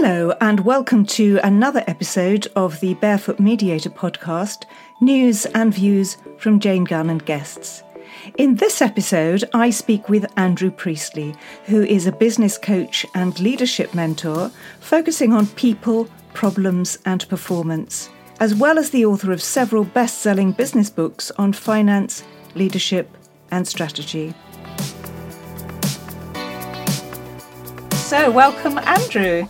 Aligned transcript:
Hello, 0.00 0.32
and 0.40 0.60
welcome 0.60 1.04
to 1.06 1.40
another 1.42 1.82
episode 1.88 2.46
of 2.54 2.78
the 2.78 2.94
Barefoot 2.94 3.40
Mediator 3.40 3.90
podcast 3.90 4.62
News 5.00 5.44
and 5.46 5.74
Views 5.74 6.18
from 6.36 6.60
Jane 6.60 6.84
Gunn 6.84 7.10
and 7.10 7.26
Guests. 7.26 7.82
In 8.36 8.54
this 8.54 8.80
episode, 8.80 9.42
I 9.54 9.70
speak 9.70 10.08
with 10.08 10.32
Andrew 10.38 10.70
Priestley, 10.70 11.34
who 11.64 11.82
is 11.82 12.06
a 12.06 12.12
business 12.12 12.56
coach 12.56 13.04
and 13.16 13.40
leadership 13.40 13.92
mentor 13.92 14.52
focusing 14.78 15.32
on 15.32 15.48
people, 15.48 16.08
problems, 16.32 16.96
and 17.04 17.28
performance, 17.28 18.08
as 18.38 18.54
well 18.54 18.78
as 18.78 18.90
the 18.90 19.04
author 19.04 19.32
of 19.32 19.42
several 19.42 19.82
best 19.82 20.18
selling 20.18 20.52
business 20.52 20.90
books 20.90 21.32
on 21.38 21.52
finance, 21.52 22.22
leadership, 22.54 23.16
and 23.50 23.66
strategy. 23.66 24.32
So, 27.94 28.30
welcome, 28.30 28.78
Andrew. 28.78 29.48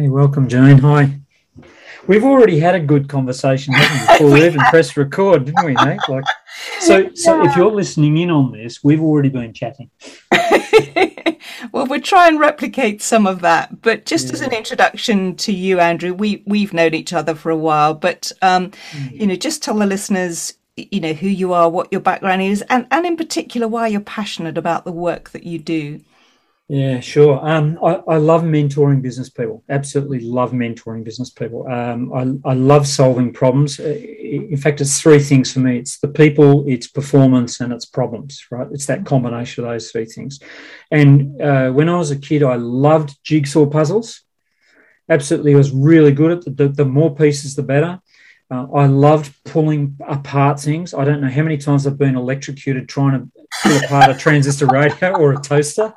Hey, 0.00 0.08
welcome, 0.08 0.48
Jane. 0.48 0.78
Hi. 0.78 1.20
We've 2.06 2.24
already 2.24 2.58
had 2.58 2.74
a 2.74 2.80
good 2.80 3.06
conversation, 3.06 3.74
haven't 3.74 4.00
we? 4.00 4.14
Before 4.14 4.32
we 4.40 4.46
even 4.46 4.60
pressed 4.70 4.96
record, 4.96 5.44
didn't 5.44 5.62
we, 5.62 5.74
Nate? 5.74 6.00
Like, 6.08 6.24
so, 6.78 7.10
so 7.12 7.44
if 7.44 7.54
you're 7.54 7.70
listening 7.70 8.16
in 8.16 8.30
on 8.30 8.50
this, 8.50 8.82
we've 8.82 9.02
already 9.02 9.28
been 9.28 9.52
chatting. 9.52 9.90
well, 11.72 11.84
we'll 11.84 12.00
try 12.00 12.28
and 12.28 12.40
replicate 12.40 13.02
some 13.02 13.26
of 13.26 13.42
that. 13.42 13.82
But 13.82 14.06
just 14.06 14.28
yeah. 14.28 14.32
as 14.32 14.40
an 14.40 14.54
introduction 14.54 15.36
to 15.36 15.52
you, 15.52 15.80
Andrew, 15.80 16.14
we 16.14 16.42
we've 16.46 16.72
known 16.72 16.94
each 16.94 17.12
other 17.12 17.34
for 17.34 17.50
a 17.50 17.56
while. 17.56 17.92
But 17.92 18.32
um, 18.40 18.70
mm. 18.92 19.20
you 19.20 19.26
know, 19.26 19.36
just 19.36 19.62
tell 19.62 19.76
the 19.76 19.84
listeners, 19.84 20.54
you 20.76 21.02
know, 21.02 21.12
who 21.12 21.28
you 21.28 21.52
are, 21.52 21.68
what 21.68 21.92
your 21.92 22.00
background 22.00 22.40
is, 22.40 22.62
and 22.70 22.86
and 22.90 23.04
in 23.04 23.18
particular 23.18 23.68
why 23.68 23.88
you're 23.88 24.00
passionate 24.00 24.56
about 24.56 24.86
the 24.86 24.92
work 24.92 25.28
that 25.32 25.44
you 25.44 25.58
do. 25.58 26.00
Yeah, 26.72 27.00
sure. 27.00 27.40
Um, 27.42 27.80
I, 27.82 27.94
I, 28.06 28.16
love 28.18 28.42
mentoring 28.42 29.02
business 29.02 29.28
people. 29.28 29.64
Absolutely 29.68 30.20
love 30.20 30.52
mentoring 30.52 31.02
business 31.02 31.28
people. 31.28 31.66
Um, 31.66 32.12
I, 32.12 32.50
I, 32.50 32.54
love 32.54 32.86
solving 32.86 33.32
problems. 33.32 33.80
Uh, 33.80 33.88
in 33.88 34.56
fact, 34.56 34.80
it's 34.80 35.00
three 35.00 35.18
things 35.18 35.52
for 35.52 35.58
me 35.58 35.78
it's 35.78 35.98
the 35.98 36.06
people, 36.06 36.64
it's 36.68 36.86
performance, 36.86 37.58
and 37.58 37.72
it's 37.72 37.86
problems, 37.86 38.46
right? 38.52 38.68
It's 38.70 38.86
that 38.86 39.04
combination 39.04 39.64
of 39.64 39.70
those 39.70 39.90
three 39.90 40.04
things. 40.04 40.38
And 40.92 41.42
uh, 41.42 41.72
when 41.72 41.88
I 41.88 41.96
was 41.96 42.12
a 42.12 42.16
kid, 42.16 42.44
I 42.44 42.54
loved 42.54 43.18
jigsaw 43.24 43.66
puzzles. 43.66 44.22
Absolutely, 45.08 45.54
I 45.54 45.58
was 45.58 45.72
really 45.72 46.12
good 46.12 46.30
at 46.30 46.44
the, 46.44 46.50
the, 46.50 46.68
the 46.68 46.84
more 46.84 47.12
pieces, 47.12 47.56
the 47.56 47.64
better. 47.64 48.00
Uh, 48.48 48.68
I 48.72 48.86
loved 48.86 49.34
pulling 49.44 49.96
apart 50.06 50.60
things. 50.60 50.94
I 50.94 51.04
don't 51.04 51.20
know 51.20 51.30
how 51.30 51.42
many 51.42 51.58
times 51.58 51.84
I've 51.84 51.98
been 51.98 52.14
electrocuted 52.14 52.88
trying 52.88 53.18
to 53.18 53.42
pull 53.64 53.76
apart 53.84 54.10
a 54.12 54.14
transistor 54.16 54.66
radio 54.66 55.16
or 55.16 55.32
a 55.32 55.40
toaster. 55.40 55.92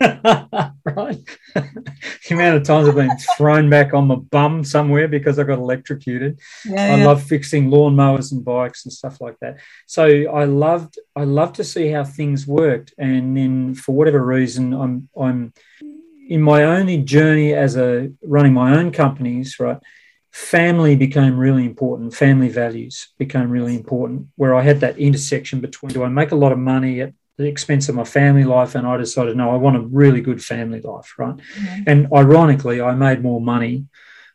Right? 0.00 1.18
the 1.54 2.28
amount 2.30 2.56
of 2.56 2.62
times 2.64 2.88
I've 2.88 2.94
been 2.94 3.16
thrown 3.36 3.70
back 3.70 3.94
on 3.94 4.08
my 4.08 4.16
bum 4.16 4.64
somewhere 4.64 5.08
because 5.08 5.38
I 5.38 5.44
got 5.44 5.58
electrocuted. 5.58 6.40
Yeah, 6.64 6.94
I 6.94 6.96
yeah. 6.96 7.06
love 7.06 7.22
fixing 7.22 7.70
lawnmowers 7.70 8.32
and 8.32 8.44
bikes 8.44 8.84
and 8.84 8.92
stuff 8.92 9.20
like 9.20 9.38
that. 9.40 9.58
So 9.86 10.06
I 10.06 10.44
loved 10.44 10.98
I 11.14 11.24
love 11.24 11.52
to 11.54 11.64
see 11.64 11.88
how 11.88 12.04
things 12.04 12.46
worked. 12.46 12.94
And 12.98 13.36
then 13.36 13.74
for 13.74 13.94
whatever 13.94 14.24
reason, 14.24 14.72
I'm 14.72 15.08
I'm 15.18 15.52
in 16.28 16.42
my 16.42 16.64
only 16.64 16.98
journey 16.98 17.52
as 17.54 17.76
a 17.76 18.10
running 18.22 18.52
my 18.52 18.76
own 18.76 18.90
companies, 18.90 19.60
right? 19.60 19.78
Family 20.32 20.96
became 20.96 21.38
really 21.38 21.64
important. 21.64 22.14
Family 22.14 22.48
values 22.48 23.08
became 23.18 23.48
really 23.50 23.76
important. 23.76 24.28
Where 24.34 24.54
I 24.54 24.62
had 24.62 24.80
that 24.80 24.98
intersection 24.98 25.60
between 25.60 25.92
do 25.92 26.02
I 26.02 26.08
make 26.08 26.32
a 26.32 26.36
lot 26.36 26.50
of 26.50 26.58
money 26.58 27.00
at 27.02 27.12
the 27.36 27.46
expense 27.46 27.88
of 27.88 27.94
my 27.94 28.04
family 28.04 28.44
life 28.44 28.74
and 28.74 28.86
I 28.86 28.96
decided 28.96 29.36
no 29.36 29.50
I 29.50 29.56
want 29.56 29.76
a 29.76 29.80
really 29.80 30.20
good 30.20 30.42
family 30.42 30.80
life 30.80 31.14
right? 31.18 31.36
Mm-hmm. 31.36 31.82
and 31.86 32.08
ironically 32.12 32.80
I 32.80 32.94
made 32.94 33.22
more 33.22 33.40
money 33.40 33.86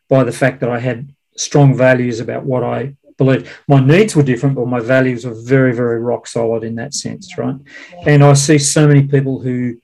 by 0.08 0.24
the 0.24 0.32
fact 0.32 0.60
that 0.60 0.70
I 0.70 0.78
had 0.78 1.14
strong 1.36 1.74
values 1.74 2.20
about 2.20 2.44
what 2.44 2.62
I 2.62 2.96
believed. 3.16 3.48
My 3.68 3.80
needs 3.80 4.16
were 4.16 4.22
different 4.22 4.56
but 4.56 4.66
my 4.66 4.80
values 4.80 5.24
were 5.24 5.34
very 5.34 5.74
very 5.74 6.00
rock 6.00 6.26
solid 6.26 6.64
in 6.64 6.74
that 6.76 6.94
sense 6.94 7.36
right? 7.38 7.56
Yeah. 7.92 8.04
and 8.06 8.24
I 8.24 8.34
see 8.34 8.58
so 8.58 8.86
many 8.86 9.06
people 9.06 9.40
who 9.40 9.80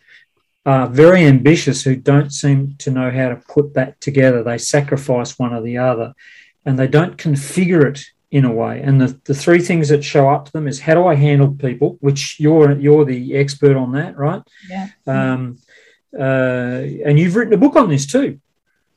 are 0.66 0.88
very 0.88 1.24
ambitious 1.24 1.84
who 1.84 1.94
don't 1.94 2.32
seem 2.32 2.74
to 2.78 2.90
know 2.90 3.08
how 3.08 3.28
to 3.28 3.36
put 3.36 3.74
that 3.74 4.00
together. 4.00 4.42
They 4.42 4.58
sacrifice 4.58 5.38
one 5.38 5.54
or 5.54 5.62
the 5.62 5.78
other 5.78 6.12
and 6.64 6.76
they 6.76 6.88
don't 6.88 7.16
configure 7.16 7.84
it 7.88 8.04
in 8.30 8.44
a 8.44 8.52
way. 8.52 8.80
And 8.82 9.00
the, 9.00 9.18
the 9.24 9.34
three 9.34 9.60
things 9.60 9.88
that 9.88 10.04
show 10.04 10.28
up 10.28 10.46
to 10.46 10.52
them 10.52 10.66
is 10.66 10.80
how 10.80 10.94
do 10.94 11.06
I 11.06 11.14
handle 11.14 11.52
people, 11.52 11.96
which 12.00 12.38
you're 12.40 12.72
you're 12.72 13.04
the 13.04 13.36
expert 13.36 13.76
on 13.76 13.92
that, 13.92 14.16
right? 14.16 14.42
Yeah. 14.68 14.88
Um, 15.06 15.58
uh, 16.18 16.82
and 17.04 17.18
you've 17.18 17.36
written 17.36 17.54
a 17.54 17.58
book 17.58 17.76
on 17.76 17.88
this 17.88 18.06
too. 18.06 18.40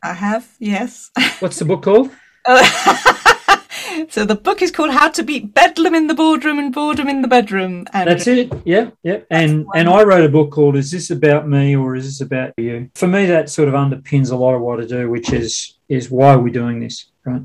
I 0.02 0.14
have, 0.14 0.50
yes. 0.60 1.12
What's 1.40 1.60
the 1.60 1.66
book 1.66 1.84
called? 1.84 2.10
so 4.10 4.26
the 4.26 4.40
book 4.42 4.62
is 4.62 4.72
called 4.72 4.92
How 4.92 5.10
to 5.10 5.24
Beat 5.24 5.54
Bedlam 5.54 5.94
in 5.94 6.08
the 6.08 6.14
Boardroom 6.14 6.58
and 6.58 6.74
Boredom 6.74 7.10
in 7.10 7.22
the 7.22 7.28
Bedroom. 7.28 7.86
And 7.94 8.10
That's 8.10 8.28
it. 8.28 8.52
Yeah, 8.66 8.92
yeah. 9.04 9.20
And 9.30 9.68
and 9.76 9.90
I 9.90 10.04
wrote 10.04 10.24
a 10.24 10.30
book 10.30 10.52
called 10.52 10.76
Is 10.78 10.92
This 10.92 11.10
About 11.10 11.48
Me 11.48 11.76
or 11.76 11.96
Is 11.96 12.06
This 12.06 12.22
About 12.22 12.54
You? 12.58 12.90
For 12.96 13.08
me, 13.08 13.26
that 13.26 13.50
sort 13.50 13.68
of 13.68 13.74
underpins 13.74 14.32
a 14.32 14.36
lot 14.36 14.56
of 14.56 14.62
what 14.62 14.80
I 14.80 14.86
do, 14.86 15.10
which 15.10 15.34
is 15.34 15.78
is 15.90 16.10
why 16.10 16.36
we're 16.36 16.44
we 16.44 16.52
doing 16.52 16.80
this? 16.80 17.09
Right? 17.26 17.42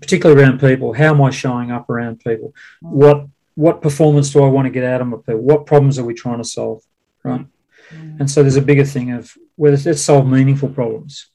Particularly 0.00 0.42
around 0.42 0.60
people. 0.60 0.92
How 0.92 1.14
am 1.14 1.22
I 1.22 1.30
showing 1.30 1.70
up 1.70 1.88
around 1.90 2.20
people? 2.20 2.54
What 2.80 3.26
what 3.54 3.82
performance 3.82 4.30
do 4.30 4.42
I 4.42 4.48
want 4.48 4.66
to 4.66 4.70
get 4.70 4.84
out 4.84 5.02
of 5.02 5.08
my 5.08 5.18
people? 5.18 5.42
What 5.42 5.66
problems 5.66 5.98
are 5.98 6.04
we 6.04 6.14
trying 6.14 6.38
to 6.38 6.44
solve, 6.44 6.82
right? 7.22 7.46
Mm. 7.94 8.20
And 8.20 8.30
so 8.30 8.42
there's 8.42 8.56
a 8.56 8.62
bigger 8.62 8.84
thing 8.84 9.12
of 9.12 9.34
whether 9.56 9.76
let's 9.84 10.00
solve 10.00 10.26
meaningful 10.26 10.70
problems. 10.70 11.30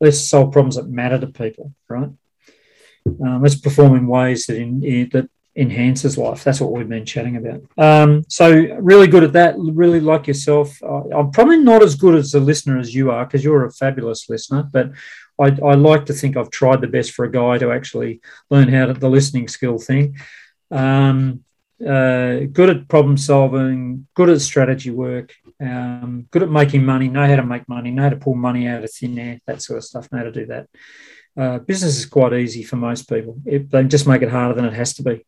Let's 0.00 0.20
solve 0.28 0.52
problems 0.52 0.76
that 0.76 0.88
matter 0.88 1.18
to 1.18 1.26
people, 1.26 1.74
right? 1.88 2.10
Um, 3.06 3.42
let's 3.42 3.56
perform 3.56 3.96
in 3.96 4.06
ways 4.06 4.46
that 4.46 4.56
in, 4.56 4.82
in, 4.82 5.10
that 5.12 5.28
enhances 5.56 6.18
life. 6.18 6.42
That's 6.42 6.60
what 6.60 6.72
we've 6.72 6.88
been 6.88 7.06
chatting 7.06 7.36
about. 7.36 7.62
Um, 7.78 8.24
so 8.28 8.52
really 8.80 9.06
good 9.06 9.24
at 9.24 9.32
that. 9.34 9.54
Really 9.56 10.00
like 10.00 10.26
yourself. 10.26 10.82
I'm 10.82 11.30
probably 11.30 11.58
not 11.58 11.82
as 11.82 11.94
good 11.94 12.16
as 12.16 12.34
a 12.34 12.40
listener 12.40 12.78
as 12.78 12.94
you 12.94 13.10
are 13.10 13.24
because 13.24 13.44
you're 13.44 13.64
a 13.64 13.72
fabulous 13.72 14.28
listener, 14.28 14.68
but 14.72 14.92
I, 15.38 15.46
I, 15.64 15.74
like 15.74 16.06
to 16.06 16.12
think 16.12 16.36
I've 16.36 16.50
tried 16.50 16.80
the 16.80 16.86
best 16.86 17.12
for 17.12 17.24
a 17.24 17.30
guy 17.30 17.58
to 17.58 17.72
actually 17.72 18.20
learn 18.50 18.68
how 18.68 18.86
to 18.86 18.94
the 18.94 19.08
listening 19.08 19.48
skill 19.48 19.78
thing. 19.78 20.16
Um, 20.70 21.44
uh, 21.80 22.46
good 22.52 22.70
at 22.70 22.88
problem 22.88 23.16
solving, 23.16 24.06
good 24.14 24.30
at 24.30 24.40
strategy 24.40 24.90
work, 24.90 25.34
um, 25.60 26.26
good 26.30 26.44
at 26.44 26.50
making 26.50 26.84
money, 26.84 27.08
know 27.08 27.26
how 27.26 27.36
to 27.36 27.44
make 27.44 27.68
money, 27.68 27.90
know 27.90 28.04
how 28.04 28.08
to 28.10 28.16
pull 28.16 28.34
money 28.34 28.68
out 28.68 28.84
of 28.84 28.92
thin 28.92 29.18
air, 29.18 29.40
that 29.46 29.60
sort 29.60 29.78
of 29.78 29.84
stuff, 29.84 30.10
know 30.10 30.18
how 30.18 30.24
to 30.24 30.32
do 30.32 30.46
that. 30.46 30.68
Uh, 31.36 31.58
business 31.58 31.98
is 31.98 32.06
quite 32.06 32.32
easy 32.32 32.62
for 32.62 32.76
most 32.76 33.08
people. 33.08 33.36
It, 33.44 33.70
they 33.70 33.82
just 33.84 34.06
make 34.06 34.22
it 34.22 34.30
harder 34.30 34.54
than 34.54 34.64
it 34.66 34.74
has 34.74 34.94
to 34.94 35.02
be, 35.02 35.26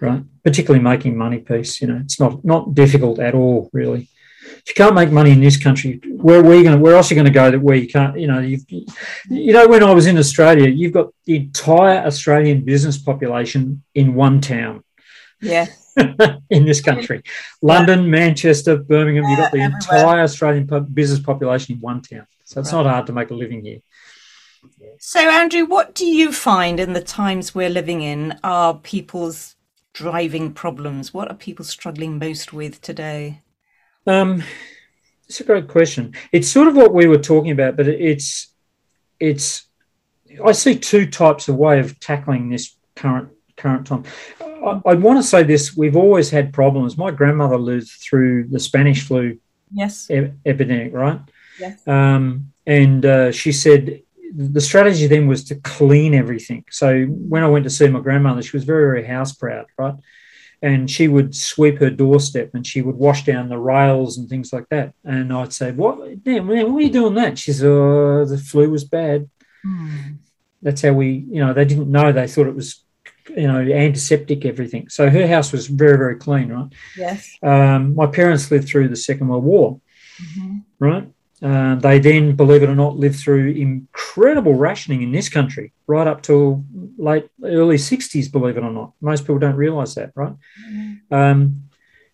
right? 0.00 0.22
Particularly 0.42 0.82
making 0.82 1.16
money 1.16 1.38
piece. 1.38 1.80
You 1.80 1.88
know, 1.88 2.00
it's 2.04 2.20
not 2.20 2.44
not 2.44 2.74
difficult 2.74 3.18
at 3.18 3.34
all, 3.34 3.70
really 3.72 4.08
if 4.66 4.68
you 4.68 4.74
can't 4.74 4.94
make 4.94 5.10
money 5.10 5.30
in 5.30 5.40
this 5.40 5.56
country, 5.56 6.00
where, 6.06 6.42
where, 6.42 6.62
going, 6.62 6.80
where 6.80 6.96
else 6.96 7.10
are 7.10 7.14
you 7.14 7.20
going 7.20 7.32
to 7.32 7.38
go 7.38 7.50
that 7.50 7.60
where 7.60 7.76
you 7.76 7.86
can't, 7.86 8.18
you 8.18 8.26
know, 8.26 8.40
you 8.40 8.58
you 9.28 9.52
know, 9.52 9.68
when 9.68 9.82
I 9.82 9.92
was 9.92 10.06
in 10.06 10.16
Australia, 10.16 10.68
you've 10.68 10.92
got 10.92 11.12
the 11.26 11.36
entire 11.36 11.98
Australian 11.98 12.64
business 12.64 12.96
population 12.96 13.82
in 13.94 14.14
one 14.14 14.40
town. 14.40 14.82
Yeah. 15.40 15.66
in 16.50 16.64
this 16.64 16.80
country, 16.80 17.22
London. 17.62 18.10
Manchester, 18.10 18.78
Birmingham, 18.78 19.24
you've 19.28 19.38
got 19.38 19.52
the 19.52 19.60
everywhere. 19.60 19.78
entire 19.80 20.22
Australian 20.22 20.66
business 20.92 21.20
population 21.20 21.74
in 21.74 21.80
one 21.80 22.00
town. 22.00 22.26
So 22.44 22.60
it's 22.60 22.72
right. 22.72 22.82
not 22.82 22.90
hard 22.90 23.06
to 23.06 23.12
make 23.12 23.30
a 23.30 23.34
living 23.34 23.64
here. 23.64 23.78
So, 24.98 25.20
Andrew, 25.20 25.66
what 25.66 25.94
do 25.94 26.06
you 26.06 26.32
find 26.32 26.80
in 26.80 26.94
the 26.94 27.00
times 27.00 27.54
we're 27.54 27.70
living 27.70 28.00
in 28.00 28.38
are 28.42 28.74
people's 28.74 29.53
driving 29.94 30.52
problems? 30.52 31.14
What 31.14 31.30
are 31.30 31.34
people 31.34 31.64
struggling 31.64 32.18
most 32.18 32.52
with 32.52 32.82
today? 32.82 33.40
Um, 34.06 34.42
it's 35.26 35.40
a 35.40 35.44
great 35.44 35.68
question. 35.68 36.14
It's 36.32 36.48
sort 36.48 36.68
of 36.68 36.76
what 36.76 36.92
we 36.92 37.06
were 37.06 37.18
talking 37.18 37.52
about, 37.52 37.76
but 37.76 37.88
it's 37.88 38.52
it's. 39.18 39.64
I 40.44 40.52
see 40.52 40.76
two 40.76 41.06
types 41.06 41.48
of 41.48 41.56
way 41.56 41.78
of 41.78 41.98
tackling 42.00 42.50
this 42.50 42.76
current 42.94 43.30
current 43.56 43.86
time. 43.86 44.04
I, 44.42 44.80
I 44.84 44.94
want 44.94 45.18
to 45.18 45.22
say 45.22 45.42
this: 45.42 45.74
we've 45.74 45.96
always 45.96 46.28
had 46.28 46.52
problems. 46.52 46.98
My 46.98 47.10
grandmother 47.10 47.56
lived 47.56 47.88
through 47.88 48.48
the 48.48 48.60
Spanish 48.60 49.06
flu 49.06 49.38
yes 49.72 50.10
e- 50.10 50.32
epidemic, 50.44 50.92
right? 50.92 51.20
Yes. 51.58 51.86
Um, 51.86 52.52
and 52.66 53.06
uh, 53.06 53.32
she 53.32 53.52
said 53.52 54.02
the 54.34 54.60
strategy 54.60 55.06
then 55.06 55.26
was 55.26 55.44
to 55.44 55.54
clean 55.56 56.14
everything. 56.14 56.64
So 56.70 57.04
when 57.04 57.42
I 57.42 57.48
went 57.48 57.64
to 57.64 57.70
see 57.70 57.88
my 57.88 58.00
grandmother, 58.00 58.42
she 58.42 58.56
was 58.56 58.64
very 58.64 58.84
very 58.84 59.06
house 59.06 59.32
proud, 59.32 59.66
right? 59.78 59.94
and 60.64 60.90
she 60.90 61.08
would 61.08 61.36
sweep 61.36 61.78
her 61.78 61.90
doorstep 61.90 62.54
and 62.54 62.66
she 62.66 62.80
would 62.80 62.96
wash 62.96 63.26
down 63.26 63.50
the 63.50 63.58
rails 63.58 64.16
and 64.16 64.30
things 64.30 64.50
like 64.50 64.66
that. 64.70 64.94
And 65.04 65.30
I'd 65.30 65.52
say, 65.52 65.72
"What, 65.72 65.98
man, 66.24 66.46
why 66.46 66.78
are 66.78 66.80
you 66.80 66.90
doing 66.90 67.14
that?" 67.16 67.38
She 67.38 67.52
said, 67.52 67.66
"Oh, 67.66 68.24
the 68.24 68.38
flu 68.38 68.70
was 68.70 68.84
bad." 68.84 69.28
Mm. 69.64 70.16
That's 70.62 70.80
how 70.80 70.92
we, 70.94 71.26
you 71.30 71.44
know, 71.44 71.52
they 71.52 71.66
didn't 71.66 71.90
know. 71.90 72.12
They 72.12 72.26
thought 72.26 72.46
it 72.46 72.56
was, 72.56 72.82
you 73.36 73.46
know, 73.46 73.60
antiseptic 73.60 74.46
everything. 74.46 74.88
So 74.88 75.10
her 75.10 75.26
house 75.26 75.52
was 75.52 75.66
very, 75.66 75.98
very 75.98 76.16
clean, 76.16 76.48
right? 76.48 76.72
Yes. 76.96 77.36
Um, 77.42 77.94
my 77.94 78.06
parents 78.06 78.50
lived 78.50 78.66
through 78.66 78.88
the 78.88 78.96
Second 78.96 79.28
World 79.28 79.44
War, 79.44 79.80
mm-hmm. 80.22 80.58
right? 80.78 81.08
Uh, 81.44 81.74
they 81.74 81.98
then, 81.98 82.34
believe 82.34 82.62
it 82.62 82.70
or 82.70 82.74
not, 82.74 82.96
lived 82.96 83.20
through 83.20 83.50
incredible 83.50 84.54
rationing 84.54 85.02
in 85.02 85.12
this 85.12 85.28
country, 85.28 85.74
right 85.86 86.06
up 86.06 86.22
till 86.22 86.64
late 86.96 87.28
early 87.44 87.76
60s, 87.76 88.32
believe 88.32 88.56
it 88.56 88.64
or 88.64 88.70
not. 88.70 88.92
Most 89.02 89.24
people 89.24 89.38
don't 89.38 89.56
realize 89.56 89.94
that, 89.96 90.12
right? 90.14 90.32
Mm-hmm. 90.66 91.14
Um, 91.14 91.64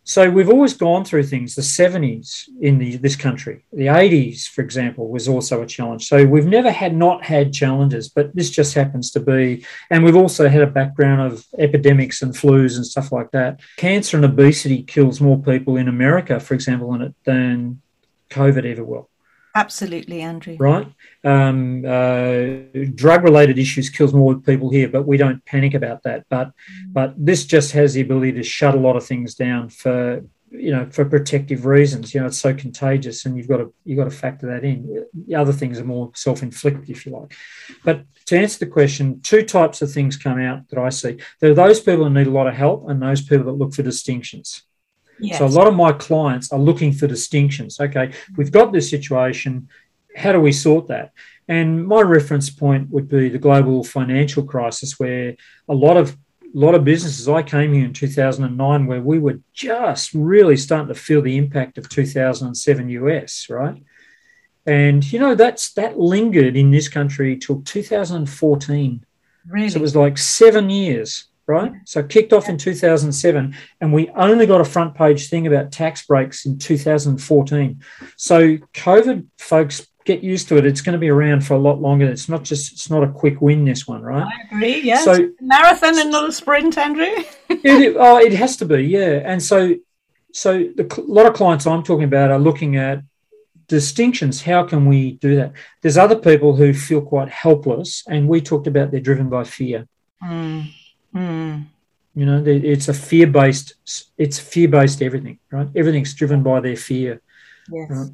so 0.03 0.29
we've 0.29 0.49
always 0.49 0.75
gone 0.75 1.05
through 1.05 1.25
things. 1.25 1.55
The 1.55 1.63
70s 1.63 2.49
in 2.61 2.79
the, 2.79 2.97
this 2.97 3.15
country, 3.15 3.65
the 3.73 3.87
80s, 3.87 4.49
for 4.49 4.63
example, 4.63 5.09
was 5.09 5.29
also 5.29 5.63
a 5.63 5.67
challenge. 5.67 6.09
So 6.09 6.27
we've 6.27 6.47
never 6.47 6.73
had 6.73 6.97
not 6.97 7.23
had 7.23 7.53
challenges, 7.53 8.09
but 8.09 8.35
this 8.35 8.51
just 8.51 8.75
happens 8.75 9.13
to 9.13 9.21
be. 9.21 9.65
And 9.91 10.03
we've 10.03 10.17
also 10.17 10.49
had 10.49 10.63
a 10.63 10.67
background 10.67 11.33
of 11.33 11.47
epidemics 11.57 12.23
and 12.23 12.35
flus 12.35 12.75
and 12.75 12.85
stuff 12.85 13.13
like 13.13 13.31
that. 13.31 13.61
Cancer 13.77 14.17
and 14.17 14.25
obesity 14.25 14.83
kills 14.83 15.21
more 15.21 15.41
people 15.41 15.77
in 15.77 15.87
America, 15.87 16.41
for 16.41 16.55
example, 16.55 17.13
than 17.25 17.81
COVID 18.31 18.65
ever 18.65 18.85
will. 18.85 19.10
Absolutely, 19.55 20.21
Andrew. 20.21 20.57
Right? 20.59 20.87
Um, 21.25 21.85
uh, 21.85 22.85
drug-related 22.95 23.59
issues 23.59 23.91
kills 23.91 24.15
more 24.15 24.37
people 24.37 24.71
here, 24.71 24.89
but 24.89 25.07
we 25.07 25.17
don't 25.17 25.45
panic 25.45 25.75
about 25.75 26.03
that. 26.05 26.25
But 26.29 26.49
mm. 26.49 26.93
but 26.93 27.15
this 27.17 27.45
just 27.45 27.73
has 27.73 27.95
the 27.95 28.01
ability 28.01 28.33
to 28.33 28.43
shut 28.43 28.75
a 28.75 28.79
lot 28.79 28.97
of 28.97 29.05
things 29.05 29.35
down 29.35 29.69
for 29.69 30.25
you 30.51 30.71
know 30.73 30.87
for 30.91 31.05
protective 31.05 31.67
reasons. 31.67 32.15
You 32.15 32.21
know, 32.21 32.27
it's 32.27 32.39
so 32.39 32.55
contagious, 32.55 33.27
and 33.27 33.37
you've 33.37 33.49
got 33.49 33.59
to 33.59 33.73
you've 33.85 33.99
got 33.99 34.05
to 34.05 34.11
factor 34.11 34.47
that 34.49 34.65
in. 34.65 35.05
The 35.27 35.35
other 35.35 35.53
things 35.53 35.81
are 35.81 35.85
more 35.85 36.13
self-inflicted, 36.15 36.89
if 36.89 37.05
you 37.05 37.13
like. 37.13 37.35
But 37.85 38.05
to 38.27 38.39
answer 38.39 38.61
the 38.61 38.71
question, 38.71 39.21
two 39.21 39.43
types 39.43 39.83
of 39.83 39.91
things 39.93 40.17
come 40.17 40.41
out 40.41 40.69
that 40.69 40.79
I 40.79 40.91
see. 40.91 41.19
There 41.41 41.51
are 41.51 41.55
those 41.55 41.81
people 41.81 42.05
that 42.05 42.11
need 42.11 42.29
a 42.29 42.31
lot 42.31 42.47
of 42.47 42.55
help, 42.55 42.89
and 42.89 43.03
those 43.03 43.23
people 43.23 43.47
that 43.47 43.59
look 43.59 43.75
for 43.75 43.83
distinctions. 43.83 44.63
Yes. 45.21 45.39
So 45.39 45.47
a 45.47 45.49
lot 45.49 45.67
of 45.67 45.75
my 45.75 45.93
clients 45.93 46.53
are 46.53 46.59
looking 46.59 46.93
for 46.93 47.07
distinctions. 47.07 47.79
Okay, 47.81 48.13
we've 48.37 48.53
got 48.53 48.73
this 48.73 48.89
situation. 48.89 49.69
How 50.17 50.33
do 50.33 50.41
we 50.41 50.53
sort 50.53 50.89
that? 50.89 51.13
And 51.49 51.87
my 51.87 52.01
reference 52.01 52.51
point 52.51 52.91
would 52.91 53.09
be 53.09 53.29
the 53.29 53.39
global 53.39 53.85
financial 53.85 54.45
crisis, 54.45 54.99
where 54.99 55.37
a 55.69 55.75
lot 55.75 55.97
of 55.97 56.17
a 56.43 56.59
lot 56.59 56.75
of 56.75 56.85
businesses. 56.85 57.29
I 57.29 57.43
came 57.43 57.73
here 57.73 57.85
in 57.85 57.93
2009, 57.93 58.87
where 58.87 59.03
we 59.03 59.19
were 59.19 59.41
just 59.53 60.13
really 60.15 60.57
starting 60.57 60.89
to 60.89 60.95
feel 60.95 61.23
the 61.23 61.37
impact 61.37 61.79
of 61.79 61.89
2007 61.89 62.89
US, 62.89 63.47
right? 63.49 63.83
And 64.67 65.11
you 65.13 65.19
know 65.19 65.35
that's 65.35 65.73
that 65.75 65.99
lingered 65.99 66.57
in 66.57 66.71
this 66.71 66.89
country 66.89 67.37
till 67.37 67.63
2014. 67.63 69.05
Really? 69.47 69.69
So 69.71 69.79
it 69.79 69.83
was 69.83 69.97
like 69.97 70.19
seven 70.19 70.71
years 70.71 71.30
right? 71.51 71.73
So 71.85 72.03
kicked 72.03 72.33
off 72.33 72.49
in 72.49 72.57
2007, 72.57 73.55
and 73.81 73.93
we 73.93 74.09
only 74.11 74.47
got 74.47 74.61
a 74.61 74.65
front 74.65 74.95
page 74.95 75.29
thing 75.29 75.47
about 75.47 75.73
tax 75.73 76.07
breaks 76.07 76.47
in 76.47 76.59
2014. 76.59 77.83
So 78.17 78.57
COVID, 78.75 79.27
folks, 79.39 79.87
get 80.05 80.23
used 80.23 80.49
to 80.49 80.57
it. 80.57 80.67
It's 80.67 80.81
going 80.81 80.95
to 80.95 80.99
be 80.99 81.11
around 81.11 81.45
for 81.45 81.55
a 81.55 81.59
lot 81.59 81.81
longer. 81.81 82.07
It's 82.07 82.29
not 82.29 82.45
just 82.45 82.73
it's 82.73 82.91
not 82.91 83.05
a 83.05 83.09
quick 83.09 83.41
win. 83.41 83.65
This 83.65 83.87
one, 83.87 84.03
right? 84.03 84.27
I 84.27 84.57
agree. 84.57 84.81
Yeah. 84.81 85.03
So 85.05 85.31
marathon 85.41 85.99
and 85.99 86.11
not 86.11 86.29
a 86.29 86.33
sprint, 86.33 86.79
Andrew. 86.79 87.05
it, 87.49 87.97
oh, 87.99 88.19
it 88.19 88.33
has 88.33 88.57
to 88.59 88.65
be. 88.65 88.85
Yeah. 88.85 89.23
And 89.25 89.43
so 89.43 89.75
so 90.33 90.59
the, 90.77 90.87
a 90.97 91.01
lot 91.03 91.27
of 91.27 91.35
clients 91.35 91.67
I'm 91.67 91.83
talking 91.83 92.05
about 92.05 92.31
are 92.31 92.39
looking 92.39 92.77
at 92.77 93.03
distinctions. 93.69 94.43
How 94.43 94.65
can 94.65 94.87
we 94.87 95.13
do 95.13 95.37
that? 95.37 95.53
There's 95.83 95.97
other 95.97 96.17
people 96.17 96.57
who 96.57 96.73
feel 96.73 97.01
quite 97.01 97.29
helpless, 97.29 98.05
and 98.09 98.29
we 98.29 98.41
talked 98.41 98.67
about 98.67 98.91
they're 98.91 99.01
driven 99.01 99.29
by 99.29 99.45
fear. 99.45 99.87
Mm. 100.23 100.73
Mm. 101.15 101.67
You 102.15 102.27
know, 102.27 102.43
it's 102.45 102.89
a 102.89 102.95
fear 102.95 103.27
based. 103.27 103.75
It's 104.19 104.39
fear 104.39 104.69
based 104.69 105.03
everything, 105.03 105.39
right? 105.51 105.69
Everything's 105.77 106.15
driven 106.15 106.43
by 106.43 106.61
their 106.61 106.77
fear. 106.77 107.21
Yes. 107.71 107.91
Right? 107.91 108.11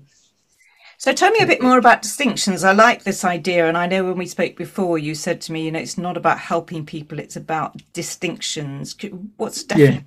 So 0.99 1.13
tell 1.13 1.31
me 1.31 1.41
a 1.41 1.47
bit 1.47 1.63
more 1.63 1.79
about 1.79 2.03
distinctions. 2.03 2.65
I 2.65 2.73
like 2.73 3.05
this 3.05 3.25
idea, 3.25 3.69
and 3.69 3.77
I 3.77 3.87
know 3.87 4.05
when 4.05 4.17
we 4.17 4.27
spoke 4.27 4.57
before, 4.57 4.99
you 4.99 5.15
said 5.15 5.41
to 5.43 5.53
me, 5.53 5.65
you 5.65 5.73
know, 5.73 5.79
it's 5.79 5.99
not 5.99 6.17
about 6.17 6.39
helping 6.39 6.87
people; 6.87 7.19
it's 7.19 7.37
about 7.37 7.83
distinctions. 7.93 8.97
What's 9.37 9.65
definitely 9.65 9.95
yeah. 9.95 10.01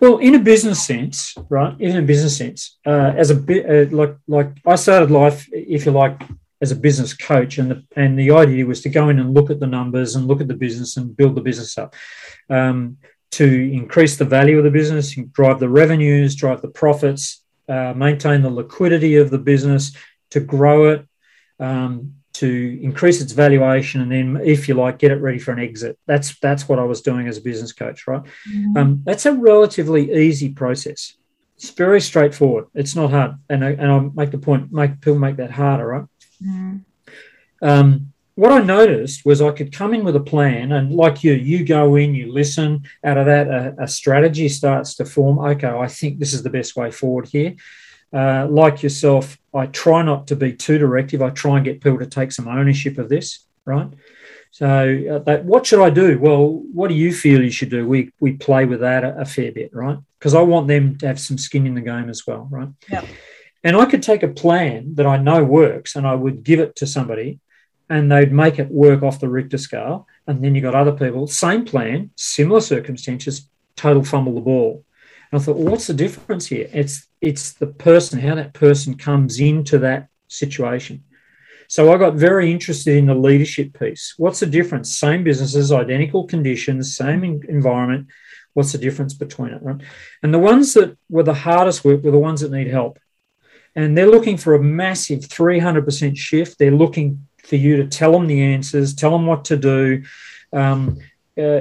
Well, 0.00 0.18
in 0.18 0.34
a 0.34 0.38
business 0.38 0.84
sense, 0.84 1.34
right? 1.48 1.78
In 1.80 1.96
a 1.96 2.02
business 2.02 2.36
sense, 2.36 2.76
uh, 2.84 3.14
as 3.16 3.30
a 3.30 3.34
bit 3.34 3.64
uh, 3.68 3.96
like 3.96 4.16
like 4.26 4.50
I 4.66 4.74
started 4.74 5.10
life, 5.10 5.48
if 5.52 5.86
you 5.86 5.92
like, 5.92 6.20
as 6.64 6.72
a 6.72 6.84
business 6.86 7.12
coach, 7.30 7.52
and 7.60 7.68
the 7.70 7.78
and 8.02 8.18
the 8.22 8.30
idea 8.42 8.70
was 8.72 8.80
to 8.82 8.94
go 8.98 9.04
in 9.10 9.18
and 9.20 9.34
look 9.36 9.50
at 9.50 9.60
the 9.60 9.72
numbers 9.78 10.10
and 10.14 10.28
look 10.28 10.40
at 10.42 10.48
the 10.48 10.60
business 10.66 10.96
and 10.96 11.16
build 11.20 11.34
the 11.34 11.46
business 11.48 11.72
up 11.82 11.90
um, 12.58 12.96
to 13.38 13.46
increase 13.80 14.14
the 14.16 14.30
value 14.36 14.56
of 14.58 14.64
the 14.64 14.78
business, 14.80 15.06
drive 15.38 15.58
the 15.60 15.74
revenues, 15.82 16.30
drive 16.42 16.60
the 16.62 16.74
profits, 16.82 17.22
uh, 17.74 17.92
maintain 18.06 18.40
the 18.42 18.56
liquidity 18.62 19.14
of 19.22 19.28
the 19.30 19.42
business, 19.52 19.84
to 20.30 20.40
grow 20.40 20.78
it, 20.92 21.00
um, 21.60 22.14
to 22.34 22.50
increase 22.82 23.18
its 23.22 23.32
valuation, 23.32 24.00
and 24.02 24.10
then, 24.10 24.40
if 24.44 24.68
you 24.68 24.74
like, 24.74 24.98
get 24.98 25.12
it 25.12 25.22
ready 25.26 25.38
for 25.38 25.52
an 25.52 25.60
exit. 25.60 25.96
That's 26.06 26.28
that's 26.40 26.68
what 26.68 26.78
I 26.78 26.86
was 26.92 27.00
doing 27.00 27.28
as 27.28 27.38
a 27.38 27.46
business 27.50 27.72
coach, 27.72 28.06
right? 28.06 28.22
Mm-hmm. 28.22 28.76
Um, 28.76 29.02
that's 29.06 29.26
a 29.26 29.32
relatively 29.32 30.12
easy 30.12 30.50
process. 30.62 31.14
It's 31.56 31.70
very 31.70 32.00
straightforward. 32.00 32.66
It's 32.74 32.96
not 32.96 33.10
hard, 33.10 33.32
and 33.48 33.64
I, 33.64 33.70
and 33.70 33.90
I 33.90 33.98
make 34.20 34.32
the 34.32 34.38
point. 34.38 34.72
Make 34.72 35.00
people 35.00 35.20
make 35.20 35.36
that 35.36 35.52
harder, 35.52 35.86
right? 35.86 36.04
Mm. 36.42 36.84
Um, 37.62 38.12
what 38.34 38.50
I 38.50 38.60
noticed 38.60 39.24
was 39.24 39.40
I 39.40 39.52
could 39.52 39.72
come 39.72 39.94
in 39.94 40.04
with 40.04 40.16
a 40.16 40.20
plan, 40.20 40.72
and 40.72 40.92
like 40.92 41.22
you, 41.22 41.34
you 41.34 41.64
go 41.64 41.94
in, 41.96 42.14
you 42.14 42.32
listen. 42.32 42.84
Out 43.04 43.16
of 43.16 43.26
that, 43.26 43.48
a, 43.48 43.74
a 43.78 43.88
strategy 43.88 44.48
starts 44.48 44.96
to 44.96 45.04
form. 45.04 45.38
Okay, 45.38 45.68
I 45.68 45.86
think 45.86 46.18
this 46.18 46.34
is 46.34 46.42
the 46.42 46.50
best 46.50 46.74
way 46.74 46.90
forward 46.90 47.28
here. 47.28 47.54
Uh, 48.12 48.46
like 48.48 48.82
yourself, 48.82 49.38
I 49.52 49.66
try 49.66 50.02
not 50.02 50.26
to 50.28 50.36
be 50.36 50.52
too 50.52 50.78
directive. 50.78 51.22
I 51.22 51.30
try 51.30 51.56
and 51.56 51.64
get 51.64 51.80
people 51.80 51.98
to 51.98 52.06
take 52.06 52.32
some 52.32 52.48
ownership 52.48 52.98
of 52.98 53.08
this, 53.08 53.46
right? 53.64 53.88
So, 54.50 54.68
uh, 54.68 55.18
that, 55.20 55.44
what 55.44 55.66
should 55.66 55.80
I 55.80 55.90
do? 55.90 56.18
Well, 56.20 56.62
what 56.72 56.88
do 56.88 56.94
you 56.94 57.12
feel 57.12 57.42
you 57.42 57.50
should 57.50 57.70
do? 57.70 57.88
We 57.88 58.12
we 58.20 58.34
play 58.34 58.66
with 58.66 58.80
that 58.80 59.04
a, 59.04 59.20
a 59.20 59.24
fair 59.24 59.52
bit, 59.52 59.74
right? 59.74 59.98
Because 60.18 60.34
I 60.34 60.42
want 60.42 60.68
them 60.68 60.96
to 60.98 61.06
have 61.06 61.20
some 61.20 61.38
skin 61.38 61.66
in 61.66 61.74
the 61.74 61.80
game 61.80 62.08
as 62.08 62.26
well, 62.26 62.48
right? 62.50 62.68
Yeah. 62.88 63.04
And 63.64 63.76
I 63.76 63.86
could 63.86 64.02
take 64.02 64.22
a 64.22 64.28
plan 64.28 64.94
that 64.96 65.06
I 65.06 65.16
know 65.16 65.42
works 65.42 65.96
and 65.96 66.06
I 66.06 66.14
would 66.14 66.44
give 66.44 66.60
it 66.60 66.76
to 66.76 66.86
somebody 66.86 67.40
and 67.88 68.12
they'd 68.12 68.30
make 68.30 68.58
it 68.58 68.70
work 68.70 69.02
off 69.02 69.20
the 69.20 69.28
Richter 69.28 69.58
scale. 69.58 70.06
And 70.26 70.44
then 70.44 70.54
you 70.54 70.60
got 70.60 70.74
other 70.74 70.92
people, 70.92 71.26
same 71.26 71.64
plan, 71.64 72.10
similar 72.14 72.60
circumstances, 72.60 73.48
total 73.74 74.04
fumble 74.04 74.34
the 74.34 74.42
ball. 74.42 74.84
And 75.32 75.40
I 75.40 75.44
thought, 75.44 75.56
well, 75.56 75.72
what's 75.72 75.86
the 75.86 75.94
difference 75.94 76.46
here? 76.46 76.68
It's 76.72 77.08
it's 77.20 77.54
the 77.54 77.66
person, 77.66 78.20
how 78.20 78.34
that 78.34 78.52
person 78.52 78.96
comes 78.96 79.40
into 79.40 79.78
that 79.78 80.08
situation. 80.28 81.02
So 81.68 81.90
I 81.92 81.96
got 81.96 82.14
very 82.14 82.52
interested 82.52 82.98
in 82.98 83.06
the 83.06 83.14
leadership 83.14 83.78
piece. 83.78 84.14
What's 84.18 84.40
the 84.40 84.46
difference? 84.46 84.98
Same 84.98 85.24
businesses, 85.24 85.72
identical 85.72 86.26
conditions, 86.26 86.94
same 86.94 87.24
environment. 87.48 88.08
What's 88.52 88.72
the 88.72 88.78
difference 88.78 89.14
between 89.14 89.54
it? 89.54 89.62
Right? 89.62 89.80
And 90.22 90.32
the 90.32 90.38
ones 90.38 90.74
that 90.74 90.98
were 91.08 91.22
the 91.22 91.34
hardest 91.34 91.84
work 91.84 92.02
were 92.04 92.10
the 92.10 92.18
ones 92.18 92.42
that 92.42 92.52
need 92.52 92.68
help 92.68 92.98
and 93.76 93.96
they're 93.96 94.10
looking 94.10 94.36
for 94.36 94.54
a 94.54 94.62
massive 94.62 95.20
300% 95.20 96.16
shift. 96.16 96.58
They're 96.58 96.70
looking 96.70 97.26
for 97.42 97.56
you 97.56 97.76
to 97.76 97.86
tell 97.86 98.12
them 98.12 98.26
the 98.26 98.42
answers, 98.42 98.94
tell 98.94 99.10
them 99.10 99.26
what 99.26 99.44
to 99.46 99.56
do. 99.56 100.04
Um, 100.52 100.98
uh, 101.36 101.60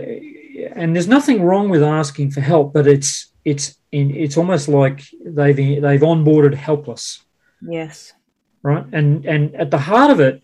and 0.75 0.96
there's 0.96 1.08
nothing 1.08 1.41
wrong 1.41 1.70
with 1.70 1.82
asking 1.82 2.32
for 2.32 2.41
help, 2.41 2.74
but 2.74 2.88
it's 2.88 3.32
it's 3.43 3.75
in, 3.91 4.15
it's 4.15 4.38
almost 4.38 4.67
like 4.67 5.03
they've 5.25 5.55
they've 5.55 6.01
onboarded 6.01 6.53
helpless. 6.53 7.24
Yes. 7.62 8.13
Right, 8.62 8.86
and 8.93 9.25
and 9.25 9.55
at 9.55 9.72
the 9.72 9.79
heart 9.79 10.12
of 10.12 10.20
it, 10.20 10.43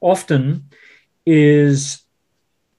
often 0.00 0.68
is 1.24 2.02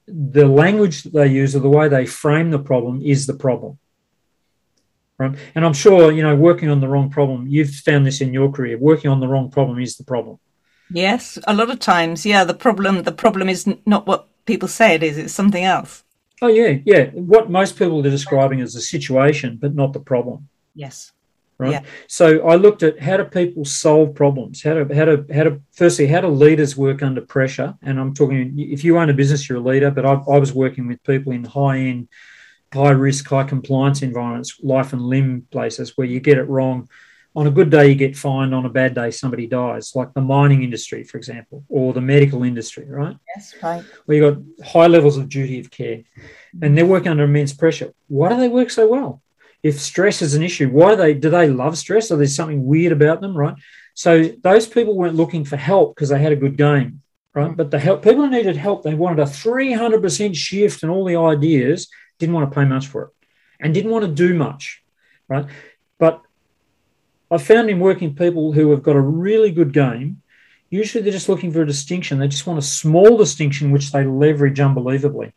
the 0.06 0.46
language 0.46 1.04
that 1.04 1.12
they 1.12 1.28
use 1.28 1.56
or 1.56 1.60
the 1.60 1.68
way 1.68 1.88
they 1.88 2.06
frame 2.06 2.50
the 2.50 2.58
problem 2.58 3.00
is 3.02 3.26
the 3.26 3.34
problem. 3.34 3.78
Right? 5.22 5.38
And 5.54 5.64
I'm 5.64 5.72
sure, 5.72 6.12
you 6.12 6.22
know, 6.22 6.34
working 6.34 6.68
on 6.68 6.80
the 6.80 6.88
wrong 6.88 7.10
problem, 7.10 7.46
you've 7.46 7.70
found 7.70 8.06
this 8.06 8.20
in 8.20 8.32
your 8.32 8.50
career, 8.50 8.78
working 8.78 9.10
on 9.10 9.20
the 9.20 9.28
wrong 9.28 9.50
problem 9.50 9.78
is 9.78 9.96
the 9.96 10.04
problem. 10.04 10.38
Yes, 10.90 11.38
a 11.46 11.54
lot 11.54 11.70
of 11.70 11.78
times, 11.78 12.26
yeah, 12.26 12.44
the 12.44 12.54
problem 12.54 13.02
the 13.02 13.12
problem 13.12 13.48
is 13.48 13.66
not 13.86 14.06
what 14.06 14.28
people 14.44 14.68
say 14.68 14.94
it 14.94 15.02
is, 15.02 15.16
it's 15.16 15.32
something 15.32 15.64
else. 15.64 16.04
Oh 16.42 16.48
yeah, 16.48 16.78
yeah. 16.84 17.06
What 17.10 17.50
most 17.50 17.78
people 17.78 18.00
are 18.00 18.10
describing 18.10 18.60
as 18.60 18.74
the 18.74 18.80
situation, 18.80 19.58
but 19.60 19.74
not 19.74 19.92
the 19.92 20.00
problem. 20.00 20.48
Yes. 20.74 21.12
Right. 21.58 21.72
Yeah. 21.72 21.82
So 22.08 22.46
I 22.48 22.56
looked 22.56 22.82
at 22.82 22.98
how 22.98 23.18
do 23.18 23.24
people 23.24 23.64
solve 23.64 24.16
problems? 24.16 24.62
How 24.62 24.74
do 24.74 24.94
how 24.94 25.04
do 25.04 25.24
how 25.32 25.44
do 25.44 25.62
firstly 25.70 26.08
how 26.08 26.20
do 26.20 26.28
leaders 26.28 26.76
work 26.76 27.02
under 27.02 27.20
pressure? 27.20 27.74
And 27.82 28.00
I'm 28.00 28.12
talking 28.12 28.54
if 28.58 28.82
you 28.82 28.98
own 28.98 29.10
a 29.10 29.14
business, 29.14 29.48
you're 29.48 29.58
a 29.58 29.68
leader, 29.70 29.90
but 29.92 30.04
I, 30.04 30.14
I 30.14 30.38
was 30.38 30.52
working 30.52 30.88
with 30.88 31.02
people 31.04 31.32
in 31.32 31.44
high 31.44 31.78
end 31.78 32.08
high 32.72 32.90
risk, 32.90 33.28
high 33.28 33.44
compliance 33.44 34.02
environments, 34.02 34.58
life 34.62 34.92
and 34.92 35.02
limb 35.02 35.46
places 35.50 35.96
where 35.96 36.06
you 36.06 36.20
get 36.20 36.38
it 36.38 36.48
wrong. 36.48 36.88
On 37.34 37.46
a 37.46 37.50
good 37.50 37.70
day, 37.70 37.88
you 37.88 37.94
get 37.94 38.16
fined. 38.16 38.54
On 38.54 38.66
a 38.66 38.70
bad 38.70 38.94
day, 38.94 39.10
somebody 39.10 39.46
dies, 39.46 39.92
like 39.94 40.12
the 40.12 40.20
mining 40.20 40.62
industry, 40.62 41.02
for 41.02 41.16
example, 41.16 41.64
or 41.68 41.92
the 41.92 42.00
medical 42.00 42.42
industry, 42.42 42.86
right? 42.86 43.16
Yes, 43.34 43.54
right. 43.62 43.82
Where 44.04 44.18
you've 44.18 44.34
got 44.34 44.66
high 44.66 44.86
levels 44.86 45.16
of 45.16 45.28
duty 45.28 45.58
of 45.58 45.70
care 45.70 46.02
and 46.60 46.76
they're 46.76 46.84
working 46.84 47.10
under 47.10 47.24
immense 47.24 47.54
pressure. 47.54 47.92
Why 48.08 48.28
do 48.28 48.36
they 48.36 48.48
work 48.48 48.70
so 48.70 48.86
well? 48.86 49.22
If 49.62 49.80
stress 49.80 50.20
is 50.20 50.34
an 50.34 50.42
issue, 50.42 50.68
why 50.68 50.90
do 50.90 50.96
they 50.96 51.14
do 51.14 51.30
they 51.30 51.48
love 51.48 51.78
stress? 51.78 52.10
Or 52.10 52.16
there's 52.16 52.34
something 52.34 52.66
weird 52.66 52.92
about 52.92 53.20
them, 53.20 53.36
right? 53.36 53.54
So 53.94 54.24
those 54.42 54.66
people 54.66 54.96
weren't 54.96 55.14
looking 55.14 55.44
for 55.44 55.56
help 55.56 55.94
because 55.94 56.08
they 56.08 56.20
had 56.20 56.32
a 56.32 56.36
good 56.36 56.56
game, 56.56 57.02
right? 57.34 57.56
But 57.56 57.70
the 57.70 57.78
help 57.78 58.02
people 58.02 58.24
who 58.24 58.30
needed 58.30 58.56
help, 58.56 58.82
they 58.82 58.94
wanted 58.94 59.20
a 59.20 59.26
300% 59.26 60.34
shift 60.34 60.82
and 60.82 60.90
all 60.90 61.04
the 61.04 61.16
ideas, 61.16 61.88
didn't 62.22 62.36
want 62.36 62.48
to 62.48 62.54
pay 62.54 62.64
much 62.64 62.86
for 62.86 63.02
it 63.02 63.10
and 63.58 63.74
didn't 63.74 63.90
want 63.90 64.04
to 64.04 64.10
do 64.10 64.32
much, 64.32 64.82
right? 65.26 65.46
But 65.98 66.22
I 67.32 67.38
found 67.38 67.68
in 67.68 67.80
working 67.80 68.14
people 68.14 68.52
who 68.52 68.70
have 68.70 68.84
got 68.84 68.94
a 68.94 69.00
really 69.00 69.50
good 69.50 69.72
game, 69.72 70.22
usually 70.70 71.02
they're 71.02 71.12
just 71.12 71.28
looking 71.28 71.52
for 71.52 71.62
a 71.62 71.66
distinction. 71.66 72.18
They 72.18 72.28
just 72.28 72.46
want 72.46 72.60
a 72.60 72.62
small 72.62 73.16
distinction 73.16 73.72
which 73.72 73.90
they 73.90 74.04
leverage 74.04 74.60
unbelievably. 74.60 75.32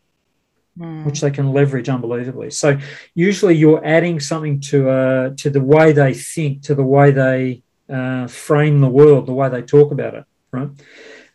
Mm. 0.78 1.04
Which 1.04 1.22
they 1.22 1.30
can 1.30 1.52
leverage 1.52 1.88
unbelievably. 1.88 2.50
So 2.50 2.78
usually 3.14 3.56
you're 3.56 3.84
adding 3.84 4.20
something 4.20 4.60
to 4.70 4.90
uh, 4.90 5.30
to 5.38 5.50
the 5.50 5.64
way 5.74 5.92
they 5.92 6.12
think, 6.14 6.62
to 6.64 6.74
the 6.74 6.84
way 6.84 7.10
they 7.10 7.62
uh, 7.88 8.26
frame 8.26 8.80
the 8.80 8.94
world, 9.00 9.26
the 9.26 9.32
way 9.32 9.48
they 9.48 9.62
talk 9.62 9.90
about 9.90 10.14
it, 10.14 10.24
right? 10.52 10.68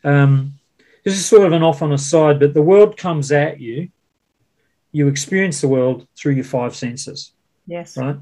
Um, 0.03 0.53
this 1.03 1.15
is 1.15 1.25
sort 1.25 1.47
of 1.47 1.53
an 1.53 1.63
off 1.63 1.81
on 1.81 1.91
a 1.91 1.97
side, 1.97 2.39
but 2.39 2.53
the 2.53 2.61
world 2.61 2.97
comes 2.97 3.31
at 3.31 3.59
you. 3.59 3.89
You 4.91 5.07
experience 5.07 5.61
the 5.61 5.67
world 5.67 6.07
through 6.17 6.33
your 6.33 6.43
five 6.43 6.75
senses. 6.75 7.33
Yes. 7.65 7.97
Right. 7.97 8.17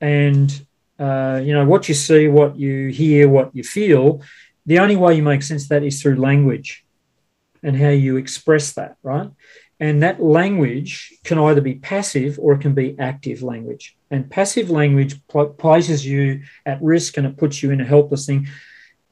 And, 0.00 0.66
uh, 0.98 1.40
you 1.44 1.52
know, 1.52 1.66
what 1.66 1.88
you 1.88 1.94
see, 1.94 2.28
what 2.28 2.58
you 2.58 2.88
hear, 2.88 3.28
what 3.28 3.54
you 3.54 3.62
feel, 3.62 4.22
the 4.66 4.78
only 4.78 4.96
way 4.96 5.14
you 5.14 5.22
make 5.22 5.42
sense 5.42 5.64
of 5.64 5.68
that 5.70 5.82
is 5.82 6.00
through 6.00 6.16
language 6.16 6.84
and 7.62 7.76
how 7.76 7.88
you 7.88 8.16
express 8.16 8.72
that, 8.72 8.96
right? 9.02 9.30
And 9.80 10.02
that 10.02 10.22
language 10.22 11.14
can 11.24 11.38
either 11.38 11.60
be 11.60 11.76
passive 11.76 12.38
or 12.40 12.54
it 12.54 12.60
can 12.60 12.74
be 12.74 12.98
active 12.98 13.42
language. 13.42 13.96
And 14.10 14.28
passive 14.30 14.70
language 14.70 15.20
places 15.58 16.04
you 16.04 16.42
at 16.66 16.82
risk 16.82 17.16
and 17.16 17.26
it 17.26 17.36
puts 17.36 17.62
you 17.62 17.70
in 17.70 17.80
a 17.80 17.84
helpless 17.84 18.26
thing. 18.26 18.48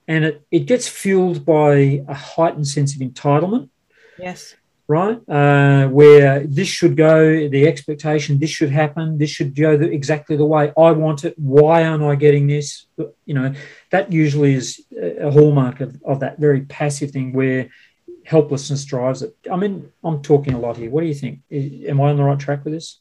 And 0.08 0.24
it, 0.24 0.46
it 0.50 0.66
gets 0.66 0.88
fueled 0.88 1.44
by 1.44 2.02
a 2.08 2.14
heightened 2.14 2.66
sense 2.66 2.94
of 2.94 3.00
entitlement. 3.00 3.68
Yes. 4.18 4.54
Right? 4.88 5.18
Uh, 5.28 5.88
where 5.88 6.46
this 6.46 6.68
should 6.68 6.96
go, 6.96 7.48
the 7.48 7.66
expectation, 7.66 8.38
this 8.38 8.50
should 8.50 8.70
happen, 8.70 9.18
this 9.18 9.30
should 9.30 9.56
go 9.56 9.76
the, 9.76 9.90
exactly 9.90 10.36
the 10.36 10.44
way 10.44 10.72
I 10.78 10.92
want 10.92 11.24
it. 11.24 11.34
Why 11.36 11.84
aren't 11.84 12.04
I 12.04 12.14
getting 12.14 12.46
this? 12.46 12.86
You 12.96 13.34
know, 13.34 13.52
that 13.90 14.12
usually 14.12 14.54
is 14.54 14.84
a 14.96 15.30
hallmark 15.30 15.80
of, 15.80 16.00
of 16.04 16.20
that 16.20 16.38
very 16.38 16.60
passive 16.60 17.10
thing 17.10 17.32
where 17.32 17.68
helplessness 18.24 18.84
drives 18.84 19.22
it. 19.22 19.36
I 19.50 19.56
mean, 19.56 19.90
I'm 20.04 20.22
talking 20.22 20.54
a 20.54 20.58
lot 20.60 20.76
here. 20.76 20.90
What 20.90 21.00
do 21.00 21.08
you 21.08 21.14
think? 21.14 21.40
Am 21.50 22.00
I 22.00 22.10
on 22.10 22.16
the 22.16 22.22
right 22.22 22.38
track 22.38 22.64
with 22.64 22.74
this? 22.74 23.00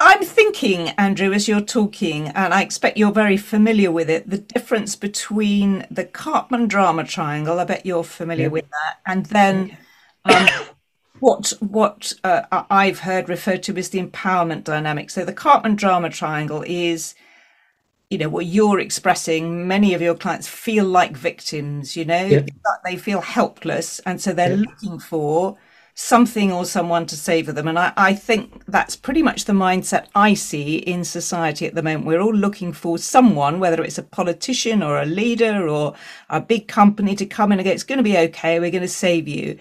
I'm 0.00 0.24
thinking, 0.24 0.88
Andrew, 0.98 1.32
as 1.32 1.46
you're 1.46 1.60
talking, 1.60 2.28
and 2.28 2.52
I 2.52 2.62
expect 2.62 2.98
you're 2.98 3.12
very 3.12 3.36
familiar 3.36 3.92
with 3.92 4.10
it, 4.10 4.28
the 4.28 4.38
difference 4.38 4.96
between 4.96 5.86
the 5.88 6.04
Karpman 6.04 6.66
drama 6.66 7.04
triangle, 7.04 7.60
I 7.60 7.64
bet 7.64 7.86
you're 7.86 8.02
familiar 8.02 8.46
yeah. 8.46 8.48
with 8.48 8.68
that, 8.70 8.96
and 9.06 9.26
then 9.26 9.76
um, 10.24 10.48
what 11.22 11.52
what 11.60 12.12
uh, 12.24 12.42
I've 12.68 12.98
heard 12.98 13.28
referred 13.28 13.62
to 13.64 13.76
as 13.76 13.90
the 13.90 14.02
empowerment 14.02 14.64
dynamic. 14.64 15.08
So 15.08 15.24
the 15.24 15.32
Karpman 15.32 15.76
drama 15.76 16.10
triangle 16.10 16.64
is 16.66 17.14
you 18.10 18.18
know 18.18 18.28
what 18.28 18.46
you're 18.46 18.80
expressing 18.80 19.68
many 19.68 19.94
of 19.94 20.02
your 20.02 20.16
clients 20.16 20.48
feel 20.48 20.84
like 20.84 21.16
victims 21.16 21.96
you 21.96 22.04
know 22.04 22.24
yeah. 22.24 22.42
they 22.84 22.96
feel 22.96 23.22
helpless 23.22 24.00
and 24.00 24.20
so 24.20 24.34
they're 24.34 24.50
yeah. 24.50 24.66
looking 24.68 24.98
for 24.98 25.56
something 25.94 26.52
or 26.52 26.66
someone 26.66 27.06
to 27.06 27.16
save 27.16 27.46
them 27.46 27.68
and 27.68 27.78
I, 27.78 27.92
I 27.96 28.12
think 28.12 28.66
that's 28.66 28.96
pretty 28.96 29.22
much 29.22 29.46
the 29.46 29.54
mindset 29.54 30.08
i 30.14 30.34
see 30.34 30.76
in 30.76 31.04
society 31.04 31.66
at 31.66 31.74
the 31.74 31.82
moment 31.82 32.04
we're 32.04 32.20
all 32.20 32.34
looking 32.34 32.74
for 32.74 32.98
someone 32.98 33.60
whether 33.60 33.82
it's 33.82 33.96
a 33.96 34.02
politician 34.02 34.82
or 34.82 35.00
a 35.00 35.06
leader 35.06 35.66
or 35.66 35.94
a 36.28 36.40
big 36.40 36.68
company 36.68 37.14
to 37.16 37.24
come 37.24 37.50
in 37.52 37.60
and 37.60 37.66
go 37.66 37.72
it's 37.72 37.82
going 37.82 37.98
to 37.98 38.02
be 38.02 38.18
okay 38.18 38.60
we're 38.60 38.70
going 38.70 38.82
to 38.82 38.88
save 38.88 39.26
you 39.26 39.58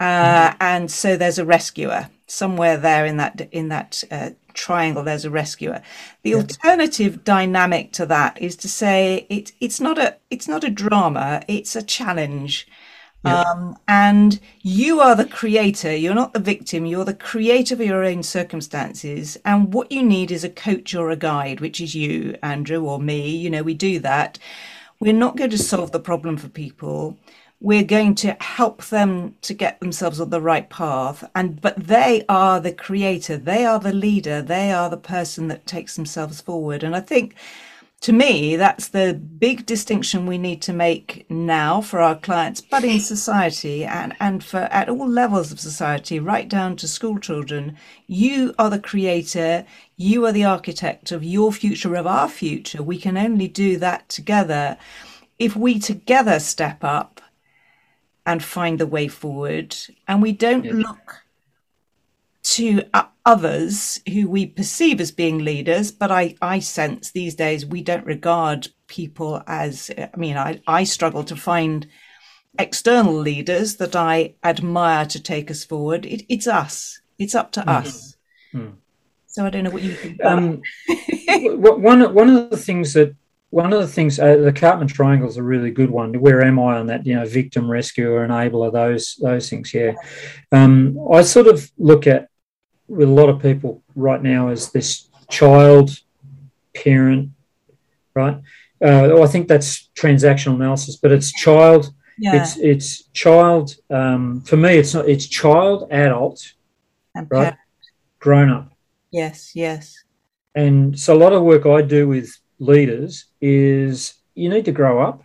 uh, 0.00 0.50
mm-hmm. 0.50 0.56
and 0.60 0.90
so 0.90 1.16
there's 1.16 1.38
a 1.38 1.44
rescuer 1.44 2.08
somewhere 2.26 2.76
there 2.76 3.06
in 3.06 3.16
that 3.16 3.48
in 3.52 3.68
that 3.68 4.02
uh, 4.10 4.30
triangle 4.52 5.02
there's 5.02 5.24
a 5.24 5.30
rescuer 5.30 5.80
the 6.22 6.30
yeah. 6.30 6.36
alternative 6.36 7.22
dynamic 7.24 7.92
to 7.92 8.06
that 8.06 8.40
is 8.40 8.56
to 8.56 8.68
say 8.68 9.26
it, 9.28 9.52
it's 9.60 9.80
not 9.80 9.98
a 9.98 10.16
it's 10.30 10.48
not 10.48 10.64
a 10.64 10.70
drama 10.70 11.42
it's 11.46 11.76
a 11.76 11.82
challenge 11.82 12.66
yeah. 13.24 13.42
um, 13.42 13.76
and 13.86 14.40
you 14.62 15.00
are 15.00 15.14
the 15.14 15.26
creator 15.26 15.94
you're 15.94 16.14
not 16.14 16.32
the 16.32 16.40
victim 16.40 16.84
you're 16.84 17.04
the 17.04 17.14
creator 17.14 17.74
of 17.74 17.80
your 17.80 18.02
own 18.02 18.22
circumstances 18.22 19.36
and 19.44 19.72
what 19.72 19.92
you 19.92 20.02
need 20.02 20.30
is 20.30 20.42
a 20.42 20.50
coach 20.50 20.94
or 20.94 21.10
a 21.10 21.16
guide 21.16 21.60
which 21.60 21.80
is 21.80 21.94
you 21.94 22.36
andrew 22.42 22.82
or 22.82 22.98
me 22.98 23.28
you 23.36 23.50
know 23.50 23.62
we 23.62 23.74
do 23.74 23.98
that 24.00 24.38
we're 24.98 25.12
not 25.12 25.36
going 25.36 25.50
to 25.50 25.58
solve 25.58 25.92
the 25.92 26.00
problem 26.00 26.36
for 26.36 26.48
people 26.48 27.16
we're 27.60 27.84
going 27.84 28.14
to 28.14 28.36
help 28.40 28.84
them 28.86 29.34
to 29.40 29.54
get 29.54 29.80
themselves 29.80 30.20
on 30.20 30.30
the 30.30 30.40
right 30.40 30.68
path. 30.68 31.24
And 31.34 31.60
but 31.60 31.76
they 31.76 32.24
are 32.28 32.60
the 32.60 32.72
creator 32.72 33.36
they 33.36 33.64
are 33.64 33.78
the 33.78 33.92
leader 33.92 34.42
they 34.42 34.72
are 34.72 34.90
the 34.90 34.96
person 34.96 35.48
that 35.48 35.66
takes 35.66 35.96
themselves 35.96 36.40
forward. 36.40 36.82
And 36.82 36.94
i 36.94 37.00
think 37.00 37.34
to 38.02 38.12
me 38.12 38.56
that's 38.56 38.88
the 38.88 39.14
big 39.14 39.64
distinction 39.64 40.26
we 40.26 40.36
need 40.36 40.60
to 40.60 40.72
make 40.72 41.24
now 41.30 41.80
for 41.80 42.00
our 42.00 42.14
clients 42.14 42.60
but 42.60 42.84
in 42.84 43.00
society 43.00 43.84
and 43.84 44.14
and 44.20 44.44
for 44.44 44.68
at 44.70 44.90
all 44.90 45.08
levels 45.08 45.50
of 45.50 45.58
society 45.58 46.20
right 46.20 46.48
down 46.48 46.76
to 46.76 46.86
school 46.86 47.18
children. 47.18 47.76
You 48.06 48.54
are 48.58 48.68
the 48.70 48.78
creator 48.78 49.64
you 49.96 50.26
are 50.26 50.32
the 50.32 50.44
architect 50.44 51.10
of 51.10 51.24
your 51.24 51.52
future 51.52 51.94
of 51.94 52.06
our 52.06 52.28
future. 52.28 52.82
We 52.82 52.98
can 52.98 53.16
only 53.16 53.48
do 53.48 53.78
that 53.78 54.10
together. 54.10 54.76
If 55.38 55.56
we 55.56 55.78
together 55.78 56.38
step 56.38 56.84
up 56.84 57.22
and 58.26 58.42
find 58.42 58.78
the 58.78 58.86
way 58.86 59.08
forward. 59.08 59.76
And 60.06 60.20
we 60.20 60.32
don't 60.32 60.64
yeah. 60.64 60.72
look 60.72 61.22
to 62.42 62.82
others 63.24 64.00
who 64.12 64.28
we 64.28 64.46
perceive 64.46 65.00
as 65.00 65.10
being 65.10 65.38
leaders, 65.38 65.90
but 65.90 66.10
I, 66.12 66.36
I 66.42 66.58
sense 66.58 67.10
these 67.10 67.34
days 67.34 67.66
we 67.66 67.82
don't 67.82 68.06
regard 68.06 68.68
people 68.86 69.42
as, 69.46 69.90
I 69.98 70.16
mean, 70.16 70.36
I, 70.36 70.60
I 70.66 70.84
struggle 70.84 71.24
to 71.24 71.36
find 71.36 71.86
external 72.58 73.14
leaders 73.14 73.76
that 73.76 73.96
I 73.96 74.34
admire 74.44 75.06
to 75.06 75.20
take 75.20 75.50
us 75.50 75.64
forward. 75.64 76.06
It, 76.06 76.24
it's 76.28 76.46
us, 76.46 77.00
it's 77.18 77.34
up 77.34 77.52
to 77.52 77.60
mm-hmm. 77.60 77.68
us. 77.68 78.16
Mm. 78.54 78.74
So 79.26 79.44
I 79.44 79.50
don't 79.50 79.64
know 79.64 79.70
what 79.70 79.82
you 79.82 79.92
think. 79.92 80.24
Um, 80.24 80.62
one, 81.58 82.14
one 82.14 82.30
of 82.30 82.50
the 82.50 82.56
things 82.56 82.94
that 82.94 83.14
one 83.56 83.72
of 83.72 83.80
the 83.80 83.88
things, 83.88 84.20
uh, 84.20 84.36
the 84.36 84.52
Karpman 84.52 84.86
triangle 84.86 85.30
is 85.30 85.38
a 85.38 85.42
really 85.42 85.70
good 85.70 85.90
one. 85.90 86.12
Where 86.20 86.42
am 86.42 86.58
I 86.58 86.76
on 86.76 86.88
that? 86.88 87.06
You 87.06 87.14
know, 87.14 87.24
victim, 87.24 87.70
rescuer, 87.70 88.28
enabler, 88.28 88.70
those 88.70 89.16
those 89.22 89.48
things. 89.48 89.72
Yeah, 89.72 89.94
um, 90.52 90.98
I 91.10 91.22
sort 91.22 91.46
of 91.46 91.70
look 91.78 92.06
at 92.06 92.28
with 92.86 93.08
a 93.08 93.18
lot 93.20 93.30
of 93.30 93.40
people 93.40 93.82
right 93.94 94.22
now 94.22 94.48
as 94.48 94.72
this 94.72 95.08
child, 95.30 95.98
parent, 96.74 97.30
right? 98.12 98.36
Uh, 98.84 99.22
I 99.22 99.26
think 99.26 99.48
that's 99.48 99.88
transactional 99.94 100.56
analysis, 100.56 100.96
but 100.96 101.10
it's 101.10 101.32
child. 101.32 101.94
Yeah. 102.18 102.42
It's 102.42 102.58
it's 102.58 103.04
child. 103.14 103.74
Um, 103.88 104.42
for 104.42 104.58
me, 104.58 104.76
it's 104.76 104.92
not. 104.92 105.08
It's 105.08 105.26
child, 105.26 105.88
adult, 105.90 106.52
and 107.14 107.26
right, 107.30 107.40
parent. 107.40 107.58
grown 108.18 108.50
up. 108.50 108.70
Yes, 109.10 109.52
yes. 109.54 110.04
And 110.54 110.98
so 111.00 111.16
a 111.16 111.22
lot 111.24 111.32
of 111.32 111.42
work 111.42 111.64
I 111.64 111.80
do 111.80 112.06
with 112.06 112.38
leaders 112.58 113.26
is 113.40 114.14
you 114.34 114.48
need 114.48 114.64
to 114.66 114.72
grow 114.72 115.02
up. 115.02 115.22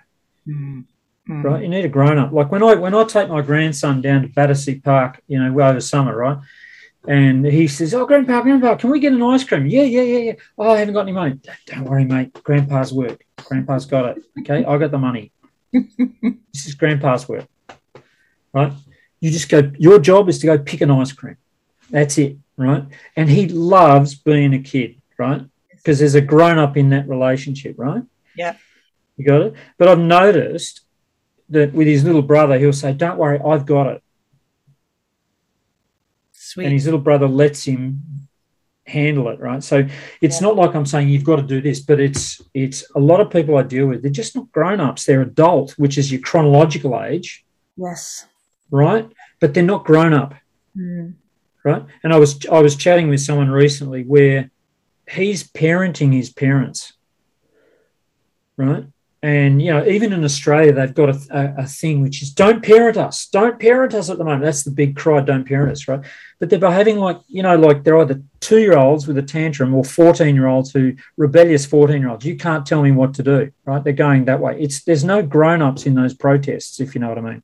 Mm. 0.47 0.85
Mm. 1.29 1.43
Right, 1.43 1.63
you 1.63 1.69
need 1.69 1.85
a 1.85 1.89
grown 1.89 2.17
up. 2.17 2.31
Like 2.31 2.51
when 2.51 2.63
I 2.63 2.73
when 2.75 2.95
I 2.95 3.03
take 3.03 3.29
my 3.29 3.41
grandson 3.41 4.01
down 4.01 4.23
to 4.23 4.27
Battersea 4.27 4.79
Park, 4.79 5.21
you 5.27 5.41
know, 5.41 5.61
over 5.61 5.79
summer, 5.79 6.15
right? 6.15 6.38
And 7.07 7.45
he 7.45 7.67
says, 7.67 7.93
"Oh, 7.93 8.05
Grandpa, 8.05 8.41
Grandpa, 8.41 8.75
can 8.75 8.89
we 8.89 9.00
get 9.00 9.13
an 9.13 9.21
ice 9.21 9.43
cream?" 9.43 9.67
Yeah, 9.67 9.83
yeah, 9.83 10.01
yeah, 10.01 10.17
yeah. 10.17 10.33
Oh, 10.57 10.71
I 10.71 10.79
haven't 10.79 10.93
got 10.93 11.01
any 11.01 11.11
money. 11.11 11.39
Don't 11.67 11.85
worry, 11.85 12.05
mate. 12.05 12.33
Grandpa's 12.43 12.91
work. 12.91 13.23
Grandpa's 13.38 13.85
got 13.85 14.17
it. 14.17 14.23
Okay, 14.39 14.65
I 14.65 14.77
got 14.77 14.91
the 14.91 14.97
money. 14.97 15.31
this 15.71 16.65
is 16.65 16.75
Grandpa's 16.75 17.29
work, 17.29 17.47
right? 18.53 18.73
You 19.19 19.31
just 19.31 19.47
go. 19.47 19.71
Your 19.77 20.00
job 20.00 20.27
is 20.27 20.39
to 20.39 20.47
go 20.47 20.57
pick 20.57 20.81
an 20.81 20.91
ice 20.91 21.11
cream. 21.11 21.38
That's 21.89 22.17
it, 22.17 22.38
right? 22.57 22.85
And 23.15 23.29
he 23.29 23.47
loves 23.47 24.15
being 24.15 24.53
a 24.53 24.59
kid, 24.59 25.01
right? 25.17 25.43
Because 25.81 26.00
there's 26.00 26.15
a 26.15 26.21
grown 26.21 26.57
up 26.57 26.77
in 26.77 26.89
that 26.89 27.09
relationship, 27.09 27.75
right? 27.77 28.03
Yeah. 28.35 28.55
You 29.17 29.25
got 29.25 29.41
it? 29.41 29.53
But 29.77 29.88
I've 29.88 30.00
noticed 30.00 30.81
that 31.50 31.73
with 31.73 31.88
his 31.88 32.03
little 32.03 32.21
brother, 32.21 32.57
he'll 32.57 32.73
say, 32.73 32.93
Don't 32.93 33.17
worry, 33.17 33.39
I've 33.45 33.65
got 33.65 33.88
it. 33.88 34.03
Sweet. 36.31 36.65
And 36.65 36.73
his 36.73 36.85
little 36.85 37.00
brother 37.00 37.27
lets 37.27 37.63
him 37.63 38.27
handle 38.85 39.29
it, 39.29 39.39
right? 39.39 39.63
So 39.63 39.88
it's 40.21 40.41
yeah. 40.41 40.47
not 40.47 40.55
like 40.55 40.75
I'm 40.75 40.85
saying 40.85 41.09
you've 41.09 41.23
got 41.23 41.38
to 41.38 41.43
do 41.43 41.61
this, 41.61 41.79
but 41.79 42.00
it's 42.00 42.41
it's 42.53 42.83
a 42.95 43.00
lot 43.00 43.21
of 43.21 43.29
people 43.29 43.57
I 43.57 43.63
deal 43.63 43.88
with, 43.88 44.01
they're 44.01 44.11
just 44.11 44.35
not 44.35 44.51
grown-ups, 44.51 45.05
they're 45.05 45.21
adult, 45.21 45.71
which 45.77 45.97
is 45.97 46.11
your 46.11 46.21
chronological 46.21 47.01
age. 47.01 47.45
Yes. 47.77 48.25
Right? 48.69 49.09
But 49.39 49.53
they're 49.53 49.63
not 49.63 49.85
grown 49.85 50.13
up. 50.13 50.35
Mm. 50.77 51.13
Right. 51.63 51.83
And 52.03 52.11
I 52.11 52.17
was 52.17 52.45
I 52.47 52.59
was 52.59 52.75
chatting 52.75 53.09
with 53.09 53.21
someone 53.21 53.50
recently 53.50 54.03
where 54.03 54.50
he's 55.10 55.50
parenting 55.50 56.13
his 56.13 56.29
parents, 56.29 56.93
right? 58.58 58.86
And 59.24 59.62
you 59.62 59.72
know, 59.72 59.86
even 59.86 60.13
in 60.13 60.24
Australia, 60.24 60.74
they've 60.74 60.93
got 60.93 61.10
a, 61.10 61.20
a, 61.29 61.63
a, 61.63 61.67
thing 61.67 62.01
which 62.01 62.24
is 62.24 62.31
"Don't 62.31 62.63
parent 62.63 62.98
us, 62.98 63.27
don't 63.27 63.60
parent 63.60 63.93
us" 63.93 64.10
at 64.10 64.17
the 64.17 64.24
moment. 64.24 64.41
That's 64.41 64.63
the 64.63 64.72
big 64.72 64.96
cry, 64.96 65.22
"Don't 65.22 65.48
parent 65.48 65.72
us," 65.72 65.88
right? 65.88 66.03
But 66.39 66.50
they're 66.50 66.58
behaving 66.58 66.98
like 66.98 67.20
you 67.27 67.43
know, 67.43 67.55
like 67.55 67.84
they're 67.84 68.00
either 68.00 68.24
two-year-olds 68.39 69.05
with 69.05 69.20
a 69.20 69.22
tantrum 69.22 69.75
or 69.75 69.84
fourteen-year-olds 69.84 70.72
who 70.72 70.96
rebellious 71.17 71.67
fourteen-year-olds. 71.67 72.25
You 72.25 72.36
can't 72.36 72.65
tell 72.65 72.81
me 72.81 72.89
what 72.89 73.13
to 73.15 73.24
do, 73.24 73.51
right? 73.63 73.84
They're 73.84 73.93
going 73.93 74.25
that 74.25 74.39
way. 74.39 74.60
It's 74.60 74.84
there's 74.86 75.03
no 75.03 75.22
grown-ups 75.22 75.86
in 75.86 75.93
those 75.93 76.15
protests, 76.15 76.79
if 76.79 76.96
you 76.96 77.01
know 77.01 77.10
what 77.10 77.20
I 77.20 77.22
mean 77.22 77.43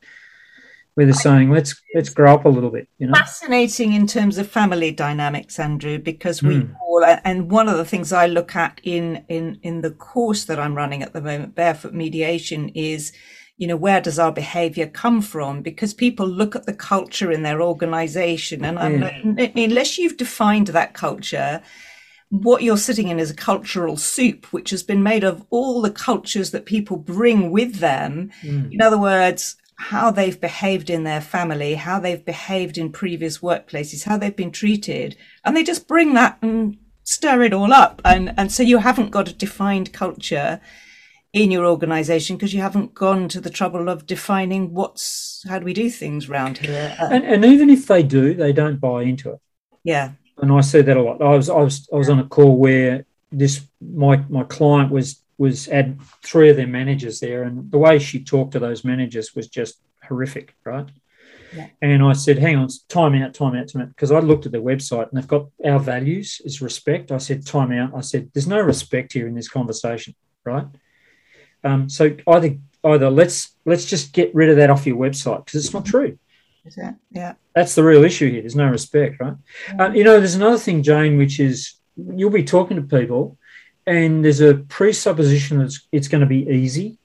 where 0.97 1.05
they're 1.05 1.13
saying 1.13 1.51
let's 1.51 1.79
let's 1.93 2.09
grow 2.09 2.33
up 2.33 2.45
a 2.45 2.49
little 2.49 2.71
bit 2.71 2.89
you 2.97 3.05
know 3.05 3.13
fascinating 3.13 3.93
in 3.93 4.07
terms 4.07 4.39
of 4.39 4.49
family 4.49 4.89
dynamics 4.89 5.59
andrew 5.59 5.99
because 5.99 6.41
we 6.41 6.55
mm. 6.55 6.75
all 6.81 7.05
and 7.23 7.51
one 7.51 7.69
of 7.69 7.77
the 7.77 7.85
things 7.85 8.11
i 8.11 8.25
look 8.25 8.55
at 8.55 8.81
in 8.81 9.23
in 9.29 9.59
in 9.61 9.81
the 9.81 9.91
course 9.91 10.45
that 10.45 10.59
i'm 10.59 10.73
running 10.73 11.03
at 11.03 11.13
the 11.13 11.21
moment 11.21 11.53
barefoot 11.53 11.93
mediation 11.93 12.69
is 12.69 13.13
you 13.57 13.67
know 13.67 13.75
where 13.75 14.01
does 14.01 14.17
our 14.17 14.31
behavior 14.31 14.87
come 14.87 15.21
from 15.21 15.61
because 15.61 15.93
people 15.93 16.27
look 16.27 16.55
at 16.55 16.65
the 16.65 16.73
culture 16.73 17.31
in 17.31 17.43
their 17.43 17.61
organization 17.61 18.65
and 18.65 19.01
yeah. 19.37 19.51
unless 19.55 19.99
you've 19.99 20.17
defined 20.17 20.67
that 20.67 20.95
culture 20.95 21.61
what 22.29 22.63
you're 22.63 22.75
sitting 22.75 23.09
in 23.09 23.19
is 23.19 23.29
a 23.29 23.35
cultural 23.35 23.97
soup 23.97 24.51
which 24.51 24.71
has 24.71 24.81
been 24.81 25.03
made 25.03 25.23
of 25.23 25.45
all 25.51 25.79
the 25.79 25.91
cultures 25.91 26.49
that 26.49 26.65
people 26.65 26.97
bring 26.97 27.51
with 27.51 27.75
them 27.75 28.31
mm. 28.41 28.73
in 28.73 28.81
other 28.81 28.97
words 28.97 29.57
how 29.77 30.11
they've 30.11 30.39
behaved 30.41 30.89
in 30.89 31.03
their 31.03 31.21
family, 31.21 31.75
how 31.75 31.99
they've 31.99 32.25
behaved 32.25 32.77
in 32.77 32.91
previous 32.91 33.39
workplaces, 33.39 34.03
how 34.03 34.17
they've 34.17 34.35
been 34.35 34.51
treated, 34.51 35.15
and 35.45 35.55
they 35.55 35.63
just 35.63 35.87
bring 35.87 36.13
that 36.15 36.37
and 36.41 36.77
stir 37.03 37.43
it 37.43 37.53
all 37.53 37.71
up. 37.71 38.01
And 38.03 38.33
and 38.37 38.51
so 38.51 38.63
you 38.63 38.79
haven't 38.79 39.11
got 39.11 39.29
a 39.29 39.33
defined 39.33 39.93
culture 39.93 40.59
in 41.31 41.51
your 41.51 41.65
organization 41.65 42.35
because 42.35 42.53
you 42.53 42.61
haven't 42.61 42.93
gone 42.93 43.29
to 43.29 43.39
the 43.39 43.49
trouble 43.49 43.89
of 43.89 44.07
defining 44.07 44.73
what's 44.73 45.45
how 45.47 45.59
do 45.59 45.65
we 45.65 45.73
do 45.73 45.89
things 45.89 46.27
around 46.27 46.57
here. 46.57 46.95
Uh, 46.99 47.09
and, 47.11 47.23
and 47.23 47.45
even 47.45 47.69
if 47.69 47.85
they 47.85 48.01
do, 48.01 48.33
they 48.33 48.51
don't 48.51 48.79
buy 48.79 49.03
into 49.03 49.31
it. 49.33 49.39
Yeah. 49.83 50.13
And 50.37 50.51
I 50.51 50.61
see 50.61 50.81
that 50.81 50.97
a 50.97 51.01
lot. 51.01 51.21
I 51.21 51.35
was 51.35 51.49
I 51.49 51.61
was 51.61 51.87
I 51.93 51.97
was 51.97 52.09
on 52.09 52.19
a 52.19 52.25
call 52.27 52.57
where 52.57 53.05
this 53.31 53.61
my 53.79 54.17
my 54.29 54.43
client 54.43 54.91
was 54.91 55.21
was 55.37 55.65
had 55.65 55.99
three 56.23 56.49
of 56.49 56.57
their 56.57 56.67
managers 56.67 57.19
there, 57.19 57.43
and 57.43 57.71
the 57.71 57.77
way 57.77 57.99
she 57.99 58.23
talked 58.23 58.53
to 58.53 58.59
those 58.59 58.83
managers 58.83 59.35
was 59.35 59.47
just 59.47 59.79
horrific, 60.07 60.55
right? 60.63 60.89
Yeah. 61.55 61.67
And 61.81 62.03
I 62.03 62.13
said, 62.13 62.39
hang 62.39 62.57
on, 62.57 62.67
time 62.89 63.15
out, 63.15 63.33
time 63.33 63.55
out, 63.55 63.69
time 63.69 63.83
out. 63.83 63.89
Because 63.89 64.11
I 64.11 64.19
looked 64.19 64.45
at 64.45 64.51
their 64.51 64.61
website 64.61 65.09
and 65.09 65.17
they've 65.17 65.27
got 65.27 65.47
our 65.65 65.79
values 65.79 66.41
is 66.43 66.61
respect. 66.61 67.11
I 67.11 67.17
said, 67.19 67.45
time 67.45 67.71
out. 67.71 67.91
I 67.95 68.01
said, 68.01 68.29
there's 68.33 68.47
no 68.47 68.59
respect 68.59 69.13
here 69.13 69.27
in 69.27 69.35
this 69.35 69.47
conversation, 69.47 70.13
right? 70.43 70.65
Um, 71.63 71.89
so 71.89 72.15
either 72.27 72.57
either 72.83 73.09
let's 73.09 73.55
let's 73.65 73.85
just 73.85 74.13
get 74.13 74.33
rid 74.35 74.49
of 74.49 74.57
that 74.57 74.69
off 74.69 74.85
your 74.85 74.97
website 74.97 75.45
because 75.45 75.65
it's 75.65 75.73
not 75.73 75.85
true. 75.85 76.17
Is 76.65 76.77
it? 76.77 76.95
Yeah. 77.11 77.33
That's 77.55 77.75
the 77.75 77.83
real 77.83 78.03
issue 78.03 78.29
here. 78.29 78.41
There's 78.41 78.55
no 78.55 78.69
respect, 78.69 79.19
right? 79.19 79.35
Yeah. 79.69 79.85
Uh, 79.85 79.91
you 79.93 80.03
know, 80.03 80.19
there's 80.19 80.35
another 80.35 80.57
thing, 80.57 80.83
Jane, 80.83 81.17
which 81.17 81.39
is 81.39 81.75
you'll 81.95 82.29
be 82.29 82.43
talking 82.43 82.77
to 82.77 82.83
people 82.83 83.37
and 83.87 84.23
there's 84.23 84.41
a 84.41 84.55
presupposition 84.55 85.59
that 85.59 85.73
it's 85.93 86.09
going 86.09 86.21
to 86.21 86.27
be 86.27 86.47
easy. 86.49 86.97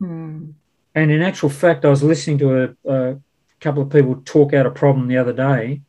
Hmm. 0.00 0.50
And 0.94 1.10
in 1.10 1.22
actual 1.22 1.48
fact, 1.48 1.84
I 1.84 1.88
was 1.88 2.02
listening 2.02 2.38
to 2.38 2.64
a, 2.64 2.92
a, 2.92 3.20
couple 3.60 3.82
of 3.82 3.88
people 3.88 4.20
talk 4.26 4.52
out 4.52 4.66
a 4.66 4.70
problem 4.70 5.08
the 5.08 5.16
other 5.16 5.32
day, 5.32 5.80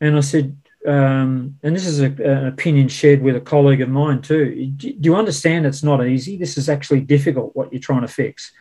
and 0.00 0.16
I 0.16 0.20
said, 0.20 0.56
um, 0.86 1.58
and 1.64 1.74
this 1.74 1.84
is 1.86 2.00
a, 2.00 2.04
an 2.04 2.46
opinion 2.46 2.86
shared 2.86 3.22
with 3.22 3.34
a 3.34 3.40
colleague 3.40 3.80
of 3.80 3.88
mine 3.88 4.22
too. 4.22 4.66
Do 4.76 4.94
you 5.00 5.16
understand 5.16 5.66
it's 5.66 5.82
not 5.82 6.06
easy? 6.06 6.36
This 6.36 6.56
is 6.56 6.68
actually 6.68 7.00
difficult. 7.00 7.56
What 7.56 7.72
you're 7.72 7.80
trying 7.80 8.02
to 8.02 8.08
fix. 8.08 8.52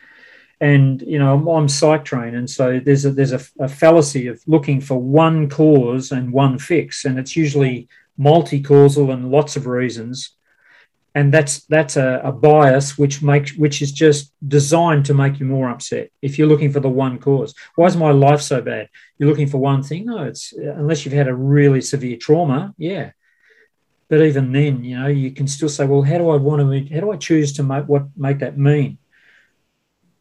And 0.60 1.02
you 1.04 1.20
know, 1.20 1.36
I'm, 1.36 1.48
I'm 1.48 1.70
psych 1.70 2.04
trained, 2.04 2.36
and 2.36 2.50
so 2.50 2.80
there's 2.80 3.06
a 3.06 3.12
there's 3.12 3.34
a, 3.34 3.42
a 3.60 3.70
fallacy 3.70 4.28
of 4.28 4.42
looking 4.48 4.82
for 4.82 4.98
one 4.98 5.48
cause 5.48 6.12
and 6.12 6.34
one 6.34 6.58
fix, 6.58 7.06
and 7.06 7.20
it's 7.20 7.36
usually 7.36 7.88
multi-causal 8.18 9.12
and 9.12 9.30
lots 9.30 9.56
of 9.56 9.68
reasons 9.68 10.32
and 11.20 11.34
that's 11.34 11.66
that's 11.66 11.98
a, 11.98 12.22
a, 12.24 12.32
bias 12.32 12.98
which 12.98 13.22
makes 13.22 13.54
which 13.56 13.82
is 13.82 13.92
just 13.92 14.32
designed 14.48 15.06
to 15.06 15.14
make 15.14 15.38
you 15.40 15.46
more 15.46 15.70
upset 15.70 16.12
if 16.22 16.38
you're 16.38 16.48
looking 16.48 16.72
for 16.72 16.80
the 16.80 16.96
one 17.06 17.20
cause. 17.20 17.54
Why 17.76 17.88
is 17.88 17.98
my 17.98 18.12
life 18.12 18.42
so 18.42 18.62
bad? 18.62 18.88
You're 19.18 19.28
looking 19.28 19.50
for 19.50 19.58
one 19.58 19.84
thing? 19.84 20.06
No 20.06 20.24
it's 20.24 20.54
unless 20.54 21.04
you've 21.04 21.20
had 21.22 21.28
a 21.28 21.36
really 21.36 21.82
severe 21.82 22.16
trauma 22.16 22.74
yeah. 22.78 23.12
But 24.08 24.22
even 24.22 24.54
then 24.54 24.84
you 24.86 24.98
know 24.98 25.08
you 25.08 25.32
can 25.32 25.48
still 25.48 25.68
say 25.70 25.86
well 25.86 26.04
how 26.04 26.20
do 26.20 26.30
i 26.30 26.38
want 26.38 26.60
to 26.62 26.94
how 26.94 27.02
do 27.02 27.12
i 27.12 27.18
choose 27.18 27.52
to 27.54 27.64
make 27.64 27.86
what 27.88 28.06
make 28.16 28.40
that 28.40 28.58
mean? 28.58 28.98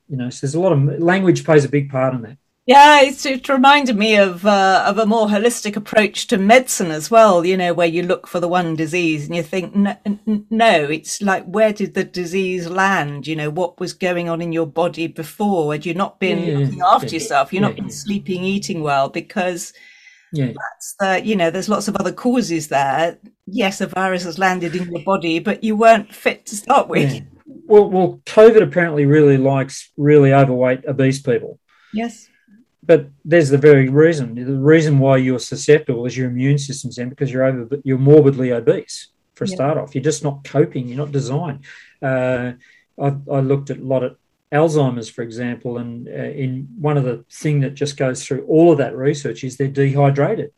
You 0.08 0.16
know 0.16 0.30
so 0.30 0.38
there's 0.40 0.56
a 0.56 0.60
lot 0.60 0.72
of 0.72 0.80
language 1.00 1.44
plays 1.44 1.64
a 1.64 1.68
big 1.76 1.90
part 1.90 2.14
in 2.14 2.22
that 2.22 2.38
yeah, 2.68 3.00
it 3.00 3.48
reminded 3.48 3.96
me 3.96 4.16
of 4.16 4.44
uh, 4.44 4.84
of 4.86 4.98
a 4.98 5.06
more 5.06 5.26
holistic 5.26 5.74
approach 5.74 6.26
to 6.26 6.36
medicine 6.36 6.90
as 6.90 7.10
well. 7.10 7.42
You 7.42 7.56
know, 7.56 7.72
where 7.72 7.86
you 7.86 8.02
look 8.02 8.26
for 8.26 8.40
the 8.40 8.46
one 8.46 8.76
disease 8.76 9.24
and 9.24 9.34
you 9.34 9.42
think, 9.42 9.74
no, 9.74 9.96
no, 10.50 10.84
it's 10.84 11.22
like 11.22 11.46
where 11.46 11.72
did 11.72 11.94
the 11.94 12.04
disease 12.04 12.68
land? 12.68 13.26
You 13.26 13.36
know, 13.36 13.48
what 13.48 13.80
was 13.80 13.94
going 13.94 14.28
on 14.28 14.42
in 14.42 14.52
your 14.52 14.66
body 14.66 15.06
before? 15.06 15.72
Had 15.72 15.86
you 15.86 15.94
not 15.94 16.20
been 16.20 16.40
yeah, 16.40 16.58
looking 16.58 16.82
after 16.82 17.06
yeah, 17.06 17.12
yourself? 17.14 17.54
You're 17.54 17.62
yeah, 17.62 17.68
not 17.68 17.76
been 17.76 17.90
sleeping, 17.90 18.44
eating 18.44 18.82
well 18.82 19.08
because 19.08 19.72
yeah. 20.34 20.52
that's 20.52 20.94
the 21.00 21.24
you 21.24 21.36
know. 21.36 21.50
There's 21.50 21.70
lots 21.70 21.88
of 21.88 21.96
other 21.96 22.12
causes 22.12 22.68
there. 22.68 23.16
Yes, 23.46 23.80
a 23.80 23.86
virus 23.86 24.24
has 24.24 24.38
landed 24.38 24.76
in 24.76 24.92
your 24.92 25.02
body, 25.04 25.38
but 25.38 25.64
you 25.64 25.74
weren't 25.74 26.14
fit 26.14 26.44
to 26.44 26.56
start 26.56 26.88
with. 26.88 27.22
Well, 27.46 27.88
well, 27.88 28.20
COVID 28.26 28.60
apparently 28.60 29.06
really 29.06 29.38
likes 29.38 29.90
really 29.96 30.34
overweight, 30.34 30.84
obese 30.86 31.22
people. 31.22 31.58
Yes 31.94 32.28
but 32.88 33.10
there's 33.22 33.50
the 33.50 33.58
very 33.58 33.90
reason. 33.90 34.34
The 34.34 34.58
reason 34.58 34.98
why 34.98 35.18
you're 35.18 35.38
susceptible 35.38 36.06
is 36.06 36.16
your 36.16 36.28
immune 36.28 36.56
system's 36.56 36.96
in 36.96 37.10
because 37.10 37.30
you're 37.30 37.44
over, 37.44 37.68
you're 37.84 37.98
morbidly 37.98 38.50
obese 38.50 39.08
for 39.34 39.44
a 39.44 39.48
start 39.48 39.76
off. 39.76 39.94
You're 39.94 40.02
just 40.02 40.24
not 40.24 40.42
coping. 40.42 40.88
You're 40.88 40.96
not 40.96 41.12
designed. 41.12 41.66
Uh, 42.00 42.52
I, 42.98 43.14
I, 43.30 43.40
looked 43.40 43.68
at 43.68 43.76
a 43.76 43.84
lot 43.84 44.04
at 44.04 44.16
Alzheimer's, 44.50 45.10
for 45.10 45.20
example, 45.20 45.76
and 45.76 46.08
uh, 46.08 46.12
in 46.12 46.66
one 46.80 46.96
of 46.96 47.04
the 47.04 47.26
thing 47.30 47.60
that 47.60 47.74
just 47.74 47.98
goes 47.98 48.24
through 48.24 48.46
all 48.46 48.72
of 48.72 48.78
that 48.78 48.96
research 48.96 49.44
is 49.44 49.58
they're 49.58 49.68
dehydrated. 49.68 50.52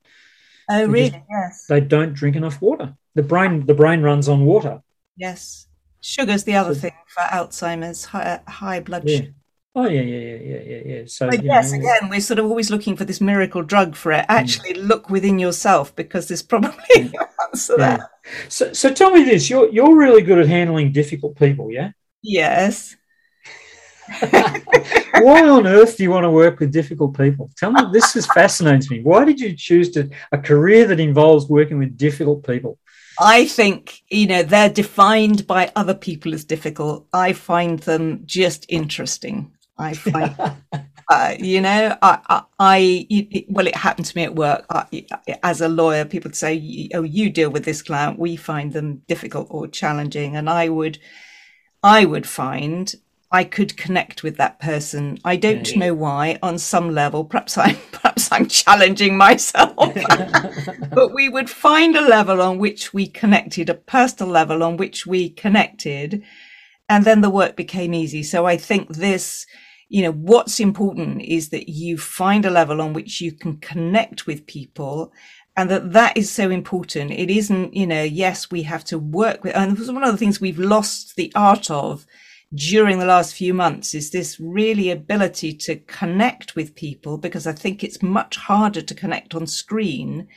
Oh, 0.71 0.79
they 0.79 0.87
really? 0.87 1.11
Just, 1.11 1.25
yes. 1.29 1.67
They 1.69 1.81
don't 1.81 2.15
drink 2.15 2.37
enough 2.37 2.63
water. 2.63 2.95
The 3.17 3.25
brain, 3.25 3.67
the 3.67 3.75
brain 3.75 4.03
runs 4.03 4.29
on 4.29 4.45
water. 4.45 4.83
Yes. 5.17 5.67
Sugar's 6.01 6.45
the 6.45 6.55
other 6.55 6.75
so, 6.75 6.83
thing 6.83 6.93
for 7.09 7.23
Alzheimer's, 7.23 8.05
high, 8.05 8.41
high 8.47 8.79
blood 8.79 9.03
yeah. 9.05 9.17
sugar. 9.17 9.35
Oh 9.73 9.87
yeah, 9.87 10.01
yeah, 10.01 10.19
yeah, 10.19 10.39
yeah, 10.43 10.61
yeah, 10.67 10.83
yeah. 10.85 11.03
So 11.07 11.31
but 11.31 11.45
yes, 11.45 11.71
know, 11.71 11.79
again, 11.79 12.11
we're 12.11 12.21
sort 12.21 12.41
of 12.41 12.47
always 12.47 12.71
looking 12.71 12.97
for 12.97 13.05
this 13.05 13.21
miracle 13.21 13.63
drug 13.63 13.95
for 13.95 14.11
it. 14.11 14.25
Hmm. 14.25 14.33
Actually, 14.33 14.75
look 14.75 15.11
within 15.11 15.39
yourself 15.39 15.95
because 15.95 16.27
there's 16.27 16.43
probably 16.43 16.75
an 16.97 17.13
answer 17.49 17.77
yeah. 17.79 17.97
there. 17.97 18.11
So, 18.49 18.73
so 18.73 18.93
tell 18.93 19.13
me 19.13 19.23
this: 19.23 19.49
you're 19.49 19.69
you're 19.71 19.97
really 19.97 20.23
good 20.23 20.41
at 20.41 20.49
handling 20.49 20.91
difficult 20.91 21.37
people, 21.37 21.71
yeah? 21.71 21.93
Yes. 22.23 22.97
Why 25.21 25.49
on 25.49 25.69
earth 25.69 25.97
do 25.97 26.03
you 26.03 26.11
want 26.11 26.25
to 26.25 26.31
work 26.31 26.59
with 26.59 26.73
difficult 26.73 27.17
people? 27.17 27.49
Tell 27.57 27.71
me. 27.71 27.81
This 27.93 28.17
is 28.17 28.27
fascinates 28.27 28.91
me. 28.91 29.03
Why 29.03 29.25
did 29.25 29.39
you 29.39 29.55
choose 29.57 29.93
to 29.93 30.11
a 30.33 30.39
career 30.39 30.85
that 30.89 30.99
involves 30.99 31.49
working 31.49 31.79
with 31.79 31.97
difficult 31.97 32.45
people? 32.45 32.77
I 33.21 33.45
think, 33.47 34.03
you 34.09 34.27
know, 34.27 34.43
they're 34.43 34.71
defined 34.71 35.47
by 35.47 35.71
other 35.77 35.95
people 35.95 36.35
as 36.35 36.45
difficult. 36.45 37.07
I 37.13 37.35
find 37.35 37.79
them 37.79 38.23
just 38.25 38.67
interesting. 38.69 39.53
I 39.81 39.93
find, 39.95 40.37
uh, 41.09 41.35
you 41.39 41.61
know, 41.61 41.97
I, 42.03 42.19
I, 42.29 42.43
I, 42.59 43.47
well, 43.49 43.67
it 43.67 43.75
happened 43.75 44.07
to 44.07 44.17
me 44.17 44.25
at 44.25 44.35
work. 44.35 44.67
I, 44.71 45.07
as 45.43 45.61
a 45.61 45.69
lawyer, 45.69 46.05
people 46.05 46.33
say, 46.33 46.89
"Oh, 46.95 47.03
you 47.03 47.31
deal 47.31 47.51
with 47.51 47.65
this 47.65 47.83
client. 47.83 48.19
We 48.19 48.37
find 48.37 48.73
them 48.73 49.03
difficult 49.09 49.49
or 49.51 49.67
challenging," 49.67 50.37
and 50.37 50.49
I 50.49 50.69
would, 50.69 50.99
I 51.83 52.05
would 52.05 52.29
find 52.29 52.95
I 53.33 53.45
could 53.45 53.77
connect 53.77 54.25
with 54.25 54.37
that 54.39 54.59
person. 54.59 55.19
I 55.25 55.37
don't 55.37 55.77
know 55.77 55.95
why. 55.95 56.39
On 56.43 56.59
some 56.59 56.93
level, 56.93 57.25
perhaps 57.25 57.57
I'm 57.57 57.77
perhaps 57.93 58.31
I'm 58.33 58.47
challenging 58.47 59.17
myself, 59.17 59.75
but 60.93 61.15
we 61.15 61.29
would 61.29 61.49
find 61.49 61.97
a 61.97 62.01
level 62.01 62.43
on 62.43 62.59
which 62.59 62.93
we 62.93 63.07
connected, 63.07 63.69
a 63.69 63.75
personal 63.75 64.33
level 64.33 64.63
on 64.63 64.77
which 64.77 65.07
we 65.07 65.31
connected, 65.31 66.25
and 66.89 67.05
then 67.05 67.21
the 67.21 67.31
work 67.31 67.55
became 67.57 67.95
easy. 67.95 68.25
So 68.25 68.47
I 68.47 68.57
think 68.57 68.89
this 68.89 69.47
you 69.91 70.03
know, 70.03 70.13
what's 70.13 70.61
important 70.61 71.21
is 71.21 71.49
that 71.51 71.69
you 71.69 71.99
find 71.99 72.47
a 72.47 72.51
level 72.51 72.81
on 72.81 72.93
which 72.93 73.21
you 73.21 73.33
can 73.33 73.57
connect 73.59 74.25
with 74.27 74.47
people 74.47 75.13
and 75.57 75.69
that 75.69 75.93
that 75.93 76.17
is 76.17 76.31
so 76.31 76.49
important. 76.49 77.11
It 77.11 77.29
isn't, 77.29 77.75
you 77.75 77.89
know, 77.89 78.05
yes, 78.05 78.51
we 78.51 78.63
have 78.63 78.85
to 78.85 78.99
work 78.99 79.43
with, 79.43 79.55
and 79.57 79.77
one 79.79 80.05
of 80.05 80.13
the 80.13 80.17
things 80.17 80.41
we've 80.41 80.61
lost 80.61 81.17
the 81.17 81.33
art 81.35 81.71
of 81.71 82.07
during 82.55 83.01
the 83.01 83.05
last 83.05 83.35
few 83.35 83.53
months 83.53 83.93
is 83.93 84.11
this 84.11 84.39
really 84.41 84.91
ability 84.91 85.53
to 85.55 85.77
connect 85.77 86.55
with 86.55 86.77
people 86.77 87.19
because 87.19 87.47
I 87.47 87.53
think 87.53 87.83
it's 87.83 88.03
much 88.03 88.37
harder 88.37 88.83
to 88.83 88.95
connect 88.95 89.35
on 89.35 89.47
screen 89.47 90.29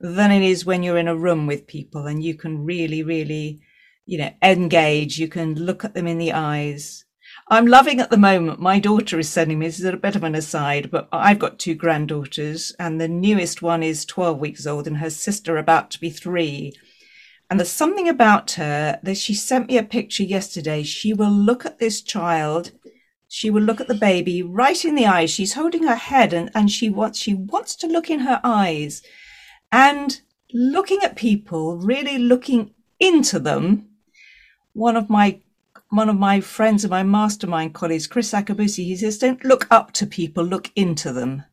than 0.00 0.30
it 0.30 0.42
is 0.42 0.64
when 0.64 0.82
you're 0.84 0.98
in 0.98 1.08
a 1.08 1.16
room 1.16 1.48
with 1.48 1.66
people 1.66 2.06
and 2.06 2.22
you 2.22 2.34
can 2.34 2.64
really, 2.64 3.02
really 3.02 3.60
you 4.06 4.18
know, 4.18 4.30
engage. 4.42 5.18
You 5.18 5.28
can 5.28 5.54
look 5.54 5.84
at 5.84 5.94
them 5.94 6.08
in 6.08 6.18
the 6.18 6.32
eyes. 6.32 7.04
I'm 7.52 7.66
loving 7.66 7.98
at 7.98 8.10
the 8.10 8.16
moment. 8.16 8.60
My 8.60 8.78
daughter 8.78 9.18
is 9.18 9.28
sending 9.28 9.58
me, 9.58 9.66
this 9.66 9.80
is 9.80 9.84
a 9.84 9.96
bit 9.96 10.14
of 10.14 10.22
an 10.22 10.36
aside, 10.36 10.88
but 10.88 11.08
I've 11.10 11.40
got 11.40 11.58
two 11.58 11.74
granddaughters 11.74 12.72
and 12.78 13.00
the 13.00 13.08
newest 13.08 13.60
one 13.60 13.82
is 13.82 14.04
12 14.04 14.38
weeks 14.38 14.68
old 14.68 14.86
and 14.86 14.98
her 14.98 15.10
sister 15.10 15.56
about 15.56 15.90
to 15.90 16.00
be 16.00 16.10
three. 16.10 16.72
And 17.50 17.58
there's 17.58 17.68
something 17.68 18.08
about 18.08 18.52
her 18.52 19.00
that 19.02 19.16
she 19.16 19.34
sent 19.34 19.66
me 19.66 19.76
a 19.76 19.82
picture 19.82 20.22
yesterday. 20.22 20.84
She 20.84 21.12
will 21.12 21.32
look 21.32 21.66
at 21.66 21.80
this 21.80 22.02
child. 22.02 22.70
She 23.26 23.50
will 23.50 23.62
look 23.62 23.80
at 23.80 23.88
the 23.88 23.94
baby 23.94 24.44
right 24.44 24.84
in 24.84 24.94
the 24.94 25.06
eyes. 25.06 25.30
She's 25.30 25.54
holding 25.54 25.82
her 25.82 25.96
head 25.96 26.32
and, 26.32 26.52
and 26.54 26.70
she 26.70 26.88
wants, 26.88 27.18
she 27.18 27.34
wants 27.34 27.74
to 27.76 27.88
look 27.88 28.08
in 28.08 28.20
her 28.20 28.40
eyes 28.44 29.02
and 29.72 30.20
looking 30.54 31.00
at 31.02 31.16
people, 31.16 31.78
really 31.78 32.16
looking 32.16 32.74
into 33.00 33.40
them. 33.40 33.88
One 34.72 34.96
of 34.96 35.10
my 35.10 35.40
one 35.90 36.08
of 36.08 36.16
my 36.16 36.40
friends 36.40 36.84
and 36.84 36.90
my 36.90 37.02
mastermind 37.02 37.74
colleagues, 37.74 38.08
Kriss 38.08 38.32
Akabusi, 38.32 38.84
he 38.84 38.96
says, 38.96 39.18
don't 39.18 39.44
look 39.44 39.66
up 39.70 39.92
to 39.92 40.06
people, 40.06 40.44
look 40.44 40.70
into 40.76 41.12
them. 41.12 41.44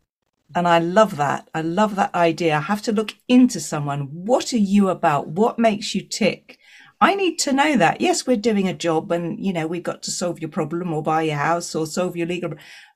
And 0.56 0.68
I 0.68 0.80
love 0.80 1.18
that. 1.18 1.50
I 1.54 1.62
love 1.62 1.96
that 1.96 2.14
idea. 2.16 2.56
I 2.56 2.62
have 2.62 2.82
to 2.84 2.92
look 2.92 3.16
into 3.28 3.60
someone. 3.60 4.02
What 4.12 4.54
are 4.54 4.58
you 4.58 4.90
about? 4.90 5.28
What 5.28 5.60
makes 5.60 5.94
you 5.94 6.02
tick? 6.02 6.58
I 7.02 7.16
need 7.16 7.38
to 7.40 7.52
know 7.52 7.78
that. 7.78 8.00
Yes, 8.00 8.26
we're 8.26 8.38
doing 8.38 8.68
a 8.68 8.74
job 8.74 9.12
and, 9.12 9.44
you 9.44 9.54
know, 9.54 9.68
we've 9.68 9.84
got 9.84 10.04
to 10.04 10.12
solve 10.12 10.40
your 10.40 10.50
problem 10.50 10.94
or 10.94 11.04
buy 11.04 11.24
your 11.24 11.36
house 11.36 11.76
or 11.76 11.86
solve 11.86 12.16
your 12.16 12.28
legal. 12.28 12.54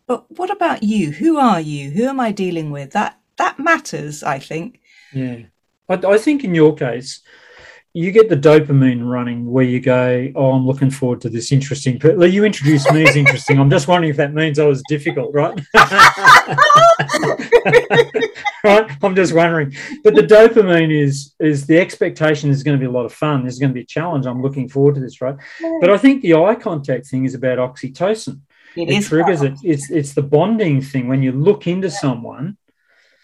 But 0.08 0.26
what 0.38 0.50
about 0.50 0.84
you? 0.84 1.12
Who 1.12 1.38
are 1.38 1.60
you? 1.60 1.92
Who 1.92 2.08
am 2.08 2.20
I 2.20 2.32
dealing 2.32 2.72
with? 2.72 2.92
That, 2.92 3.20
that 3.38 3.60
matters, 3.60 4.24
I 4.24 4.40
think. 4.40 4.80
Yeah. 5.14 5.42
I, 5.90 5.96
I 5.96 6.18
think 6.18 6.44
in 6.44 6.56
your 6.56 6.76
case, 6.76 7.22
you 7.94 8.12
get 8.12 8.30
the 8.30 8.38
dopamine 8.38 9.06
running 9.06 9.52
where 9.52 9.66
you 9.66 9.82
go, 9.82 10.32
Oh, 10.36 10.52
I'm 10.52 10.66
looking 10.66 10.90
forward 10.90 11.20
to 11.22 11.30
this 11.30 11.52
interesting. 11.52 12.00
You 12.02 12.46
introduced 12.46 12.92
me 12.92 13.06
as 13.06 13.18
interesting. 13.18 13.60
I'm 13.60 13.70
just 13.70 13.88
wondering 13.88 14.12
if 14.12 14.18
that 14.18 14.34
means 14.34 14.60
I 14.60 14.66
was 14.66 14.82
difficult, 14.88 15.34
right? 15.34 15.60
right? 18.64 18.90
I'm 19.04 19.16
just 19.16 19.34
wondering. 19.34 19.76
But 20.04 20.16
the 20.16 20.22
dopamine 20.22 20.92
is 20.92 21.36
is 21.40 21.68
the 21.68 21.80
expectation 21.80 22.50
is 22.50 22.64
going 22.64 22.78
to 22.78 22.80
be 22.80 22.88
a 22.88 22.92
lot 22.92 23.06
of 23.06 23.14
fun. 23.14 23.42
There's 23.42 23.60
going 23.60 23.72
to 23.72 23.76
be 23.76 23.82
a 23.82 23.86
challenge. 23.86 24.26
I'm 24.26 24.42
looking 24.42 24.70
forward 24.70 24.96
to 24.96 25.02
this, 25.02 25.20
right? 25.20 25.36
But 25.82 25.90
I 25.90 25.98
think 25.98 26.22
the 26.22 26.36
eye 26.36 26.56
contact 26.56 27.08
thing 27.08 27.26
is 27.26 27.36
about 27.36 27.58
oxytocin. 27.58 28.40
It, 28.78 28.90
it 28.90 29.04
triggers 29.04 29.42
it. 29.42 29.56
It's 29.64 29.92
it's 29.92 30.14
the 30.14 30.22
bonding 30.22 30.82
thing 30.82 31.10
when 31.10 31.22
you 31.22 31.34
look 31.34 31.68
into 31.68 31.92
someone. 31.92 32.58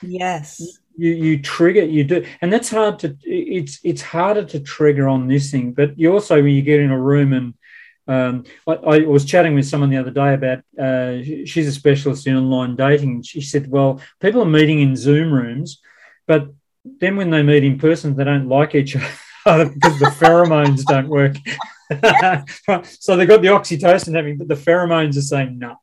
Yes 0.01 0.82
you 0.98 1.12
you 1.12 1.42
trigger 1.42 1.84
you 1.84 2.04
do 2.04 2.26
and 2.42 2.52
that's 2.52 2.70
hard 2.70 3.00
to 3.00 3.16
it's 3.24 3.80
it's 3.84 4.02
harder 4.02 4.44
to 4.44 4.60
trigger 4.60 5.08
on 5.08 5.28
this 5.28 5.52
thing 5.52 5.72
but 5.72 5.98
you 5.98 6.12
also 6.12 6.36
when 6.42 6.54
you 6.54 6.62
get 6.62 6.80
in 6.80 6.92
a 6.92 7.00
room 7.00 7.34
and 7.34 7.54
um, 8.10 8.46
I, 8.66 8.74
I, 8.74 9.00
was 9.00 9.26
chatting 9.26 9.54
with 9.54 9.68
someone 9.68 9.90
the 9.90 9.98
other 9.98 10.12
day 10.12 10.34
about 10.34 10.60
uh, 10.80 11.22
she's 11.46 11.68
a 11.68 11.74
specialist 11.74 12.26
in 12.26 12.38
online 12.38 12.76
dating 12.76 13.22
she 13.24 13.42
said 13.42 13.70
well 13.70 14.02
people 14.22 14.42
are 14.42 14.46
meeting 14.46 14.82
in 14.82 14.96
zoom 14.96 15.32
rooms 15.32 15.82
but 16.26 16.48
then 17.00 17.18
when 17.18 17.30
they 17.30 17.44
meet 17.44 17.64
in 17.64 17.78
person 17.78 18.16
they 18.16 18.24
don't 18.24 18.48
like 18.48 18.76
each 18.76 18.96
other 19.46 19.70
because 19.70 20.00
the 20.00 20.06
pheromones 20.06 20.84
don't 20.84 21.10
work. 21.10 21.36
So 23.00 23.16
they've 23.16 23.26
got 23.26 23.42
the 23.42 23.48
oxytocin 23.48 24.14
having 24.14 24.38
but 24.38 24.50
the 24.50 24.56
pheromones 24.56 25.18
are 25.18 25.22
saying 25.22 25.58
no 25.58 25.78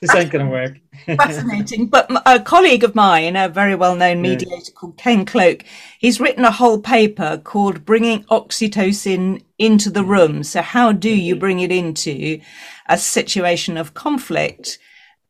this 0.00 0.14
ain't 0.14 0.30
going 0.30 0.44
to 0.44 0.50
work. 0.50 0.78
Fascinating. 1.06 1.86
But 1.86 2.10
a 2.26 2.40
colleague 2.40 2.84
of 2.84 2.94
mine, 2.94 3.36
a 3.36 3.48
very 3.48 3.74
well 3.74 3.94
known 3.96 4.22
mediator 4.22 4.54
yeah. 4.54 4.74
called 4.74 4.96
Ken 4.98 5.24
Cloke, 5.24 5.64
he's 5.98 6.20
written 6.20 6.44
a 6.44 6.50
whole 6.50 6.80
paper 6.80 7.40
called 7.42 7.84
Bringing 7.84 8.24
Oxytocin 8.24 9.42
into 9.58 9.90
the 9.90 10.04
Room. 10.04 10.42
So, 10.42 10.62
how 10.62 10.92
do 10.92 11.10
mm-hmm. 11.10 11.20
you 11.20 11.36
bring 11.36 11.60
it 11.60 11.72
into 11.72 12.40
a 12.88 12.98
situation 12.98 13.76
of 13.76 13.94
conflict 13.94 14.78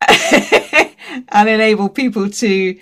and 0.08 1.48
enable 1.48 1.88
people 1.88 2.30
to 2.30 2.78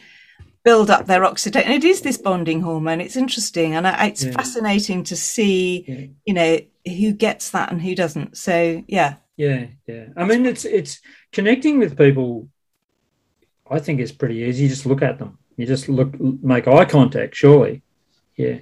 build 0.64 0.90
up 0.90 1.07
their 1.07 1.23
oxytocin? 1.23 1.64
And 1.64 1.75
it 1.75 1.85
is 1.85 2.03
this 2.03 2.19
bonding 2.19 2.62
hormone. 2.62 3.01
It's 3.01 3.16
interesting. 3.16 3.75
And 3.75 3.87
it's 3.87 4.25
yeah. 4.25 4.33
fascinating 4.33 5.05
to 5.05 5.16
see, 5.16 5.85
yeah. 5.87 6.07
you 6.25 6.35
know, 6.35 6.59
who 6.87 7.12
gets 7.12 7.51
that 7.51 7.71
and 7.71 7.81
who 7.83 7.95
doesn't. 7.95 8.37
So, 8.37 8.83
yeah. 8.87 9.16
Yeah, 9.40 9.68
yeah. 9.87 10.09
I 10.18 10.26
mean, 10.26 10.44
it's 10.44 10.66
it's 10.66 11.00
connecting 11.33 11.79
with 11.79 11.96
people. 11.96 12.50
I 13.70 13.79
think 13.79 13.98
it's 13.98 14.12
pretty 14.12 14.35
easy. 14.35 14.64
You 14.64 14.68
just 14.68 14.85
look 14.85 15.00
at 15.00 15.18
them. 15.18 15.38
You 15.57 15.64
just 15.64 15.88
look, 15.88 16.11
make 16.20 16.68
eye 16.68 16.85
contact. 16.85 17.35
Surely, 17.37 17.81
yeah. 18.37 18.59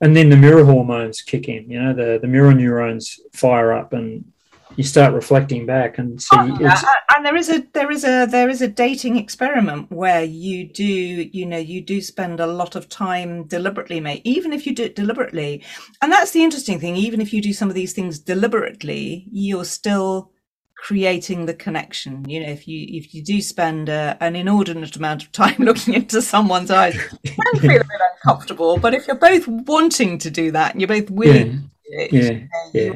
And 0.00 0.16
then 0.16 0.30
the 0.30 0.38
mirror 0.38 0.64
hormones 0.64 1.20
kick 1.20 1.50
in. 1.50 1.68
You 1.70 1.82
know, 1.82 1.92
the 1.92 2.18
the 2.18 2.28
mirror 2.28 2.54
neurons 2.54 3.20
fire 3.34 3.74
up, 3.74 3.92
and 3.92 4.32
you 4.76 4.84
start 4.84 5.12
reflecting 5.12 5.66
back 5.66 5.98
and 5.98 6.20
see. 6.20 6.28
Oh, 6.32 6.58
yeah. 6.60 6.80
And 7.14 7.24
there 7.24 7.36
is 7.36 7.48
a 7.48 7.66
there 7.72 7.90
is 7.90 8.04
a 8.04 8.26
there 8.26 8.48
is 8.48 8.62
a 8.62 8.68
dating 8.68 9.16
experiment 9.16 9.90
where 9.90 10.24
you 10.24 10.68
do 10.68 10.84
you 10.84 11.46
know 11.46 11.58
you 11.58 11.80
do 11.80 12.00
spend 12.00 12.40
a 12.40 12.46
lot 12.46 12.76
of 12.76 12.88
time 12.88 13.44
deliberately, 13.44 14.00
mate. 14.00 14.22
Even 14.24 14.52
if 14.52 14.66
you 14.66 14.74
do 14.74 14.84
it 14.84 14.96
deliberately, 14.96 15.64
and 16.00 16.12
that's 16.12 16.30
the 16.30 16.42
interesting 16.42 16.78
thing. 16.80 16.96
Even 16.96 17.20
if 17.20 17.32
you 17.32 17.42
do 17.42 17.52
some 17.52 17.68
of 17.68 17.74
these 17.74 17.92
things 17.92 18.18
deliberately, 18.18 19.26
you're 19.30 19.64
still 19.64 20.30
creating 20.76 21.44
the 21.44 21.52
connection 21.52 22.26
you 22.26 22.40
know 22.40 22.48
if 22.48 22.66
you 22.66 22.86
if 22.88 23.12
you 23.14 23.22
do 23.22 23.42
spend 23.42 23.90
uh, 23.90 24.16
an 24.20 24.34
inordinate 24.34 24.96
amount 24.96 25.22
of 25.22 25.30
time 25.30 25.54
looking 25.58 25.92
into 25.92 26.22
someone's 26.22 26.70
eyes 26.70 26.94
you 27.22 27.32
can 27.32 27.60
feel 27.60 27.70
a 27.72 27.84
bit 27.84 28.00
uncomfortable 28.14 28.78
but 28.78 28.94
if 28.94 29.06
you're 29.06 29.14
both 29.14 29.46
wanting 29.46 30.16
to 30.16 30.30
do 30.30 30.50
that 30.50 30.72
and 30.72 30.80
you're 30.80 30.88
both 30.88 31.10
willing 31.10 31.70
yeah, 31.86 32.00
it, 32.00 32.12
yeah, 32.12 32.46
yeah. 32.72 32.92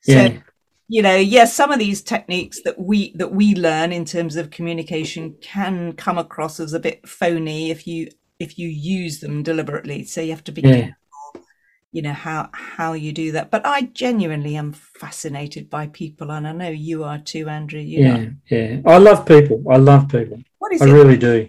So, 0.00 0.12
yeah 0.12 0.38
you 0.88 1.02
know 1.02 1.16
yes 1.16 1.54
some 1.54 1.70
of 1.70 1.78
these 1.78 2.02
techniques 2.02 2.62
that 2.62 2.78
we 2.78 3.12
that 3.16 3.32
we 3.32 3.54
learn 3.54 3.92
in 3.92 4.04
terms 4.04 4.36
of 4.36 4.50
communication 4.50 5.36
can 5.42 5.92
come 5.92 6.18
across 6.18 6.58
as 6.58 6.72
a 6.72 6.80
bit 6.80 7.06
phony 7.06 7.70
if 7.70 7.86
you 7.86 8.08
if 8.38 8.58
you 8.58 8.68
use 8.68 9.20
them 9.20 9.42
deliberately 9.42 10.04
so 10.04 10.20
you 10.20 10.30
have 10.30 10.44
to 10.44 10.52
be 10.52 10.62
yeah. 10.62 10.90
You 11.92 12.02
know 12.02 12.12
how 12.12 12.50
how 12.52 12.92
you 12.92 13.12
do 13.12 13.32
that 13.32 13.50
but 13.50 13.64
i 13.64 13.82
genuinely 13.82 14.56
am 14.56 14.72
fascinated 14.72 15.70
by 15.70 15.86
people 15.86 16.30
and 16.30 16.46
i 16.46 16.52
know 16.52 16.68
you 16.68 17.02
are 17.02 17.18
too 17.18 17.48
andrew 17.48 17.80
you 17.80 18.00
yeah 18.00 18.16
know. 18.16 18.30
yeah 18.50 18.80
i 18.86 18.98
love 18.98 19.24
people 19.26 19.62
i 19.70 19.76
love 19.76 20.08
people 20.08 20.38
what 20.58 20.72
is 20.72 20.82
I 20.82 20.88
it? 20.88 20.92
really 20.92 21.16
do. 21.16 21.48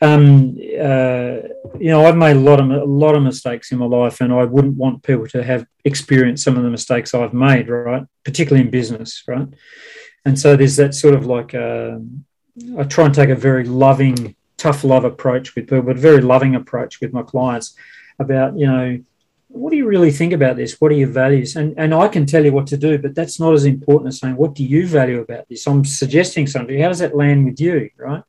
Um, 0.00 0.56
uh, 0.80 1.48
you 1.78 1.90
know, 1.90 2.06
I've 2.06 2.16
made 2.16 2.36
a 2.36 2.40
lot 2.40 2.60
of 2.60 2.70
a 2.70 2.84
lot 2.84 3.14
of 3.14 3.22
mistakes 3.22 3.72
in 3.72 3.78
my 3.78 3.86
life, 3.86 4.20
and 4.20 4.32
I 4.32 4.44
wouldn't 4.44 4.76
want 4.76 5.02
people 5.02 5.26
to 5.28 5.42
have 5.42 5.66
experienced 5.84 6.44
some 6.44 6.56
of 6.56 6.62
the 6.62 6.70
mistakes 6.70 7.14
I've 7.14 7.34
made, 7.34 7.68
right? 7.68 8.04
Particularly 8.24 8.64
in 8.64 8.70
business, 8.70 9.24
right? 9.26 9.48
And 10.24 10.38
so 10.38 10.56
there's 10.56 10.76
that 10.76 10.94
sort 10.94 11.14
of 11.14 11.26
like 11.26 11.54
uh, 11.54 11.98
I 12.78 12.84
try 12.84 13.06
and 13.06 13.14
take 13.14 13.30
a 13.30 13.34
very 13.34 13.64
loving, 13.64 14.36
tough 14.56 14.84
love 14.84 15.04
approach 15.04 15.54
with 15.54 15.66
people, 15.68 15.82
but 15.82 15.96
a 15.96 16.00
very 16.00 16.20
loving 16.20 16.54
approach 16.54 17.00
with 17.00 17.12
my 17.12 17.22
clients 17.22 17.74
about 18.18 18.58
you 18.58 18.66
know 18.66 19.00
what 19.52 19.70
do 19.70 19.76
you 19.76 19.86
really 19.86 20.12
think 20.12 20.32
about 20.32 20.56
this? 20.56 20.80
What 20.80 20.92
are 20.92 20.96
your 20.96 21.08
values? 21.08 21.56
And 21.56 21.74
and 21.76 21.92
I 21.92 22.06
can 22.08 22.24
tell 22.24 22.44
you 22.44 22.52
what 22.52 22.68
to 22.68 22.76
do, 22.76 22.98
but 22.98 23.14
that's 23.14 23.40
not 23.40 23.54
as 23.54 23.64
important 23.64 24.08
as 24.08 24.18
saying 24.18 24.36
what 24.36 24.54
do 24.54 24.64
you 24.64 24.86
value 24.86 25.20
about 25.20 25.48
this. 25.48 25.66
I'm 25.66 25.84
suggesting 25.84 26.46
something. 26.46 26.80
How 26.80 26.88
does 26.88 27.00
that 27.00 27.16
land 27.16 27.44
with 27.44 27.60
you, 27.60 27.90
right? 27.96 28.22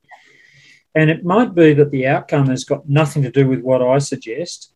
And 0.96 1.10
it 1.10 1.24
might 1.24 1.54
be 1.56 1.74
that 1.74 1.92
the 1.92 2.08
outcome 2.08 2.48
has 2.48 2.64
got 2.64 2.90
nothing 2.90 3.24
to 3.24 3.32
do 3.32 3.48
with 3.48 3.62
what 3.62 3.82
I 3.82 4.00
suggest 4.00 4.74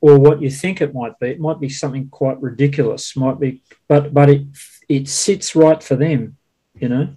or 0.00 0.18
what 0.18 0.42
you 0.42 0.50
think 0.50 0.80
it 0.80 0.94
might 0.94 1.18
be. 1.18 1.28
It 1.28 1.40
might 1.40 1.60
be 1.60 1.68
something 1.68 2.08
quite 2.08 2.40
ridiculous, 2.40 3.14
might 3.14 3.38
be, 3.38 3.62
but 3.86 4.14
but 4.14 4.30
it 4.30 4.46
it 4.88 5.08
sits 5.08 5.54
right 5.54 5.82
for 5.82 5.96
them, 5.96 6.36
you 6.74 6.88
know, 6.88 7.14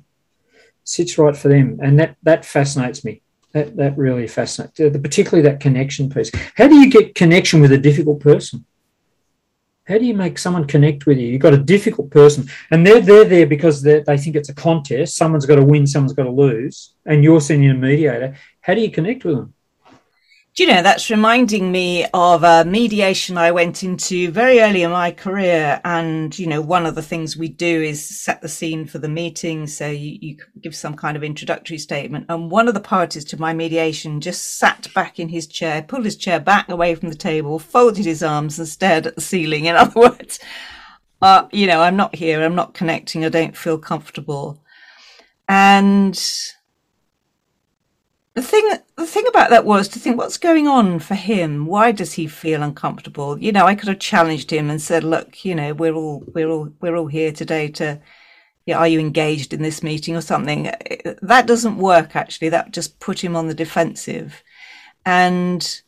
sits 0.84 1.18
right 1.18 1.36
for 1.36 1.48
them, 1.48 1.80
and 1.82 1.98
that 2.00 2.18
that 2.24 2.46
fascinates 2.46 3.06
me. 3.06 3.22
That 3.54 3.76
that 3.78 3.98
really 3.98 4.28
fascinates, 4.28 4.78
particularly 4.78 5.48
that 5.50 5.60
connection 5.60 6.10
piece. 6.10 6.32
How 6.56 6.68
do 6.68 6.76
you 6.76 6.90
get 6.90 7.16
connection 7.16 7.62
with 7.62 7.72
a 7.72 7.78
difficult 7.78 8.20
person? 8.20 8.66
How 9.88 9.98
do 9.98 10.06
you 10.06 10.14
make 10.14 10.38
someone 10.38 10.68
connect 10.68 11.06
with 11.06 11.18
you? 11.18 11.28
You've 11.28 11.42
got 11.42 11.54
a 11.54 11.58
difficult 11.58 12.12
person, 12.12 12.50
and 12.72 12.86
they're 12.86 13.00
they're 13.00 13.24
there 13.24 13.48
because 13.48 13.82
they 13.82 14.04
think 14.04 14.36
it's 14.36 14.50
a 14.50 14.54
contest. 14.54 15.16
Someone's 15.16 15.46
got 15.46 15.56
to 15.56 15.64
win, 15.64 15.88
someone's 15.88 16.14
got 16.14 16.26
to 16.26 16.32
lose, 16.32 16.94
and 17.06 17.24
you're 17.24 17.40
sending 17.40 17.70
a 17.70 17.74
mediator. 17.74 18.36
How 18.60 18.74
do 18.74 18.82
you 18.82 18.92
connect 18.92 19.24
with 19.24 19.38
them? 19.38 19.54
Do 20.58 20.64
you 20.64 20.74
know, 20.74 20.82
that's 20.82 21.12
reminding 21.12 21.72
me 21.72 22.08
of 22.16 22.44
a 22.44 22.66
mediation 22.66 23.38
I 23.38 23.52
went 23.52 23.84
into 23.84 24.32
very 24.32 24.60
early 24.60 24.82
in 24.82 24.90
my 24.90 25.12
career. 25.12 25.80
And, 25.86 26.38
you 26.40 26.48
know, 26.48 26.62
one 26.62 26.88
of 26.88 26.96
the 26.96 27.04
things 27.04 27.38
we 27.38 27.48
do 27.48 27.84
is 27.84 28.04
set 28.04 28.42
the 28.42 28.50
scene 28.50 28.88
for 28.88 28.98
the 28.98 29.08
meeting. 29.08 29.68
So 29.68 29.88
you, 29.88 30.18
you 30.20 30.38
give 30.60 30.76
some 30.76 30.96
kind 30.96 31.16
of 31.16 31.24
introductory 31.24 31.78
statement. 31.78 32.26
And 32.28 32.50
one 32.50 32.68
of 32.68 32.74
the 32.74 32.80
parties 32.80 33.24
to 33.26 33.40
my 33.40 33.54
mediation 33.54 34.20
just 34.20 34.58
sat 34.58 34.92
back 34.96 35.20
in 35.20 35.30
his 35.30 35.46
chair, 35.46 35.84
pulled 35.84 36.06
his 36.06 36.18
chair 36.18 36.40
back 36.40 36.70
away 36.70 36.96
from 36.96 37.10
the 37.10 37.16
table, 37.16 37.60
folded 37.60 38.06
his 38.06 38.24
arms 38.24 38.58
and 38.58 38.68
stared 38.68 39.06
at 39.06 39.14
the 39.14 39.22
ceiling. 39.22 39.66
In 39.66 39.76
other 39.76 40.00
words, 40.10 40.40
uh, 41.22 41.48
you 41.52 41.68
know, 41.68 41.82
I'm 41.82 41.98
not 41.98 42.16
here. 42.16 42.42
I'm 42.42 42.56
not 42.56 42.74
connecting. 42.74 43.24
I 43.24 43.30
don't 43.30 43.56
feel 43.56 43.78
comfortable. 43.78 44.64
And 45.48 46.20
the 48.38 48.44
thing 48.44 48.70
the 48.96 49.08
thing 49.08 49.26
about 49.28 49.50
that 49.50 49.66
was 49.66 49.88
to 49.88 49.98
think 49.98 50.16
what's 50.16 50.38
going 50.38 50.68
on 50.68 51.00
for 51.00 51.16
him? 51.16 51.66
Why 51.66 51.92
does 51.92 52.14
he 52.14 52.28
feel 52.28 52.62
uncomfortable? 52.62 53.36
You 53.40 53.52
know 53.52 53.66
i 53.66 53.74
could 53.74 53.88
have 53.90 53.98
challenged 53.98 54.54
him 54.54 54.70
and 54.70 54.80
said 54.80 55.04
look 55.04 55.44
you 55.44 55.56
know 55.56 55.74
we're 55.74 55.96
all 55.96 56.24
we're 56.36 56.48
all 56.48 56.72
we're 56.80 56.96
all 56.96 57.08
here 57.08 57.32
today 57.32 57.68
to 57.70 58.00
yeah, 58.68 58.78
are 58.78 58.88
you 58.88 59.00
engaged 59.00 59.54
in 59.54 59.62
this 59.64 59.82
meeting 59.82 60.16
or 60.16 60.22
something? 60.22 60.68
Eh, 60.68 61.16
that 61.22 61.48
doesn't 61.48 61.78
work 61.78 62.16
actually. 62.16 62.50
That 62.50 62.72
just 62.72 63.00
put 63.00 63.24
him 63.24 63.36
on 63.36 63.48
the 63.48 63.56
defensive. 63.56 64.44
And 65.04 65.82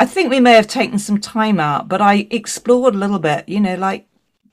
i 0.00 0.04
think 0.04 0.30
we 0.30 0.40
may 0.40 0.54
have 0.54 0.66
taken 0.66 0.98
some 0.98 1.20
time 1.20 1.60
out 1.60 1.86
but 1.86 2.00
i 2.00 2.26
explored 2.30 2.94
a 2.94 2.98
little 2.98 3.20
bit 3.20 3.48
you 3.48 3.60
know 3.60 3.76
like 3.76 4.08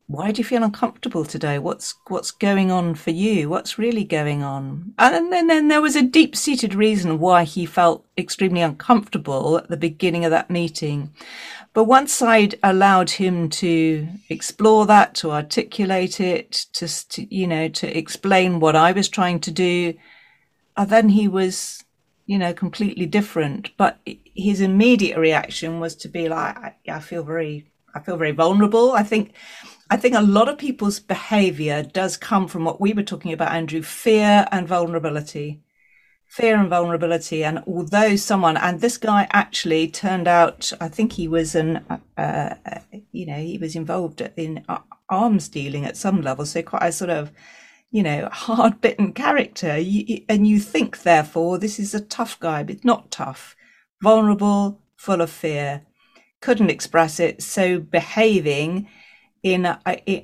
why 0.10 0.32
do 0.32 0.40
you 0.40 0.44
feel 0.44 0.64
uncomfortable 0.64 1.24
today? 1.24 1.60
What's 1.60 1.94
what's 2.08 2.32
going 2.32 2.72
on 2.72 2.96
for 2.96 3.12
you? 3.12 3.48
What's 3.48 3.78
really 3.78 4.04
going 4.04 4.42
on? 4.42 4.96
And 4.98 5.32
then, 5.32 5.46
then 5.46 5.68
there 5.68 5.84
was 5.84 5.96
a 5.96 6.02
deep 6.02 6.36
seated 6.36 6.74
reason 6.74 7.20
why 7.20 7.44
he 7.44 7.68
felt 7.68 8.08
extremely 8.18 8.62
uncomfortable 8.62 9.60
at 9.60 9.70
the 9.70 9.78
beginning 9.78 10.26
of 10.26 10.32
that 10.32 10.50
meeting. 10.50 11.12
But 11.76 11.84
once 11.84 12.24
I'd 12.24 12.58
allowed 12.64 13.12
him 13.12 13.50
to 13.50 14.08
explore 14.30 14.88
that, 14.88 15.14
to 15.16 15.30
articulate 15.30 16.20
it, 16.20 16.66
to, 16.74 16.88
to 17.10 17.36
you 17.36 17.46
know, 17.46 17.70
to 17.70 17.96
explain 17.96 18.60
what 18.60 18.76
I 18.76 18.94
was 18.94 19.10
trying 19.10 19.40
to 19.42 19.52
do, 19.52 19.94
uh, 20.76 20.86
then 20.86 21.10
he 21.10 21.28
was, 21.28 21.84
you 22.26 22.40
know, 22.40 22.52
completely 22.52 23.06
different. 23.06 23.78
But 23.78 24.00
his 24.36 24.60
immediate 24.60 25.20
reaction 25.20 25.80
was 25.80 25.96
to 25.98 26.08
be 26.08 26.30
like, 26.30 26.58
I, 26.58 26.76
I 26.88 27.00
feel 27.00 27.22
very, 27.22 27.72
I 27.94 28.00
feel 28.00 28.18
very 28.18 28.32
vulnerable. 28.32 28.94
I 28.94 29.04
think 29.04 29.36
I 29.92 29.98
think 29.98 30.16
a 30.16 30.22
lot 30.22 30.50
of 30.50 30.60
people's 30.60 31.00
behavior 31.00 31.82
does 31.82 32.16
come 32.16 32.48
from 32.48 32.64
what 32.64 32.80
we 32.80 32.94
were 32.94 33.04
talking 33.04 33.34
about, 33.34 33.52
Andrew 33.52 33.82
fear 33.82 34.46
and 34.52 34.68
vulnerability. 34.68 35.62
Fear 36.28 36.58
and 36.58 36.70
vulnerability. 36.70 37.44
And 37.44 37.64
although 37.66 38.16
someone, 38.16 38.56
and 38.56 38.82
this 38.82 39.00
guy 39.00 39.28
actually 39.32 39.88
turned 39.88 40.28
out, 40.28 40.72
I 40.80 40.88
think 40.88 41.14
he 41.14 41.28
was 41.28 41.56
an, 41.56 41.78
uh, 41.90 41.98
uh, 42.18 42.80
you 43.12 43.26
know, 43.26 43.40
he 43.40 43.58
was 43.58 43.76
involved 43.76 44.22
in 44.38 44.64
arms 45.10 45.50
dealing 45.50 45.86
at 45.86 45.98
some 45.98 46.22
level. 46.22 46.46
So 46.46 46.62
quite 46.62 46.84
a 46.84 46.92
sort 46.92 47.10
of, 47.10 47.32
you 47.90 48.04
know, 48.04 48.30
hard 48.32 48.80
bitten 48.82 49.12
character. 49.14 49.80
You, 49.80 50.24
and 50.30 50.46
you 50.46 50.60
think, 50.60 51.02
therefore, 51.02 51.58
this 51.58 51.80
is 51.80 51.96
a 51.96 52.00
tough 52.00 52.40
guy, 52.40 52.62
but 52.62 52.86
not 52.86 53.10
tough, 53.10 53.56
vulnerable, 54.04 54.84
full 54.98 55.22
of 55.22 55.32
fear, 55.32 55.82
couldn't 56.42 56.70
express 56.70 57.20
it. 57.20 57.42
So 57.42 57.80
behaving 57.80 58.88
in 59.44 59.66
a, 59.66 59.80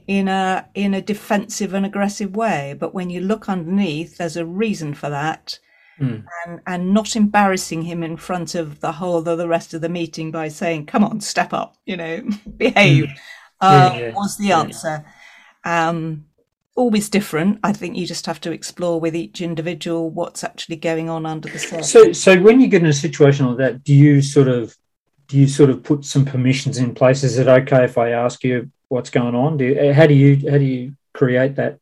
in 0.08 0.28
a 0.28 0.68
in 0.74 0.94
a 0.94 1.02
defensive 1.02 1.74
and 1.74 1.86
aggressive 1.86 2.36
way 2.36 2.76
but 2.78 2.94
when 2.94 3.10
you 3.10 3.22
look 3.22 3.48
underneath 3.48 4.18
there's 4.18 4.36
a 4.36 4.46
reason 4.46 4.94
for 4.94 5.10
that 5.10 5.58
mm. 6.00 6.24
and 6.46 6.60
and 6.68 6.94
not 6.94 7.16
embarrassing 7.16 7.84
him 7.84 8.04
in 8.04 8.18
front 8.18 8.56
of 8.56 8.82
the 8.82 8.92
whole 8.94 9.28
of 9.28 9.38
the 9.38 9.48
rest 9.48 9.74
of 9.74 9.82
the 9.82 9.90
meeting 9.90 10.32
by 10.32 10.48
saying 10.48 10.86
come 10.86 11.04
on 11.04 11.22
step 11.22 11.54
up 11.54 11.78
you 11.86 11.96
know 11.96 12.22
behave 12.58 13.06
mm. 13.06 13.18
uh, 13.62 13.92
yeah, 13.94 14.00
yeah. 14.00 14.14
was 14.14 14.38
the 14.38 14.52
answer 14.52 15.06
yeah. 15.66 15.90
um 15.90 16.26
always 16.76 17.08
different 17.08 17.58
i 17.64 17.72
think 17.72 17.96
you 17.96 18.06
just 18.06 18.26
have 18.26 18.42
to 18.42 18.52
explore 18.52 19.00
with 19.00 19.16
each 19.16 19.40
individual 19.40 20.10
what's 20.10 20.44
actually 20.44 20.76
going 20.76 21.10
on 21.10 21.26
under 21.26 21.48
the 21.48 21.60
surface 21.60 21.90
so 21.90 22.12
so 22.12 22.38
when 22.42 22.60
you 22.60 22.68
get 22.68 22.82
in 22.82 22.90
a 22.90 22.94
situation 22.94 23.46
like 23.46 23.58
that 23.58 23.84
do 23.86 23.94
you 23.94 24.22
sort 24.22 24.50
of 24.50 24.76
do 25.28 25.38
you 25.38 25.48
sort 25.48 25.70
of 25.70 25.82
put 25.84 26.04
some 26.04 26.26
permissions 26.26 26.78
in 26.78 26.94
place 26.94 27.24
is 27.24 27.38
it 27.38 27.48
okay 27.48 27.86
if 27.86 27.98
i 27.98 28.10
ask 28.10 28.44
you 28.44 28.70
what's 28.90 29.10
going 29.10 29.36
on? 29.36 29.58
Do 29.58 29.66
you, 29.66 29.80
uh, 29.80 29.94
how 29.94 30.08
do 30.08 30.14
you 30.14 30.50
how 30.50 30.58
do 30.58 30.64
you 30.64 30.96
create 31.14 31.56
that? 31.56 31.80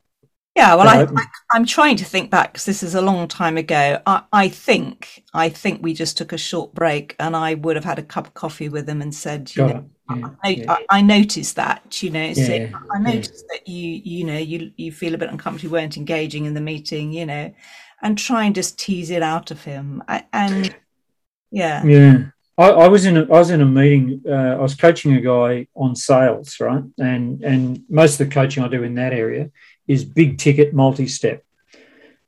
Yeah, 0.55 0.75
well, 0.75 0.87
I, 0.87 1.07
I, 1.51 1.57
am 1.57 1.65
trying 1.65 1.95
to 1.97 2.05
think 2.05 2.29
back 2.29 2.53
because 2.53 2.65
this 2.65 2.83
is 2.83 2.93
a 2.93 3.01
long 3.01 3.27
time 3.27 3.57
ago. 3.57 3.99
I, 4.05 4.21
I 4.31 4.49
think 4.49 5.23
I 5.33 5.49
think 5.49 5.81
we 5.81 5.95
just 5.95 6.15
took 6.15 6.31
a 6.31 6.37
short 6.37 6.75
break, 6.75 7.15
and 7.19 7.35
I 7.35 7.55
would 7.55 7.75
have 7.75 7.85
had 7.85 7.97
a 7.97 8.03
cup 8.03 8.27
of 8.27 8.33
coffee 8.35 8.69
with 8.69 8.85
them 8.85 9.01
and 9.01 9.15
said, 9.15 9.51
you 9.55 9.67
Got 9.67 9.73
know, 9.73 9.89
yeah, 10.15 10.27
I, 10.43 10.49
yeah. 10.49 10.71
I, 10.71 10.85
I, 10.91 11.01
noticed 11.01 11.55
that, 11.55 12.03
you 12.03 12.11
know, 12.11 12.25
yeah, 12.25 12.33
so 12.33 12.79
I 12.93 12.99
noticed 12.99 13.45
that 13.49 13.67
you, 13.67 14.01
you 14.03 14.25
know, 14.25 14.37
you 14.37 14.71
you 14.77 14.91
feel 14.91 15.15
a 15.15 15.17
bit 15.17 15.31
uncomfortable, 15.31 15.69
you 15.69 15.81
weren't 15.81 15.97
engaging 15.97 16.45
in 16.45 16.53
the 16.53 16.61
meeting, 16.61 17.11
you 17.11 17.25
know, 17.25 17.51
and 18.03 18.15
try 18.15 18.43
and 18.43 18.53
just 18.53 18.77
tease 18.77 19.09
it 19.09 19.23
out 19.23 19.49
of 19.49 19.63
him. 19.63 20.03
and 20.31 20.75
yeah, 21.49 21.83
yeah. 21.83 22.25
I, 22.57 22.69
I, 22.69 22.87
was 22.87 23.05
in 23.05 23.17
a, 23.17 23.21
I 23.23 23.39
was 23.39 23.49
in 23.49 23.61
a 23.61 23.65
meeting. 23.65 24.21
Uh, 24.27 24.31
I 24.31 24.61
was 24.61 24.75
coaching 24.75 25.13
a 25.13 25.21
guy 25.21 25.67
on 25.75 25.95
sales, 25.95 26.59
right? 26.59 26.83
And 26.99 27.43
and 27.43 27.83
most 27.89 28.19
of 28.19 28.27
the 28.27 28.33
coaching 28.33 28.63
I 28.63 28.67
do 28.67 28.83
in 28.83 28.95
that 28.95 29.13
area 29.13 29.49
is 29.87 30.05
big 30.05 30.37
ticket, 30.37 30.73
multi 30.73 31.07
step. 31.07 31.43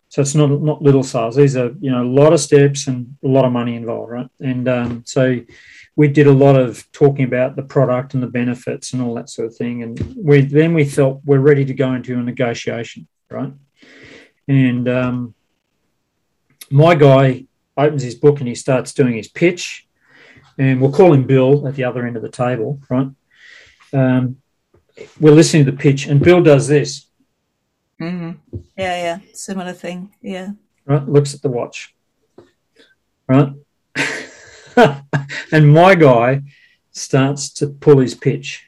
So 0.10 0.22
it's 0.22 0.34
not 0.34 0.50
not 0.50 0.82
little 0.82 1.04
sales. 1.04 1.36
These 1.36 1.56
are 1.56 1.74
you 1.80 1.92
know 1.92 2.04
a 2.04 2.10
lot 2.22 2.34
of 2.34 2.40
steps 2.40 2.88
and 2.88 3.18
a 3.24 3.28
lot 3.28 3.46
of 3.46 3.52
money 3.52 3.76
involved, 3.76 4.12
right? 4.12 4.30
And 4.40 4.68
um, 4.68 5.04
so 5.06 5.42
we 5.96 6.08
did 6.08 6.28
a 6.28 6.34
lot 6.34 6.56
of 6.56 6.92
talking 6.92 7.26
about 7.26 7.56
the 7.56 7.64
product 7.64 8.16
and 8.16 8.24
the 8.24 8.28
benefits 8.28 8.94
and 8.94 9.02
all 9.02 9.14
that 9.16 9.30
sort 9.30 9.48
of 9.48 9.56
thing. 9.56 9.84
And 9.84 10.16
we 10.18 10.42
then 10.42 10.74
we 10.74 10.86
felt 10.86 11.22
we're 11.24 11.40
ready 11.40 11.66
to 11.66 11.74
go 11.74 11.94
into 11.94 12.18
a 12.18 12.24
negotiation, 12.24 13.08
right? 13.30 13.54
And 14.48 14.90
um, 14.90 15.36
my 16.72 16.96
guy 16.96 17.46
opens 17.78 18.02
his 18.02 18.16
book 18.16 18.40
and 18.40 18.48
he 18.48 18.56
starts 18.56 18.94
doing 18.94 19.16
his 19.16 19.28
pitch 19.28 19.85
and 20.58 20.82
we'll 20.82 20.92
call 20.92 21.14
him 21.14 21.26
Bill 21.26 21.68
at 21.68 21.76
the 21.76 21.84
other 21.84 22.06
end 22.06 22.16
of 22.16 22.22
the 22.22 22.30
table, 22.30 22.80
right? 22.90 23.08
Um, 23.94 24.38
we're 25.20 25.34
listening 25.34 25.66
to 25.66 25.72
the 25.72 25.78
pitch, 25.78 26.08
and 26.08 26.22
Bill 26.22 26.42
does 26.42 26.68
this. 26.68 27.08
Mm-hmm. 28.02 28.58
Yeah, 28.78 28.98
yeah, 28.98 29.20
similar 29.34 29.74
thing. 29.74 30.14
Yeah. 30.22 30.52
Right, 30.86 31.08
looks 31.08 31.34
at 31.34 31.42
the 31.42 31.50
watch. 31.50 31.94
Right, 33.28 33.54
and 35.52 35.74
my 35.74 35.96
guy 35.96 36.44
starts 36.92 37.50
to 37.54 37.68
pull 37.68 38.00
his 38.00 38.14
pitch. 38.14 38.66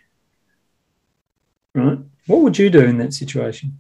Right, 1.76 2.00
what 2.26 2.41
would 2.41 2.58
you 2.58 2.69
do 2.69 2.82
in 2.82 2.97
that 2.97 3.13
situation? 3.13 3.78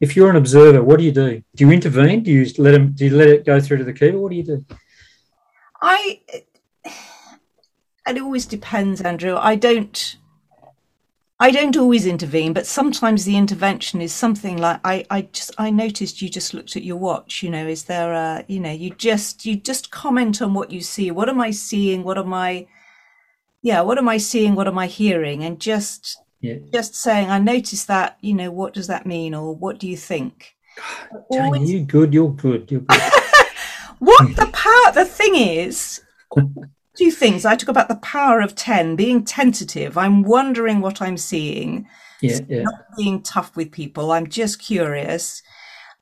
If 0.00 0.16
you're 0.16 0.30
an 0.30 0.36
observer, 0.36 0.82
what 0.82 0.98
do 0.98 1.04
you 1.04 1.12
do? 1.12 1.42
Do 1.54 1.64
you 1.64 1.72
intervene? 1.72 2.22
Do 2.22 2.32
you 2.32 2.46
let 2.58 2.74
him? 2.74 2.92
Do 2.92 3.04
you 3.04 3.16
let 3.16 3.28
it 3.28 3.44
go 3.44 3.60
through 3.60 3.78
to 3.78 3.84
the 3.84 3.92
keeper? 3.92 4.18
What 4.18 4.30
do 4.30 4.36
you 4.36 4.44
do? 4.44 4.64
I 5.80 6.20
it 8.08 8.20
always 8.20 8.46
depends, 8.46 9.00
Andrew. 9.00 9.36
I 9.36 9.56
don't. 9.56 10.16
I 11.40 11.52
don't 11.52 11.76
always 11.76 12.04
intervene, 12.04 12.52
but 12.52 12.66
sometimes 12.66 13.24
the 13.24 13.36
intervention 13.36 14.00
is 14.00 14.12
something 14.12 14.56
like 14.56 14.80
I, 14.82 15.06
I 15.08 15.22
just 15.22 15.52
I 15.56 15.70
noticed 15.70 16.20
you 16.20 16.28
just 16.28 16.52
looked 16.52 16.74
at 16.74 16.82
your 16.82 16.96
watch. 16.96 17.44
You 17.44 17.50
know, 17.50 17.66
is 17.66 17.84
there 17.84 18.12
a 18.12 18.44
you 18.48 18.58
know 18.58 18.72
you 18.72 18.90
just 18.90 19.46
you 19.46 19.54
just 19.54 19.92
comment 19.92 20.42
on 20.42 20.52
what 20.54 20.72
you 20.72 20.80
see. 20.80 21.12
What 21.12 21.28
am 21.28 21.40
I 21.40 21.52
seeing? 21.52 22.02
What 22.02 22.18
am 22.18 22.34
I? 22.34 22.66
Yeah, 23.62 23.82
what 23.82 23.98
am 23.98 24.08
I 24.08 24.18
seeing? 24.18 24.56
What 24.56 24.66
am 24.66 24.78
I 24.78 24.88
hearing? 24.88 25.44
And 25.44 25.60
just 25.60 26.18
yeah. 26.40 26.56
just 26.72 26.96
saying, 26.96 27.30
I 27.30 27.38
noticed 27.38 27.86
that. 27.86 28.18
You 28.20 28.34
know, 28.34 28.50
what 28.50 28.74
does 28.74 28.88
that 28.88 29.06
mean, 29.06 29.34
or 29.34 29.54
what 29.54 29.78
do 29.78 29.86
you 29.86 29.96
think? 29.96 30.56
God, 31.12 31.24
always... 31.30 31.70
you're 31.70 31.84
good. 31.84 32.14
You're 32.14 32.32
good. 32.32 32.70
You're 32.70 32.80
good. 32.80 33.00
what 33.98 34.26
mm. 34.26 34.36
the 34.36 34.46
part 34.46 34.94
The 34.94 35.04
thing 35.04 35.34
is, 35.36 36.02
two 36.98 37.10
things. 37.10 37.44
I 37.44 37.56
talk 37.56 37.68
about 37.68 37.88
the 37.88 37.96
power 37.96 38.40
of 38.40 38.54
10, 38.54 38.96
being 38.96 39.24
tentative. 39.24 39.96
I'm 39.96 40.22
wondering 40.22 40.80
what 40.80 41.00
I'm 41.00 41.16
seeing. 41.16 41.86
Yeah, 42.20 42.40
yeah. 42.48 42.62
Not 42.62 42.74
being 42.96 43.22
tough 43.22 43.56
with 43.56 43.70
people. 43.70 44.10
I'm 44.10 44.26
just 44.26 44.58
curious. 44.58 45.42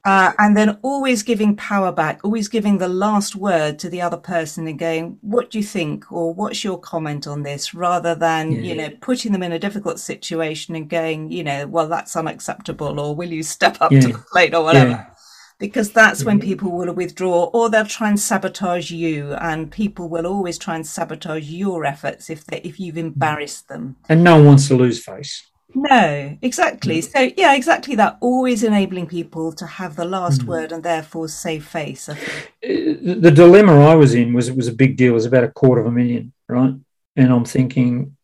Uh, 0.05 0.33
and 0.39 0.57
then 0.57 0.79
always 0.83 1.25
giving 1.25 1.57
power 1.57 1.91
back, 1.91 2.21
always 2.23 2.47
giving 2.47 2.79
the 2.79 2.89
last 2.89 3.35
word 3.35 3.77
to 3.77 3.91
the 3.91 4.01
other 4.01 4.17
person 4.17 4.69
and 4.69 4.79
going, 4.79 5.19
what 5.21 5.51
do 5.51 5.59
you 5.59 5.65
think? 5.65 6.11
Or 6.13 6.33
what's 6.33 6.63
your 6.63 6.79
comment 6.79 7.27
on 7.27 7.43
this? 7.43 7.75
Rather 7.75 8.15
than, 8.15 8.53
yeah, 8.53 8.61
you 8.61 8.75
know, 8.77 8.91
putting 9.01 9.33
them 9.33 9.43
in 9.43 9.51
a 9.51 9.59
difficult 9.59 9.99
situation 9.99 10.77
and 10.77 10.89
going, 10.89 11.33
you 11.33 11.43
know, 11.43 11.67
well, 11.67 11.89
that's 11.89 12.15
unacceptable 12.15 13.01
or 13.01 13.17
will 13.17 13.33
you 13.33 13.43
step 13.43 13.79
up 13.81 13.91
to 13.91 13.99
the 13.99 14.25
plate 14.31 14.55
or 14.55 14.63
whatever 14.63 15.09
because 15.59 15.93
that's 15.93 16.25
when 16.25 16.39
mm-hmm. 16.39 16.49
people 16.49 16.71
will 16.71 16.93
withdraw 16.93 17.45
or 17.45 17.71
they'll 17.71 17.87
try 17.87 18.09
and 18.09 18.21
sabotage 18.21 18.91
you 18.91 19.33
and 19.35 19.71
people 19.71 20.09
will 20.09 20.27
always 20.27 20.59
try 20.59 20.75
and 20.75 20.87
sabotage 20.87 21.49
your 21.49 21.85
efforts 21.85 22.29
if 22.29 22.45
they, 22.45 22.59
if 22.59 22.79
you've 22.79 22.99
embarrassed 22.99 23.69
them. 23.69 23.97
And 24.09 24.23
no 24.23 24.37
one 24.37 24.47
wants 24.47 24.69
to 24.69 24.77
lose 24.77 25.03
face. 25.03 25.47
No 25.75 26.39
exactly. 26.41 27.01
Mm. 27.01 27.13
so 27.13 27.31
yeah 27.37 27.55
exactly 27.55 27.95
that. 27.97 28.17
Always 28.21 28.63
enabling 28.63 29.09
people 29.09 29.53
to 29.53 29.67
have 29.67 29.97
the 29.97 30.05
last 30.05 30.43
mm. 30.43 30.47
word 30.47 30.73
and 30.73 30.83
therefore 30.83 31.29
save 31.29 31.67
face 31.67 32.09
uh, 32.09 32.15
the 32.63 33.33
dilemma 33.35 33.85
i 33.87 33.95
was 33.95 34.15
in 34.15 34.33
was 34.33 34.49
it 34.49 34.57
was 34.57 34.69
a 34.69 34.73
big 34.73 34.97
deal. 34.97 35.11
It 35.11 35.15
was 35.15 35.27
about 35.27 35.45
a 35.45 35.49
quarter 35.49 35.83
of 35.83 35.89
a 35.89 35.91
million 35.91 36.33
right? 36.49 36.75
And 37.17 37.33
i'm 37.33 37.45
thinking 37.45 38.17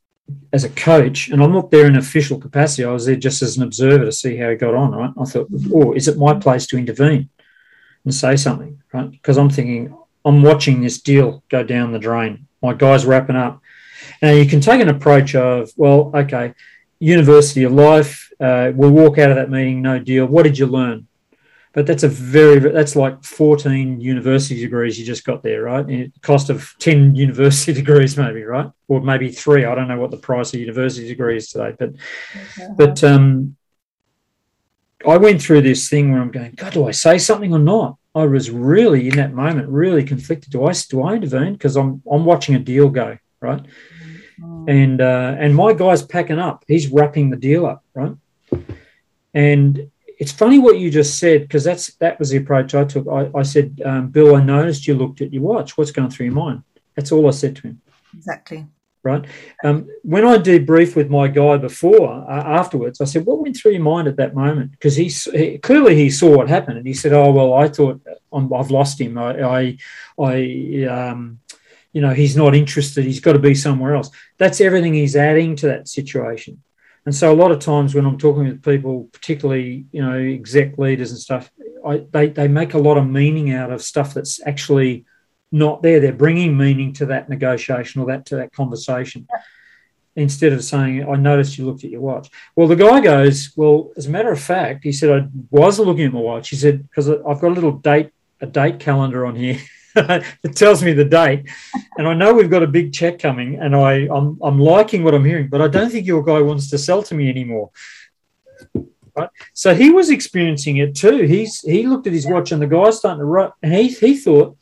as 0.52 0.64
a 0.64 0.68
coach, 0.70 1.28
and 1.28 1.42
I'm 1.42 1.52
not 1.52 1.70
there 1.70 1.86
in 1.86 1.96
official 1.96 2.38
capacity. 2.38 2.84
I 2.84 2.92
was 2.92 3.06
there 3.06 3.16
just 3.16 3.42
as 3.42 3.56
an 3.56 3.62
observer 3.62 4.04
to 4.04 4.12
see 4.12 4.36
how 4.36 4.50
he 4.50 4.56
got 4.56 4.74
on. 4.74 4.92
Right? 4.92 5.12
I 5.18 5.24
thought, 5.24 5.48
oh, 5.72 5.92
is 5.92 6.08
it 6.08 6.18
my 6.18 6.34
place 6.34 6.66
to 6.68 6.78
intervene 6.78 7.28
and 8.04 8.14
say 8.14 8.36
something? 8.36 8.82
Right? 8.92 9.10
Because 9.10 9.38
I'm 9.38 9.50
thinking 9.50 9.96
I'm 10.24 10.42
watching 10.42 10.80
this 10.80 11.00
deal 11.00 11.42
go 11.48 11.62
down 11.62 11.92
the 11.92 11.98
drain. 11.98 12.46
My 12.62 12.74
guy's 12.74 13.04
wrapping 13.04 13.36
up. 13.36 13.60
Now 14.20 14.30
you 14.30 14.46
can 14.46 14.60
take 14.60 14.80
an 14.80 14.88
approach 14.88 15.34
of, 15.34 15.70
well, 15.76 16.12
okay, 16.14 16.54
University 17.00 17.64
of 17.64 17.72
Life. 17.72 18.30
Uh, 18.38 18.72
we'll 18.74 18.90
walk 18.90 19.18
out 19.18 19.30
of 19.30 19.36
that 19.36 19.50
meeting, 19.50 19.82
no 19.82 19.98
deal. 19.98 20.26
What 20.26 20.44
did 20.44 20.58
you 20.58 20.66
learn? 20.66 21.08
But 21.72 21.86
that's 21.86 22.02
a 22.02 22.08
very 22.08 22.58
that's 22.58 22.96
like 22.96 23.22
14 23.24 24.00
university 24.00 24.60
degrees 24.60 24.98
you 24.98 25.04
just 25.04 25.24
got 25.24 25.42
there 25.42 25.62
right? 25.62 25.88
It 25.88 26.12
cost 26.22 26.50
of 26.50 26.74
10 26.78 27.14
university 27.26 27.72
degrees 27.72 28.16
maybe 28.16 28.42
right? 28.42 28.70
Or 28.88 29.00
maybe 29.00 29.30
three 29.30 29.64
i 29.64 29.74
don't 29.74 29.88
know 29.88 29.98
what 29.98 30.10
the 30.10 30.16
price 30.18 30.52
of 30.52 30.60
university 30.60 31.08
degree 31.08 31.36
is 31.36 31.50
today 31.50 31.74
but 31.78 31.90
okay. 32.36 32.68
but 32.76 33.02
um 33.04 33.56
i 35.06 35.16
went 35.16 35.40
through 35.42 35.62
this 35.62 35.88
thing 35.88 36.12
where 36.12 36.20
i'm 36.20 36.30
going 36.30 36.52
god 36.52 36.72
do 36.72 36.86
i 36.86 36.90
say 36.90 37.18
something 37.18 37.52
or 37.52 37.58
not? 37.58 37.96
I 38.14 38.26
was 38.26 38.50
really 38.50 39.08
in 39.08 39.16
that 39.16 39.32
moment 39.32 39.70
really 39.70 40.04
conflicted. 40.04 40.52
Do 40.52 40.66
i 40.66 40.72
do 40.72 41.02
i 41.02 41.14
intervene? 41.14 41.54
Because 41.54 41.76
i'm 41.76 42.02
i'm 42.10 42.24
watching 42.24 42.54
a 42.54 42.58
deal 42.58 42.88
go 42.88 43.18
right? 43.40 43.62
Mm-hmm. 44.40 44.68
and 44.68 45.00
uh 45.00 45.36
and 45.38 45.54
my 45.54 45.72
guy's 45.72 46.02
packing 46.02 46.38
up. 46.38 46.64
He's 46.68 46.88
wrapping 46.88 47.30
the 47.30 47.36
deal 47.36 47.64
up 47.64 47.82
right? 47.94 48.14
And 49.34 49.90
it's 50.22 50.30
funny 50.30 50.60
what 50.60 50.78
you 50.78 50.88
just 50.88 51.18
said 51.18 51.40
because 51.40 51.64
that's 51.64 51.94
that 51.94 52.16
was 52.20 52.30
the 52.30 52.36
approach 52.36 52.76
I 52.76 52.84
took. 52.84 53.08
I, 53.08 53.28
I 53.34 53.42
said, 53.42 53.82
um, 53.84 54.08
Bill, 54.08 54.36
I 54.36 54.40
noticed 54.40 54.86
you 54.86 54.94
looked 54.94 55.20
at 55.20 55.32
your 55.32 55.42
watch. 55.42 55.76
What's 55.76 55.90
going 55.90 56.10
through 56.10 56.26
your 56.26 56.34
mind? 56.36 56.62
That's 56.94 57.10
all 57.10 57.26
I 57.26 57.32
said 57.32 57.56
to 57.56 57.62
him. 57.62 57.82
Exactly. 58.14 58.68
Right. 59.02 59.24
Um, 59.64 59.88
when 60.04 60.24
I 60.24 60.38
debriefed 60.38 60.94
with 60.94 61.10
my 61.10 61.26
guy 61.26 61.56
before, 61.56 62.08
uh, 62.30 62.44
afterwards, 62.60 63.00
I 63.00 63.04
said, 63.04 63.26
"What 63.26 63.40
went 63.40 63.56
through 63.56 63.72
your 63.72 63.82
mind 63.82 64.06
at 64.06 64.14
that 64.18 64.32
moment?" 64.32 64.70
Because 64.70 64.94
he, 64.94 65.08
he, 65.08 65.58
clearly 65.58 65.96
he 65.96 66.08
saw 66.08 66.36
what 66.36 66.48
happened, 66.48 66.78
and 66.78 66.86
he 66.86 66.94
said, 66.94 67.12
"Oh 67.12 67.32
well, 67.32 67.54
I 67.54 67.66
thought 67.66 68.00
i 68.32 68.56
have 68.58 68.70
lost 68.70 69.00
him. 69.00 69.18
I, 69.18 69.42
I, 69.42 69.76
I 70.20 70.84
um, 70.84 71.40
you 71.92 72.00
know, 72.00 72.14
he's 72.14 72.36
not 72.36 72.54
interested. 72.54 73.04
He's 73.04 73.18
got 73.18 73.32
to 73.32 73.40
be 73.40 73.56
somewhere 73.56 73.96
else." 73.96 74.10
That's 74.38 74.60
everything 74.60 74.94
he's 74.94 75.16
adding 75.16 75.56
to 75.56 75.66
that 75.66 75.88
situation. 75.88 76.62
And 77.04 77.14
so 77.14 77.32
a 77.32 77.34
lot 77.34 77.50
of 77.50 77.58
times 77.58 77.94
when 77.94 78.06
I'm 78.06 78.18
talking 78.18 78.44
with 78.44 78.62
people, 78.62 79.08
particularly 79.12 79.86
you 79.92 80.02
know 80.02 80.16
exec 80.16 80.78
leaders 80.78 81.10
and 81.10 81.20
stuff, 81.20 81.50
I, 81.84 82.04
they 82.10 82.28
they 82.28 82.48
make 82.48 82.74
a 82.74 82.78
lot 82.78 82.96
of 82.96 83.06
meaning 83.06 83.52
out 83.52 83.72
of 83.72 83.82
stuff 83.82 84.14
that's 84.14 84.40
actually 84.46 85.04
not 85.50 85.82
there. 85.82 86.00
They're 86.00 86.12
bringing 86.12 86.56
meaning 86.56 86.92
to 86.94 87.06
that 87.06 87.28
negotiation 87.28 88.00
or 88.00 88.06
that 88.06 88.26
to 88.26 88.36
that 88.36 88.52
conversation. 88.52 89.26
Instead 90.14 90.52
of 90.52 90.62
saying, 90.62 91.08
I 91.08 91.16
noticed 91.16 91.56
you 91.56 91.64
looked 91.64 91.84
at 91.84 91.90
your 91.90 92.02
watch. 92.02 92.28
Well, 92.54 92.68
the 92.68 92.76
guy 92.76 93.00
goes, 93.00 93.52
Well, 93.56 93.92
as 93.96 94.06
a 94.06 94.10
matter 94.10 94.30
of 94.30 94.40
fact, 94.40 94.84
he 94.84 94.92
said, 94.92 95.10
I 95.10 95.28
was 95.50 95.78
looking 95.78 96.04
at 96.04 96.12
my 96.12 96.20
watch. 96.20 96.50
He 96.50 96.56
said, 96.56 96.82
Because 96.88 97.08
I've 97.08 97.40
got 97.40 97.44
a 97.44 97.48
little 97.48 97.72
date, 97.72 98.10
a 98.40 98.46
date 98.46 98.78
calendar 98.78 99.24
on 99.24 99.36
here. 99.36 99.58
it 100.42 100.56
tells 100.56 100.82
me 100.82 100.92
the 100.92 101.04
date, 101.04 101.48
and 101.98 102.08
I 102.08 102.14
know 102.14 102.32
we've 102.32 102.50
got 102.50 102.62
a 102.62 102.66
big 102.66 102.92
check 102.92 103.18
coming, 103.18 103.58
and 103.60 103.74
I 103.74 104.08
I'm 104.08 104.38
I'm 104.42 104.58
liking 104.58 105.04
what 105.04 105.14
I'm 105.14 105.24
hearing, 105.24 105.48
but 105.48 105.60
I 105.60 105.68
don't 105.68 105.90
think 105.90 106.06
your 106.06 106.22
guy 106.22 106.40
wants 106.40 106.70
to 106.70 106.78
sell 106.78 107.02
to 107.04 107.14
me 107.14 107.28
anymore. 107.28 107.70
Right? 109.16 109.28
So 109.52 109.74
he 109.74 109.90
was 109.90 110.10
experiencing 110.10 110.78
it 110.78 110.94
too. 110.94 111.22
He's 111.22 111.60
he 111.60 111.86
looked 111.86 112.06
at 112.06 112.12
his 112.12 112.26
watch, 112.26 112.52
and 112.52 112.62
the 112.62 112.66
guy's 112.66 112.98
starting 112.98 113.20
to 113.20 113.26
write, 113.26 113.52
and 113.62 113.72
he 113.72 113.88
he 113.88 114.16
thought, 114.16 114.56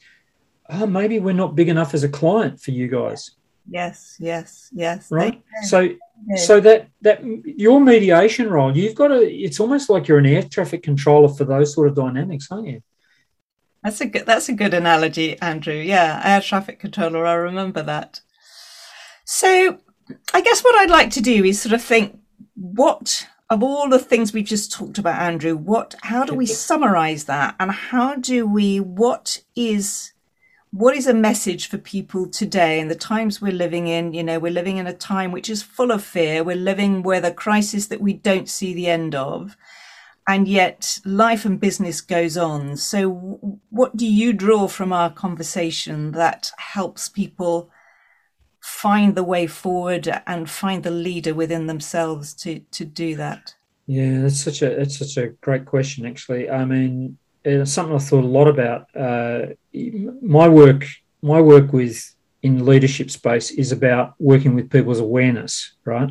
oh, 0.69 0.87
maybe 0.87 1.21
we're 1.21 1.33
not 1.33 1.55
big 1.55 1.69
enough 1.69 1.95
as 1.95 2.03
a 2.03 2.09
client 2.09 2.61
for 2.61 2.73
you 2.73 2.89
guys. 2.89 3.31
Yes, 3.69 4.17
yes, 4.19 4.69
yes. 4.73 5.11
Right. 5.11 5.43
So 5.63 5.91
so 6.37 6.61
that 6.61 6.89
that 7.03 7.25
your 7.45 7.81
mediation 7.81 8.51
role, 8.51 8.77
you've 8.77 8.95
got 8.95 9.09
to. 9.09 9.21
It's 9.23 9.61
almost 9.61 9.89
like 9.91 10.09
you're 10.09 10.19
an 10.19 10.27
air 10.27 10.43
traffic 10.43 10.83
controller 10.83 11.29
for 11.29 11.45
those 11.45 11.75
sort 11.75 11.89
of 11.89 11.95
dynamics, 11.95 12.49
aren't 12.51 12.69
you? 12.69 12.83
That's 13.83 14.01
a 14.01 14.07
good. 14.07 14.27
That's 14.27 14.49
a 14.49 14.55
good 14.55 14.75
analogy, 14.75 15.41
Andrew. 15.41 15.75
Yeah, 15.75 16.21
air 16.25 16.41
traffic 16.41 16.79
controller. 16.79 17.25
I 17.25 17.35
remember 17.35 17.83
that. 17.83 18.21
So, 19.25 19.79
I 20.35 20.41
guess 20.41 20.63
what 20.63 20.75
I'd 20.77 20.91
like 20.91 21.11
to 21.11 21.23
do 21.23 21.45
is 21.45 21.61
sort 21.61 21.73
of 21.73 21.83
think 21.83 22.19
what 22.55 23.27
of 23.49 23.63
all 23.63 23.89
the 23.89 23.99
things 23.99 24.33
we've 24.33 24.45
just 24.45 24.71
talked 24.71 24.99
about, 24.99 25.21
Andrew. 25.21 25.57
What? 25.57 25.95
How 26.03 26.25
do 26.25 26.35
we 26.35 26.45
mm-hmm. 26.45 26.53
summarize 26.53 27.25
that, 27.25 27.57
and 27.59 27.71
how 27.71 28.17
do 28.17 28.47
we? 28.47 28.81
What 28.81 29.43
is? 29.57 30.13
What 30.73 30.95
is 30.95 31.09
a 31.09 31.15
message 31.15 31.67
for 31.67 31.79
people 31.79 32.29
today 32.29 32.79
in 32.79 32.87
the 32.87 32.95
times 32.95 33.41
we're 33.41 33.51
living 33.51 33.89
in? 33.89 34.13
You 34.13 34.23
know, 34.23 34.39
we're 34.39 34.53
living 34.53 34.77
in 34.77 34.87
a 34.87 34.95
time 34.95 35.33
which 35.33 35.51
is 35.51 35.65
full 35.65 35.91
of 35.91 36.05
fear. 36.05 36.45
We're 36.45 36.55
living 36.55 37.03
with 37.03 37.25
a 37.25 37.33
crisis 37.33 37.89
that 37.89 38.01
we 38.01 38.13
don't 38.13 38.49
see 38.49 38.73
the 38.73 38.87
end 38.87 39.17
of 39.17 39.57
and 40.29 40.47
yet 40.47 40.99
life 41.05 41.45
and 41.45 41.59
business 41.59 42.01
goes 42.01 42.37
on. 42.37 42.77
So, 42.77 43.59
what 43.71 43.97
do 43.97 44.07
you 44.07 44.33
draw 44.33 44.69
from 44.69 44.93
our 44.93 45.11
conversation 45.11 46.13
that 46.13 46.53
helps 46.59 47.09
people 47.09 47.71
find 48.61 49.15
the 49.15 49.25
way 49.25 49.47
forward 49.47 50.09
and 50.27 50.49
find 50.49 50.83
the 50.83 50.91
leader 50.91 51.35
within 51.35 51.67
themselves 51.67 52.35
to 52.35 52.61
to 52.71 52.85
do 52.85 53.17
that? 53.17 53.55
Yeah, 53.87 54.21
that's 54.23 54.43
such 54.43 54.63
a 54.63 54.77
that's 54.77 54.99
such 54.99 55.17
a 55.17 55.29
great 55.41 55.65
question. 55.65 56.07
Actually, 56.07 56.51
I 56.51 56.65
mean, 56.65 57.19
it's 57.45 57.73
something 57.73 57.97
I 57.97 57.99
thought 57.99 58.25
a 58.25 58.27
lot 58.27 58.49
about. 58.49 58.87
Uh, 58.95 59.55
my 60.23 60.49
work, 60.49 60.87
my 61.23 61.41
work 61.41 61.73
with 61.73 62.15
in 62.43 62.65
leadership 62.65 63.11
space 63.11 63.51
is 63.51 63.73
about 63.73 64.15
working 64.19 64.55
with 64.55 64.71
people's 64.71 65.01
awareness, 65.01 65.73
right? 65.85 66.11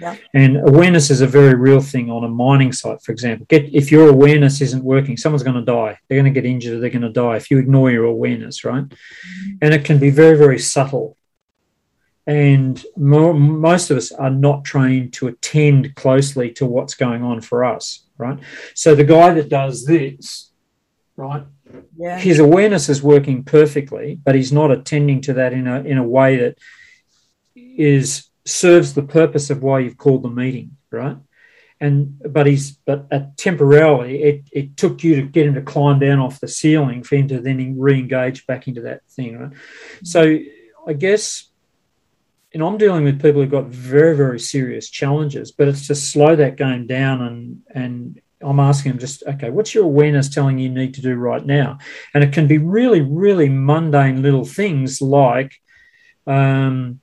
Yeah. 0.00 0.16
And 0.34 0.56
awareness 0.56 1.10
is 1.10 1.20
a 1.20 1.26
very 1.26 1.54
real 1.54 1.80
thing 1.80 2.10
on 2.10 2.24
a 2.24 2.28
mining 2.28 2.72
site, 2.72 3.02
for 3.02 3.12
example. 3.12 3.46
Get 3.48 3.72
if 3.72 3.92
your 3.92 4.08
awareness 4.08 4.60
isn't 4.60 4.82
working, 4.82 5.16
someone's 5.16 5.42
going 5.42 5.56
to 5.56 5.64
die. 5.64 5.98
They're 6.08 6.20
going 6.20 6.32
to 6.32 6.40
get 6.40 6.48
injured. 6.48 6.82
They're 6.82 6.90
going 6.90 7.02
to 7.02 7.10
die 7.10 7.36
if 7.36 7.50
you 7.50 7.58
ignore 7.58 7.90
your 7.90 8.04
awareness, 8.04 8.64
right? 8.64 8.84
Mm-hmm. 8.84 9.50
And 9.62 9.74
it 9.74 9.84
can 9.84 9.98
be 9.98 10.10
very, 10.10 10.36
very 10.36 10.58
subtle. 10.58 11.16
And 12.26 12.82
mo- 12.96 13.34
most 13.34 13.90
of 13.90 13.96
us 13.96 14.10
are 14.10 14.30
not 14.30 14.64
trained 14.64 15.12
to 15.14 15.28
attend 15.28 15.94
closely 15.94 16.50
to 16.52 16.66
what's 16.66 16.94
going 16.94 17.22
on 17.22 17.40
for 17.40 17.64
us, 17.64 18.06
right? 18.16 18.38
So 18.74 18.94
the 18.94 19.04
guy 19.04 19.34
that 19.34 19.48
does 19.48 19.84
this, 19.84 20.50
right? 21.16 21.44
Yeah. 21.96 22.18
His 22.18 22.38
awareness 22.38 22.88
is 22.88 23.02
working 23.02 23.44
perfectly, 23.44 24.18
but 24.24 24.34
he's 24.34 24.52
not 24.52 24.70
attending 24.70 25.20
to 25.22 25.34
that 25.34 25.52
in 25.52 25.66
a 25.66 25.80
in 25.80 25.98
a 25.98 26.02
way 26.02 26.36
that 26.36 26.58
is 27.54 28.28
serves 28.46 28.94
the 28.94 29.02
purpose 29.02 29.50
of 29.50 29.62
why 29.62 29.80
you've 29.80 29.96
called 29.96 30.22
the 30.22 30.30
meeting, 30.30 30.76
right? 30.90 31.16
And 31.80 32.20
but 32.32 32.46
he's 32.46 32.72
but 32.72 33.06
uh, 33.10 33.26
temporarily 33.36 34.22
it, 34.22 34.48
it 34.52 34.76
took 34.76 35.02
you 35.02 35.16
to 35.16 35.22
get 35.22 35.46
him 35.46 35.54
to 35.54 35.62
climb 35.62 35.98
down 35.98 36.20
off 36.20 36.40
the 36.40 36.48
ceiling 36.48 37.02
for 37.02 37.16
him 37.16 37.28
to 37.28 37.40
then 37.40 37.78
re-engage 37.78 38.46
back 38.46 38.68
into 38.68 38.82
that 38.82 39.02
thing, 39.10 39.38
right? 39.38 39.52
So 40.02 40.38
I 40.86 40.92
guess 40.92 41.50
and 42.52 42.62
I'm 42.62 42.78
dealing 42.78 43.02
with 43.02 43.20
people 43.20 43.40
who've 43.40 43.50
got 43.50 43.66
very, 43.66 44.16
very 44.16 44.38
serious 44.38 44.88
challenges, 44.88 45.50
but 45.50 45.66
it's 45.66 45.88
to 45.88 45.94
slow 45.96 46.36
that 46.36 46.56
game 46.56 46.86
down 46.86 47.22
and 47.22 47.62
and 47.74 48.20
I'm 48.40 48.60
asking 48.60 48.92
them 48.92 48.98
just, 48.98 49.22
okay, 49.26 49.50
what's 49.50 49.74
your 49.74 49.84
awareness 49.84 50.28
telling 50.28 50.58
you 50.58 50.68
need 50.68 50.94
to 50.94 51.02
do 51.02 51.14
right 51.14 51.44
now? 51.44 51.78
And 52.12 52.22
it 52.22 52.32
can 52.32 52.46
be 52.46 52.58
really, 52.58 53.00
really 53.00 53.48
mundane 53.48 54.22
little 54.22 54.44
things 54.44 55.00
like 55.00 55.54
um, 56.26 57.00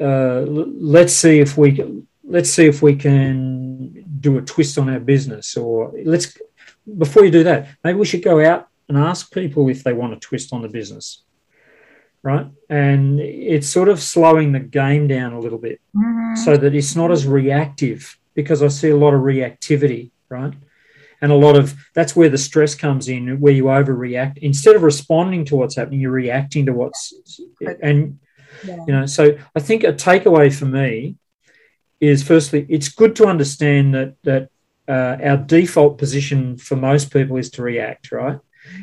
uh, 0.00 0.40
let's 0.40 1.12
see 1.12 1.40
if 1.40 1.56
we 1.56 1.72
can, 1.72 2.06
let's 2.24 2.50
see 2.50 2.66
if 2.66 2.82
we 2.82 2.96
can 2.96 4.04
do 4.20 4.38
a 4.38 4.42
twist 4.42 4.78
on 4.78 4.88
our 4.88 5.00
business 5.00 5.56
or 5.56 5.92
let's 6.04 6.36
before 6.98 7.24
you 7.24 7.30
do 7.30 7.44
that 7.44 7.68
maybe 7.82 7.98
we 7.98 8.06
should 8.06 8.22
go 8.22 8.44
out 8.44 8.68
and 8.88 8.96
ask 8.98 9.32
people 9.32 9.68
if 9.68 9.82
they 9.84 9.92
want 9.92 10.12
a 10.12 10.16
twist 10.16 10.52
on 10.52 10.62
the 10.62 10.68
business 10.68 11.24
right? 12.24 12.46
And 12.70 13.20
it's 13.20 13.68
sort 13.68 13.90
of 13.90 14.00
slowing 14.00 14.52
the 14.52 14.58
game 14.58 15.06
down 15.06 15.34
a 15.34 15.38
little 15.38 15.58
bit 15.58 15.78
mm-hmm. 15.94 16.34
so 16.36 16.56
that 16.56 16.74
it's 16.74 16.96
not 16.96 17.12
as 17.12 17.26
reactive 17.26 18.18
because 18.32 18.62
i 18.62 18.68
see 18.68 18.88
a 18.88 18.96
lot 18.96 19.14
of 19.14 19.20
reactivity 19.20 20.10
right? 20.30 20.54
And 21.20 21.30
a 21.30 21.36
lot 21.36 21.56
of 21.56 21.74
that's 21.94 22.16
where 22.16 22.28
the 22.28 22.38
stress 22.38 22.74
comes 22.74 23.08
in 23.08 23.38
where 23.40 23.52
you 23.52 23.64
overreact. 23.64 24.38
Instead 24.38 24.74
of 24.74 24.82
responding 24.82 25.44
to 25.46 25.56
what's 25.56 25.76
happening 25.76 26.00
you're 26.00 26.10
reacting 26.10 26.66
to 26.66 26.72
what's 26.72 27.14
and 27.82 28.18
yeah. 28.64 28.84
You 28.86 28.92
know, 28.92 29.06
so 29.06 29.36
I 29.54 29.60
think 29.60 29.84
a 29.84 29.92
takeaway 29.92 30.54
for 30.54 30.66
me 30.66 31.16
is 32.00 32.22
firstly, 32.22 32.66
it's 32.68 32.88
good 32.88 33.16
to 33.16 33.26
understand 33.26 33.94
that 33.94 34.16
that 34.22 34.50
uh, 34.86 35.16
our 35.22 35.36
default 35.36 35.98
position 35.98 36.56
for 36.56 36.76
most 36.76 37.12
people 37.12 37.36
is 37.36 37.50
to 37.50 37.62
react, 37.62 38.12
right? 38.12 38.38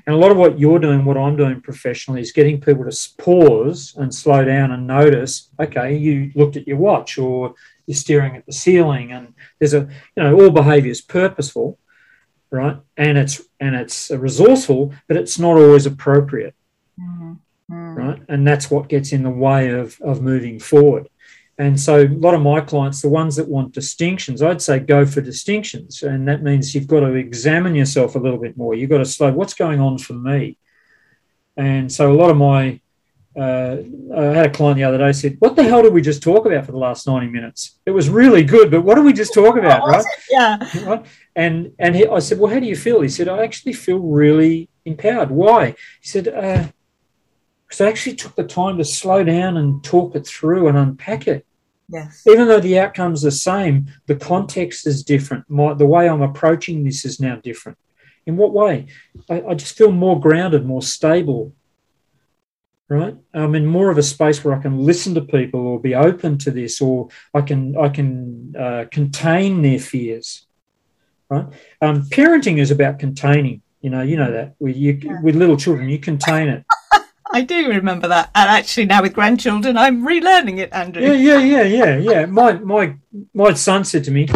And 0.05 0.15
a 0.15 0.17
lot 0.17 0.31
of 0.31 0.37
what 0.37 0.59
you're 0.59 0.79
doing, 0.79 1.05
what 1.05 1.17
I'm 1.17 1.35
doing 1.35 1.61
professionally, 1.61 2.21
is 2.21 2.31
getting 2.31 2.61
people 2.61 2.89
to 2.89 3.09
pause 3.17 3.95
and 3.97 4.13
slow 4.13 4.45
down 4.45 4.71
and 4.71 4.85
notice. 4.85 5.49
Okay, 5.59 5.95
you 5.95 6.31
looked 6.35 6.55
at 6.55 6.67
your 6.67 6.77
watch, 6.77 7.17
or 7.17 7.55
you're 7.87 7.95
staring 7.95 8.35
at 8.35 8.45
the 8.45 8.53
ceiling, 8.53 9.11
and 9.11 9.33
there's 9.59 9.73
a 9.73 9.89
you 10.15 10.23
know 10.23 10.39
all 10.39 10.51
behaviour 10.51 10.91
is 10.91 11.01
purposeful, 11.01 11.79
right? 12.51 12.77
And 12.97 13.17
it's 13.17 13.41
and 13.59 13.75
it's 13.75 14.11
resourceful, 14.11 14.93
but 15.07 15.17
it's 15.17 15.39
not 15.39 15.57
always 15.57 15.85
appropriate. 15.85 16.55
Right? 18.01 18.21
And 18.29 18.47
that's 18.47 18.69
what 18.69 18.89
gets 18.89 19.11
in 19.11 19.23
the 19.23 19.29
way 19.29 19.69
of, 19.69 19.99
of 20.01 20.21
moving 20.21 20.59
forward. 20.59 21.07
And 21.57 21.79
so, 21.79 22.03
a 22.03 22.07
lot 22.07 22.33
of 22.33 22.41
my 22.41 22.61
clients, 22.61 23.01
the 23.01 23.09
ones 23.09 23.35
that 23.35 23.47
want 23.47 23.73
distinctions, 23.73 24.41
I'd 24.41 24.61
say 24.61 24.79
go 24.79 25.05
for 25.05 25.21
distinctions. 25.21 26.01
And 26.01 26.27
that 26.27 26.41
means 26.41 26.73
you've 26.73 26.87
got 26.87 27.01
to 27.01 27.13
examine 27.13 27.75
yourself 27.75 28.15
a 28.15 28.19
little 28.19 28.39
bit 28.39 28.57
more. 28.57 28.73
You've 28.73 28.89
got 28.89 28.99
to 28.99 29.05
slow 29.05 29.31
what's 29.31 29.53
going 29.53 29.79
on 29.79 29.97
for 29.97 30.13
me. 30.13 30.57
And 31.57 31.91
so, 31.91 32.11
a 32.11 32.15
lot 32.15 32.31
of 32.31 32.37
my 32.37 32.81
uh, 33.37 33.77
I 34.13 34.23
had 34.23 34.45
a 34.47 34.49
client 34.49 34.77
the 34.77 34.83
other 34.83 34.97
day 34.97 35.11
said, 35.13 35.37
"What 35.39 35.55
the 35.55 35.63
hell 35.63 35.83
did 35.83 35.93
we 35.93 36.01
just 36.01 36.21
talk 36.21 36.45
about 36.45 36.65
for 36.65 36.73
the 36.73 36.77
last 36.77 37.07
ninety 37.07 37.27
minutes? 37.27 37.79
It 37.85 37.91
was 37.91 38.09
really 38.09 38.43
good, 38.43 38.69
but 38.69 38.81
what 38.81 38.95
did 38.95 39.05
we 39.05 39.13
just 39.13 39.33
talk 39.33 39.57
about, 39.57 39.87
right?" 39.87 40.03
Yeah. 40.29 40.57
Right? 40.83 41.05
And 41.35 41.73
and 41.79 41.95
he, 41.95 42.05
I 42.07 42.19
said, 42.19 42.39
"Well, 42.39 42.51
how 42.51 42.59
do 42.59 42.65
you 42.65 42.75
feel?" 42.75 43.01
He 43.01 43.09
said, 43.09 43.29
"I 43.29 43.43
actually 43.43 43.73
feel 43.73 43.99
really 43.99 44.67
empowered. 44.83 45.31
Why?" 45.31 45.75
He 46.01 46.07
said, 46.09 46.73
"Because 47.71 47.81
I 47.81 47.87
actually 47.87 48.17
took 48.17 48.35
the 48.35 48.43
time 48.43 48.77
to 48.77 48.83
slow 48.83 49.23
down 49.23 49.55
and 49.55 49.81
talk 49.81 50.13
it 50.13 50.27
through 50.27 50.67
and 50.67 50.77
unpack 50.77 51.25
it. 51.25 51.45
Yes. 51.87 52.21
Even 52.27 52.49
though 52.49 52.59
the 52.59 52.77
outcome's 52.77 53.21
the 53.21 53.31
same, 53.31 53.87
the 54.07 54.15
context 54.15 54.85
is 54.85 55.03
different. 55.03 55.49
My, 55.49 55.73
the 55.73 55.85
way 55.85 56.09
I'm 56.09 56.21
approaching 56.21 56.83
this 56.83 57.05
is 57.05 57.21
now 57.21 57.37
different. 57.37 57.77
In 58.25 58.35
what 58.35 58.51
way? 58.51 58.87
I, 59.29 59.41
I 59.41 59.53
just 59.55 59.77
feel 59.77 59.91
more 59.91 60.19
grounded, 60.19 60.65
more 60.65 60.81
stable." 60.81 61.53
right 62.91 63.15
i'm 63.33 63.55
in 63.55 63.65
more 63.65 63.89
of 63.89 63.97
a 63.97 64.03
space 64.03 64.43
where 64.43 64.53
i 64.53 64.61
can 64.61 64.77
listen 64.77 65.15
to 65.15 65.21
people 65.21 65.61
or 65.61 65.79
be 65.79 65.95
open 65.95 66.37
to 66.37 66.51
this 66.51 66.81
or 66.81 67.07
i 67.33 67.39
can 67.39 67.75
i 67.77 67.87
can 67.87 68.53
uh, 68.59 68.83
contain 68.91 69.61
their 69.61 69.79
fears 69.79 70.45
right 71.29 71.45
um, 71.81 72.03
parenting 72.09 72.57
is 72.57 72.69
about 72.69 72.99
containing 72.99 73.61
you 73.79 73.89
know 73.89 74.01
you 74.01 74.17
know 74.17 74.29
that 74.29 74.55
with 74.59 74.75
you 74.75 74.99
yeah. 75.01 75.21
with 75.21 75.35
little 75.35 75.55
children 75.55 75.87
you 75.87 75.97
contain 75.97 76.49
it 76.49 76.65
I 77.33 77.41
do 77.41 77.69
remember 77.69 78.07
that, 78.09 78.29
and 78.35 78.49
actually 78.49 78.85
now 78.85 79.01
with 79.01 79.13
grandchildren, 79.13 79.77
I'm 79.77 80.05
relearning 80.05 80.59
it, 80.59 80.73
Andrew. 80.73 81.01
Yeah, 81.01 81.13
yeah, 81.13 81.39
yeah, 81.39 81.63
yeah, 81.63 81.97
yeah. 81.97 82.25
My 82.25 82.53
my 82.53 82.95
my 83.33 83.53
son 83.53 83.83
said 83.83 84.03
to 84.05 84.11
me, 84.11 84.27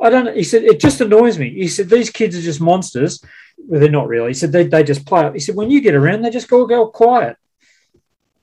"I 0.00 0.10
don't." 0.10 0.26
know. 0.26 0.34
He 0.34 0.44
said 0.44 0.64
it 0.64 0.80
just 0.80 1.00
annoys 1.00 1.38
me. 1.38 1.50
He 1.50 1.68
said 1.68 1.88
these 1.88 2.10
kids 2.10 2.36
are 2.36 2.42
just 2.42 2.60
monsters. 2.60 3.24
Well, 3.58 3.80
they're 3.80 3.90
not 3.90 4.08
really. 4.08 4.28
He 4.28 4.34
said 4.34 4.52
they, 4.52 4.66
they 4.66 4.84
just 4.84 5.06
play 5.06 5.22
up. 5.22 5.34
He 5.34 5.40
said 5.40 5.54
when 5.54 5.70
you 5.70 5.80
get 5.80 5.94
around, 5.94 6.22
they 6.22 6.30
just 6.30 6.48
go 6.48 6.66
go 6.66 6.88
quiet 6.88 7.36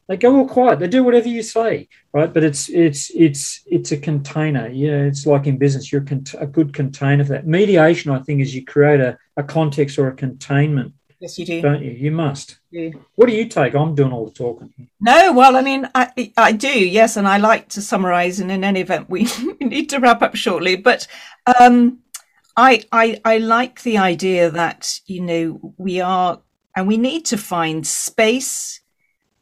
they 0.10 0.18
go 0.18 0.38
all 0.38 0.48
quiet. 0.48 0.80
They 0.80 0.88
do 0.88 1.04
whatever 1.04 1.30
you 1.30 1.44
say, 1.44 1.88
right? 2.14 2.34
But 2.34 2.44
it's 2.44 2.68
it's 2.68 3.12
it's 3.14 3.62
it's 3.68 3.92
a 3.92 3.98
container. 3.98 4.68
Yeah, 4.68 5.04
it's 5.04 5.28
like 5.28 5.46
in 5.46 5.60
business. 5.60 5.92
You're 5.92 6.04
a 6.40 6.48
good 6.48 6.74
container 6.74 7.24
for 7.24 7.34
that. 7.34 7.46
Mediation, 7.46 8.12
I 8.12 8.18
think, 8.18 8.42
is 8.42 8.56
you 8.56 8.66
create 8.66 9.00
a, 9.00 9.20
a 9.38 9.44
context 9.44 10.00
or 10.00 10.08
a 10.08 10.16
containment. 10.16 10.94
Yes, 11.20 11.38
you 11.38 11.46
do. 11.46 11.62
Don't 11.62 11.84
you? 11.84 11.92
You 11.92 12.12
must. 12.12 12.60
Yeah. 12.72 12.92
What 13.16 13.28
do 13.28 13.36
you 13.36 13.46
take? 13.46 13.76
I'm 13.76 13.94
doing 13.94 14.14
all 14.14 14.26
the 14.26 14.32
talking. 14.32 14.74
No, 15.02 15.34
well, 15.34 15.58
I 15.58 15.62
mean, 15.62 15.90
I 15.94 16.32
I 16.38 16.54
do, 16.54 16.88
yes, 16.88 17.18
and 17.18 17.28
I 17.28 17.38
like 17.38 17.68
to 17.70 17.82
summarise. 17.82 18.40
And 18.40 18.50
in 18.52 18.64
any 18.64 18.80
event, 18.80 19.10
we 19.10 19.28
need 19.60 19.90
to 19.90 20.00
wrap 20.00 20.22
up 20.22 20.36
shortly. 20.36 20.78
But 20.78 21.08
um, 21.60 22.00
I 22.56 22.84
I 22.92 23.20
I 23.26 23.38
like 23.40 23.84
the 23.84 23.98
idea 23.98 24.50
that 24.50 25.00
you 25.08 25.22
know 25.22 25.74
we 25.78 26.00
are 26.00 26.42
and 26.76 26.88
we 26.88 26.98
need 26.98 27.26
to 27.26 27.38
find 27.38 27.86
space 27.86 28.80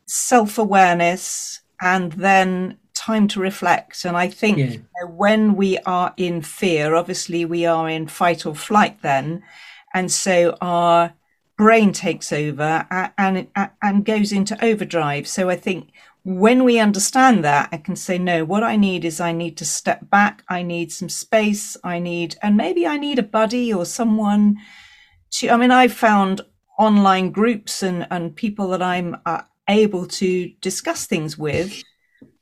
self 0.07 0.57
awareness 0.57 1.61
and 1.79 2.13
then 2.13 2.77
time 2.95 3.27
to 3.27 3.39
reflect. 3.39 4.05
And 4.05 4.17
I 4.17 4.27
think 4.27 4.57
yeah. 4.57 4.65
you 4.65 4.77
know, 4.79 5.11
when 5.11 5.55
we 5.55 5.77
are 5.79 6.13
in 6.17 6.41
fear, 6.41 6.95
obviously 6.95 7.45
we 7.45 7.67
are 7.67 7.87
in 7.87 8.07
fight 8.07 8.47
or 8.47 8.55
flight 8.55 9.01
then. 9.03 9.43
And 9.93 10.11
so 10.11 10.57
our 10.59 11.13
brain 11.57 11.91
takes 11.91 12.31
over 12.31 12.85
and, 13.17 13.47
and, 13.81 14.05
goes 14.05 14.31
into 14.31 14.63
overdrive. 14.63 15.27
So 15.27 15.49
I 15.49 15.55
think 15.55 15.91
when 16.23 16.63
we 16.63 16.79
understand 16.79 17.43
that, 17.43 17.69
I 17.71 17.77
can 17.77 17.95
say, 17.95 18.19
no, 18.19 18.45
what 18.45 18.63
I 18.63 18.75
need 18.75 19.03
is 19.03 19.19
I 19.19 19.31
need 19.31 19.57
to 19.57 19.65
step 19.65 20.09
back. 20.09 20.43
I 20.49 20.61
need 20.61 20.91
some 20.91 21.09
space. 21.09 21.75
I 21.83 21.97
need, 21.99 22.35
and 22.43 22.55
maybe 22.55 22.85
I 22.85 22.97
need 22.97 23.17
a 23.17 23.23
buddy 23.23 23.73
or 23.73 23.85
someone 23.85 24.57
to, 25.31 25.49
I 25.49 25.57
mean, 25.57 25.71
I've 25.71 25.93
found 25.93 26.41
online 26.77 27.31
groups 27.31 27.81
and, 27.81 28.05
and 28.11 28.35
people 28.35 28.69
that 28.69 28.83
I'm 28.83 29.17
uh, 29.25 29.41
able 29.67 30.05
to 30.05 30.49
discuss 30.61 31.07
things 31.07 31.37
with 31.37 31.83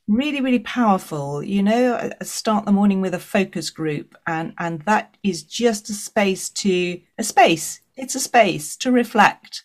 really 0.08 0.42
really 0.42 0.60
powerful 0.60 1.42
you 1.42 1.64
know 1.64 2.12
start 2.22 2.66
the 2.66 2.72
morning 2.72 3.02
with 3.02 3.14
a 3.14 3.20
focus 3.20 3.70
group 3.70 4.16
and 4.28 4.54
and 4.60 4.82
that 4.82 5.18
is 5.24 5.44
just 5.44 5.90
a 5.90 5.94
space 5.94 6.50
to 6.50 7.00
a 7.18 7.24
space 7.24 7.82
it's 7.96 8.14
a 8.14 8.20
space 8.20 8.76
to 8.76 8.92
reflect 8.92 9.64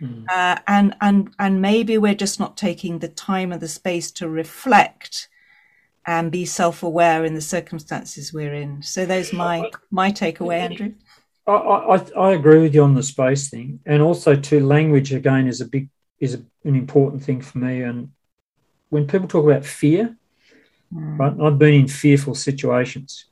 mm. 0.00 0.24
uh, 0.30 0.58
and 0.66 0.94
and 1.02 1.34
and 1.38 1.60
maybe 1.60 1.98
we're 1.98 2.14
just 2.14 2.40
not 2.40 2.56
taking 2.56 2.98
the 2.98 3.08
time 3.08 3.52
and 3.52 3.60
the 3.60 3.68
space 3.68 4.10
to 4.10 4.28
reflect 4.28 5.28
and 6.06 6.32
be 6.32 6.44
self-aware 6.44 7.24
in 7.24 7.34
the 7.34 7.40
circumstances 7.40 8.32
we're 8.32 8.54
in 8.54 8.82
so 8.82 9.04
those 9.04 9.32
my 9.32 9.70
my 9.90 10.10
takeaway 10.10 10.58
andrew 10.58 10.92
I, 11.46 11.52
I, 11.52 11.96
I 12.16 12.32
agree 12.32 12.62
with 12.62 12.74
you 12.74 12.82
on 12.82 12.94
the 12.94 13.02
space 13.02 13.50
thing 13.50 13.80
and 13.84 14.00
also 14.00 14.36
to 14.36 14.66
language 14.66 15.12
again 15.12 15.48
is 15.48 15.60
a 15.60 15.66
big 15.66 15.90
is 16.22 16.34
an 16.34 16.76
important 16.76 17.22
thing 17.22 17.42
for 17.42 17.58
me. 17.58 17.82
And 17.82 18.12
when 18.92 19.06
people 19.06 19.26
talk 19.26 19.46
about 19.46 19.64
fear, 19.64 20.14
mm. 20.94 21.18
right, 21.18 21.34
I've 21.42 21.58
been 21.58 21.72
in 21.72 21.88
fearful 21.88 22.34
situations, 22.34 23.24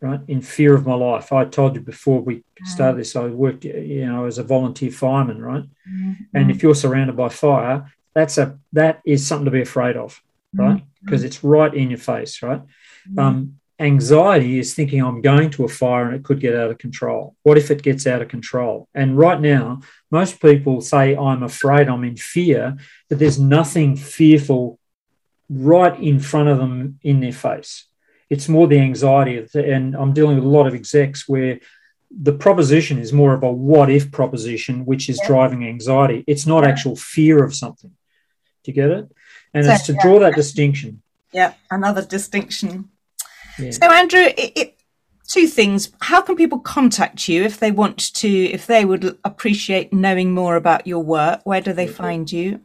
right, 0.00 0.20
in 0.28 0.40
fear 0.40 0.76
of 0.76 0.86
my 0.86 0.94
life. 0.94 1.32
I 1.32 1.44
told 1.44 1.74
you 1.74 1.80
before 1.80 2.20
we 2.20 2.36
mm. 2.36 2.66
started 2.66 3.00
this, 3.00 3.16
I 3.16 3.24
worked, 3.26 3.64
you 3.64 4.06
know, 4.06 4.26
as 4.26 4.38
a 4.38 4.44
volunteer 4.44 4.92
fireman, 4.92 5.42
right, 5.42 5.64
mm. 5.90 6.16
and 6.34 6.52
if 6.52 6.62
you're 6.62 6.76
surrounded 6.76 7.16
by 7.16 7.30
fire, 7.30 7.92
that's 8.14 8.38
a 8.38 8.56
that 8.74 9.00
is 9.04 9.26
something 9.26 9.46
to 9.46 9.50
be 9.50 9.62
afraid 9.62 9.96
of, 9.96 10.22
right, 10.54 10.84
because 11.02 11.22
mm. 11.22 11.26
it's 11.26 11.42
right 11.42 11.74
in 11.74 11.90
your 11.90 11.98
face, 11.98 12.40
right. 12.40 12.62
Mm. 13.10 13.20
Um, 13.20 13.58
anxiety 13.80 14.60
is 14.60 14.72
thinking 14.74 15.02
I'm 15.02 15.20
going 15.20 15.50
to 15.50 15.64
a 15.64 15.68
fire 15.68 16.06
and 16.06 16.14
it 16.14 16.22
could 16.22 16.38
get 16.38 16.54
out 16.54 16.70
of 16.70 16.78
control. 16.78 17.34
What 17.42 17.58
if 17.58 17.72
it 17.72 17.82
gets 17.82 18.06
out 18.06 18.22
of 18.22 18.28
control? 18.28 18.88
And 18.94 19.18
right 19.18 19.40
now, 19.40 19.80
most 20.12 20.40
people 20.40 20.80
say, 20.80 21.16
I'm 21.16 21.42
afraid, 21.42 21.88
I'm 21.88 22.04
in 22.04 22.14
fear, 22.14 22.76
but 23.08 23.18
there's 23.18 23.40
nothing 23.40 23.96
fearful 23.96 24.78
right 25.48 25.98
in 26.00 26.20
front 26.20 26.48
of 26.48 26.58
them 26.58 26.98
in 27.02 27.20
their 27.20 27.32
face. 27.32 27.86
It's 28.30 28.48
more 28.48 28.66
the 28.66 28.78
anxiety. 28.78 29.46
And 29.54 29.94
I'm 29.94 30.12
dealing 30.12 30.36
with 30.36 30.44
a 30.44 30.48
lot 30.48 30.66
of 30.66 30.74
execs 30.74 31.28
where 31.28 31.60
the 32.10 32.32
proposition 32.32 32.98
is 32.98 33.12
more 33.12 33.34
of 33.34 33.42
a 33.42 33.52
what 33.52 33.90
if 33.90 34.10
proposition, 34.10 34.84
which 34.84 35.08
is 35.08 35.18
yeah. 35.22 35.28
driving 35.28 35.66
anxiety. 35.66 36.24
It's 36.26 36.46
not 36.46 36.64
actual 36.64 36.96
fear 36.96 37.44
of 37.44 37.54
something. 37.54 37.90
Do 38.64 38.70
you 38.70 38.74
get 38.74 38.90
it? 38.90 39.10
And 39.54 39.66
so, 39.66 39.72
it's 39.72 39.86
to 39.86 39.92
yeah. 39.92 40.02
draw 40.02 40.18
that 40.20 40.34
distinction. 40.34 41.02
Yeah, 41.32 41.54
another 41.70 42.04
distinction 42.04 42.90
so, 43.56 43.90
Andrew, 43.90 44.20
it, 44.20 44.52
it, 44.56 44.81
two 45.32 45.46
things. 45.46 45.90
How 46.00 46.20
can 46.20 46.36
people 46.36 46.58
contact 46.58 47.28
you 47.28 47.42
if 47.42 47.58
they 47.58 47.72
want 47.72 48.12
to, 48.14 48.28
if 48.28 48.66
they 48.66 48.84
would 48.84 49.18
appreciate 49.24 49.92
knowing 49.92 50.32
more 50.32 50.56
about 50.56 50.86
your 50.86 51.02
work? 51.02 51.40
Where 51.44 51.60
do 51.60 51.72
they 51.72 51.86
find 51.86 52.30
you? 52.30 52.60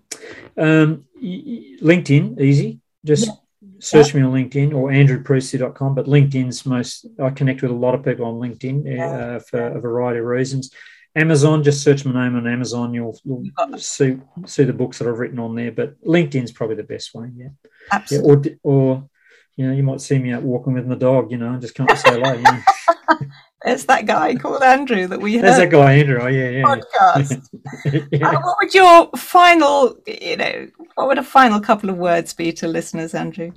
Um, 0.58 1.06
LinkedIn, 1.22 2.40
easy. 2.42 2.80
Just 3.06 3.28
yeah. 3.28 3.34
search 3.80 4.14
yeah. 4.14 4.22
me 4.22 4.28
on 4.28 4.34
LinkedIn 4.34 4.74
or 4.74 4.90
andrewpriestley.com. 4.90 5.96
But 5.96 6.08
LinkedIn's 6.08 6.66
most, 6.66 7.08
I 7.22 7.30
connect 7.30 7.62
with 7.62 7.72
a 7.72 7.76
lot 7.76 7.96
of 7.96 8.04
people 8.04 8.26
on 8.26 8.36
LinkedIn 8.36 9.00
uh, 9.00 9.40
for 9.40 9.60
a 9.60 9.80
variety 9.80 10.20
of 10.20 10.26
reasons. 10.26 10.72
Amazon, 11.16 11.64
just 11.64 11.84
search 11.84 12.06
my 12.06 12.26
name 12.26 12.36
on 12.36 12.46
Amazon. 12.46 12.94
You'll, 12.94 13.18
you'll 13.24 13.44
see 13.78 14.20
see 14.46 14.66
the 14.66 14.74
books 14.74 15.00
that 15.00 15.08
I've 15.08 15.18
written 15.18 15.40
on 15.40 15.56
there. 15.56 15.72
But 15.72 16.00
LinkedIn's 16.04 16.52
probably 16.52 16.76
the 16.76 16.84
best 16.84 17.16
way. 17.16 17.32
Yeah, 17.36 17.48
absolutely. 17.92 18.60
or 18.62 18.92
or 18.92 19.10
you 19.58 19.68
know, 19.68 19.74
you 19.74 19.84
might 19.84 20.02
see 20.02 20.20
me 20.20 20.32
out 20.32 20.44
walking 20.44 20.74
with 20.74 20.86
my 20.86 20.96
dog, 20.96 21.32
you 21.32 21.38
know, 21.38 21.52
and 21.52 21.62
just 21.62 21.76
come 21.76 21.88
to 21.88 21.98
say 21.98 22.12
hello. 22.12 22.34
You 22.34 22.44
know. 22.44 22.60
There's 23.66 23.86
that 23.86 24.06
guy 24.06 24.36
called 24.36 24.62
Andrew 24.62 25.08
that 25.08 25.20
we 25.20 25.36
heard. 25.36 25.46
There's 25.46 25.58
that 25.58 25.72
guy 25.72 25.94
Andrew. 25.94 26.20
Oh 26.22 26.28
yeah, 26.28 26.50
yeah. 26.50 26.64
Podcast. 26.64 27.50
yeah. 28.12 28.30
Uh, 28.30 28.40
what 28.40 28.58
would 28.62 28.74
your 28.74 29.10
final, 29.18 29.98
you 30.06 30.38
know, 30.38 30.68
what 30.94 31.08
would 31.08 31.18
a 31.18 31.24
final 31.24 31.60
couple 31.60 31.90
of 31.90 31.98
words 31.98 32.34
be 32.34 32.54
to 32.54 32.68
listeners, 32.68 33.16
Andrew? 33.16 33.52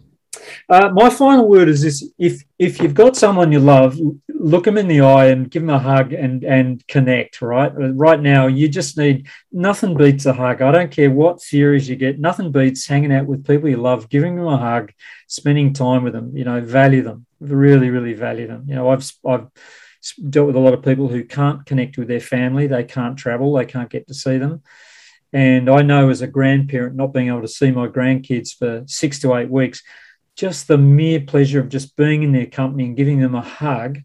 Uh, 0.69 0.91
my 0.93 1.11
final 1.11 1.49
word 1.49 1.69
is 1.69 1.83
this: 1.83 2.05
if 2.19 2.43
if 2.59 2.81
you've 2.81 2.95
got 2.95 3.17
someone 3.17 3.53
you 3.53 3.61
love, 3.61 3.99
look 4.29 4.65
them 4.65 4.79
in 4.79 4.89
the 4.89 5.01
eye 5.01 5.27
and 5.27 5.51
give 5.51 5.63
them 5.63 5.71
a 5.71 5.79
hug 5.79 6.13
and 6.13 6.45
and 6.45 6.87
connect. 6.87 7.43
Right, 7.43 7.73
uh, 7.73 7.93
right 7.93 8.21
now 8.21 8.47
you 8.47 8.69
just 8.69 8.97
need 8.97 9.29
nothing 9.53 9.97
beats 9.97 10.27
a 10.27 10.33
hug. 10.33 10.63
I 10.63 10.73
don't 10.73 10.91
care 10.91 11.11
what 11.11 11.41
series 11.41 11.89
you 11.89 11.97
get, 11.97 12.19
nothing 12.19 12.53
beats 12.53 12.87
hanging 12.87 13.13
out 13.13 13.27
with 13.27 13.47
people 13.47 13.69
you 13.69 13.77
love, 13.77 14.09
giving 14.09 14.37
them 14.37 14.47
a 14.47 14.57
hug, 14.57 14.93
spending 15.27 15.73
time 15.73 16.05
with 16.05 16.13
them. 16.13 16.37
You 16.37 16.45
know, 16.45 16.61
value 16.61 17.03
them, 17.03 17.27
really, 17.41 17.91
really 17.91 18.15
value 18.15 18.47
them. 18.47 18.65
You 18.69 18.75
know, 18.75 18.91
I've 18.91 19.11
I've 19.27 19.49
dealt 20.29 20.47
with 20.47 20.57
a 20.57 20.61
lot 20.61 20.75
of 20.75 20.83
people 20.83 21.09
who 21.09 21.25
can't 21.25 21.65
connect 21.67 21.99
with 21.99 22.09
their 22.09 22.21
family, 22.21 22.67
they 22.67 22.85
can't 22.85 23.17
travel, 23.17 23.53
they 23.53 23.67
can't 23.67 23.91
get 23.91 24.07
to 24.09 24.15
see 24.15 24.39
them. 24.39 24.63
And 25.33 25.71
I 25.71 25.83
know 25.83 26.11
as 26.11 26.23
a 26.23 26.27
grandparent, 26.27 26.97
not 26.97 27.13
being 27.13 27.29
able 27.29 27.43
to 27.43 27.49
see 27.49 27.71
my 27.71 27.87
grandkids 27.87 28.57
for 28.57 28.83
six 28.87 29.21
to 29.21 29.35
eight 29.37 29.51
weeks, 29.51 29.83
just 30.37 30.69
the 30.69 30.79
mere 30.79 31.21
pleasure 31.21 31.61
of 31.61 31.69
just 31.69 31.97
being 31.97 32.23
in 32.23 32.33
their 32.33 32.47
company 32.47 32.85
and 32.85 32.97
giving 32.97 33.21
them 33.21 33.35
a 33.35 33.43
hug, 33.43 33.99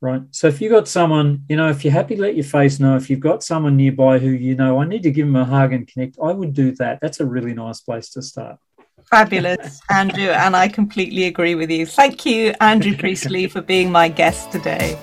right? 0.00 0.22
So 0.30 0.46
if 0.46 0.60
you've 0.60 0.72
got 0.72 0.88
someone, 0.88 1.44
you 1.48 1.56
know, 1.56 1.68
if 1.68 1.84
you're 1.84 1.92
happy, 1.92 2.16
let 2.16 2.36
your 2.36 2.44
face 2.44 2.78
know. 2.78 2.96
If 2.96 3.10
you've 3.10 3.20
got 3.20 3.42
someone 3.42 3.76
nearby 3.76 4.18
who 4.18 4.28
you 4.28 4.54
know, 4.54 4.80
I 4.80 4.86
need 4.86 5.02
to 5.02 5.10
give 5.10 5.26
them 5.26 5.36
a 5.36 5.44
hug 5.44 5.72
and 5.72 5.86
connect, 5.86 6.18
I 6.22 6.32
would 6.32 6.54
do 6.54 6.72
that. 6.76 7.00
That's 7.00 7.20
a 7.20 7.26
really 7.26 7.54
nice 7.54 7.80
place 7.80 8.10
to 8.10 8.22
start. 8.22 8.58
Fabulous, 9.10 9.80
Andrew, 9.90 10.30
and 10.30 10.56
I 10.56 10.68
completely 10.68 11.24
agree 11.24 11.54
with 11.54 11.70
you. 11.70 11.86
Thank 11.86 12.24
you, 12.24 12.54
Andrew 12.60 12.96
Priestley, 12.98 13.48
for 13.48 13.60
being 13.60 13.90
my 13.92 14.08
guest 14.08 14.50
today. 14.50 14.98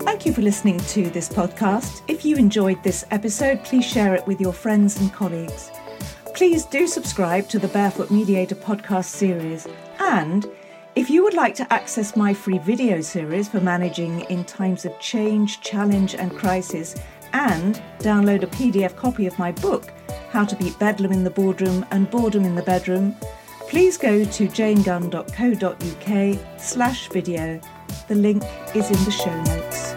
Thank 0.00 0.26
you 0.26 0.32
for 0.32 0.42
listening 0.42 0.78
to 0.78 1.08
this 1.10 1.28
podcast. 1.28 2.02
If 2.06 2.24
you 2.24 2.36
enjoyed 2.36 2.82
this 2.82 3.04
episode, 3.10 3.64
please 3.64 3.84
share 3.84 4.14
it 4.14 4.26
with 4.26 4.40
your 4.40 4.52
friends 4.52 5.00
and 5.00 5.12
colleagues. 5.12 5.70
Please 6.40 6.64
do 6.64 6.86
subscribe 6.86 7.50
to 7.50 7.58
the 7.58 7.68
Barefoot 7.68 8.10
Mediator 8.10 8.54
podcast 8.54 9.04
series. 9.04 9.68
And 9.98 10.50
if 10.94 11.10
you 11.10 11.22
would 11.22 11.34
like 11.34 11.54
to 11.56 11.70
access 11.70 12.16
my 12.16 12.32
free 12.32 12.56
video 12.56 13.02
series 13.02 13.46
for 13.46 13.60
managing 13.60 14.20
in 14.30 14.44
times 14.44 14.86
of 14.86 14.98
change, 15.00 15.60
challenge, 15.60 16.14
and 16.14 16.34
crisis, 16.34 16.96
and 17.34 17.82
download 17.98 18.42
a 18.42 18.46
PDF 18.46 18.96
copy 18.96 19.26
of 19.26 19.38
my 19.38 19.52
book, 19.52 19.92
How 20.30 20.46
to 20.46 20.56
Beat 20.56 20.78
Bedlam 20.78 21.12
in 21.12 21.24
the 21.24 21.30
Boardroom 21.30 21.84
and 21.90 22.10
Boredom 22.10 22.46
in 22.46 22.54
the 22.54 22.62
Bedroom, 22.62 23.14
please 23.68 23.98
go 23.98 24.24
to 24.24 24.48
janegunn.co.uk 24.48 26.38
slash 26.58 27.08
video. 27.10 27.60
The 28.08 28.14
link 28.14 28.42
is 28.74 28.90
in 28.90 29.04
the 29.04 29.10
show 29.10 29.42
notes. 29.42 29.89